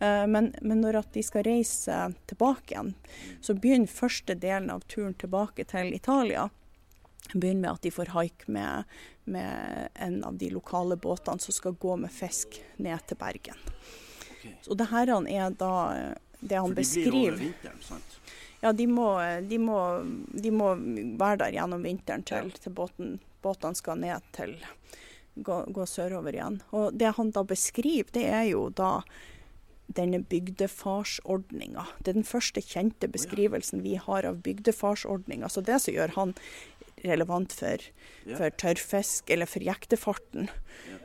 Eh, 0.00 0.24
men, 0.30 0.54
men 0.62 0.80
når 0.84 1.02
at 1.02 1.12
de 1.16 1.24
skal 1.26 1.44
reise 1.48 1.98
tilbake 2.30 2.72
igjen, 2.72 2.94
så 3.44 3.56
begynner 3.56 3.92
første 3.92 4.38
delen 4.40 4.72
av 4.72 4.88
turen 4.88 5.12
tilbake 5.20 5.68
til 5.68 5.92
Italia 5.92 6.48
begynner 7.32 7.60
med 7.60 7.70
at 7.70 7.82
de 7.82 7.90
får 7.92 8.12
haik 8.14 8.46
med, 8.48 8.84
med 9.24 9.88
en 9.94 10.22
av 10.24 10.38
de 10.40 10.50
lokale 10.50 10.96
båtene 10.96 11.38
som 11.44 11.52
skal 11.52 11.76
gå 11.76 11.96
med 11.96 12.12
fisk 12.12 12.60
ned 12.76 13.04
til 13.04 13.20
Bergen. 13.20 13.60
Og 14.68 14.78
det 14.78 14.88
her 14.92 15.10
er 15.12 15.52
da 15.58 15.74
eh, 15.92 16.14
det 16.40 16.56
han 16.56 16.74
beskriver. 16.74 17.04
For 17.04 17.10
de 17.10 17.20
blir 17.20 17.32
over 17.32 17.42
vinteren, 17.42 17.82
sant? 17.82 18.18
Ja, 18.60 18.72
de 18.74 18.88
må, 18.90 19.06
de, 19.46 19.58
må, 19.62 19.78
de 20.34 20.50
må 20.50 20.72
være 21.20 21.44
der 21.44 21.56
gjennom 21.60 21.84
vinteren 21.86 22.24
til, 22.26 22.50
til 22.58 22.74
båten, 22.74 23.18
båtene 23.44 23.78
skal 23.78 24.00
ned 24.02 24.24
til 24.34 24.56
gå, 25.46 25.60
gå 25.70 25.86
sørover 25.86 26.34
igjen. 26.34 26.60
Og 26.74 26.96
det 26.98 27.14
han 27.18 27.30
da 27.36 27.44
beskriver, 27.46 28.10
det 28.16 28.24
er 28.26 28.48
jo 28.50 28.68
da 28.74 29.02
denne 29.94 30.20
bygdefarsordninga. 30.28 31.86
Det 32.02 32.12
er 32.12 32.18
den 32.18 32.26
første 32.28 32.60
kjente 32.60 33.08
beskrivelsen 33.08 33.80
vi 33.86 33.94
har 33.96 34.26
av 34.28 34.42
bygdefarsordninga. 34.44 35.48
Så 35.48 35.62
det 35.64 35.78
som 35.80 35.94
gjør 35.94 36.12
han 36.18 36.34
relevant 37.04 37.54
for, 37.54 37.84
for 38.26 38.50
tørrfisk, 38.58 39.30
eller 39.30 39.46
for 39.46 39.62
jektefarten. 39.64 40.48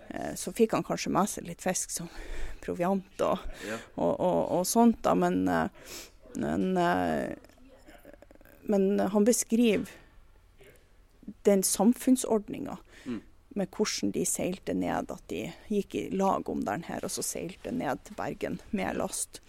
Eh, 0.09 0.33
Så 0.35 0.51
fikk 0.57 0.73
han 0.73 0.83
kanskje 0.83 1.13
med 1.13 1.29
seg 1.29 1.45
litt 1.47 1.61
fisk 1.61 1.93
som 1.93 2.09
proviant 2.63 3.21
og, 3.21 3.45
og, 3.95 4.13
og, 4.17 4.39
og 4.57 4.65
sånt, 4.67 5.03
da, 5.05 5.13
men, 5.13 5.43
eh, 5.47 5.69
men, 6.35 6.77
eh, 6.77 7.35
men 8.69 8.99
han 8.99 9.27
beskriver 9.27 9.91
den 11.47 11.63
samfunnsordninga 11.63 12.77
med 13.55 13.69
hvordan 13.73 14.11
de 14.13 14.25
seilte 14.25 14.73
ned, 14.73 15.11
at 15.13 15.23
de 15.29 15.45
gikk 15.71 15.95
i 15.95 16.03
lag 16.13 16.49
om 16.49 16.63
den 16.65 16.85
her, 16.87 17.03
og 17.05 17.13
så 17.13 17.23
seilte 17.25 17.73
ned 17.75 18.01
til 18.05 18.17
Bergen 18.17 18.59
med 18.71 18.97
last. 18.97 19.41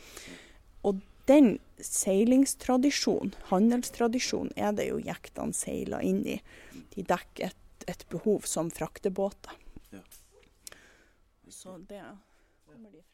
Og 0.85 1.01
den 1.29 1.59
seilingstradisjonen, 1.81 3.35
handelstradisjonen, 3.49 4.53
er 4.57 4.77
det 4.77 4.91
jo 4.91 5.01
jektene 5.05 5.57
seiler 5.57 6.05
inn 6.05 6.23
i. 6.37 6.39
De 6.95 7.07
dekker 7.07 7.53
et, 7.53 7.89
et 7.89 8.07
behov 8.13 8.45
som 8.49 8.71
fraktebåter. 8.73 9.57
Ja. 9.95 10.05
Så 11.49 11.79
det 11.89 12.03
kommer 12.67 12.91
de 12.91 13.01
fram. 13.01 13.14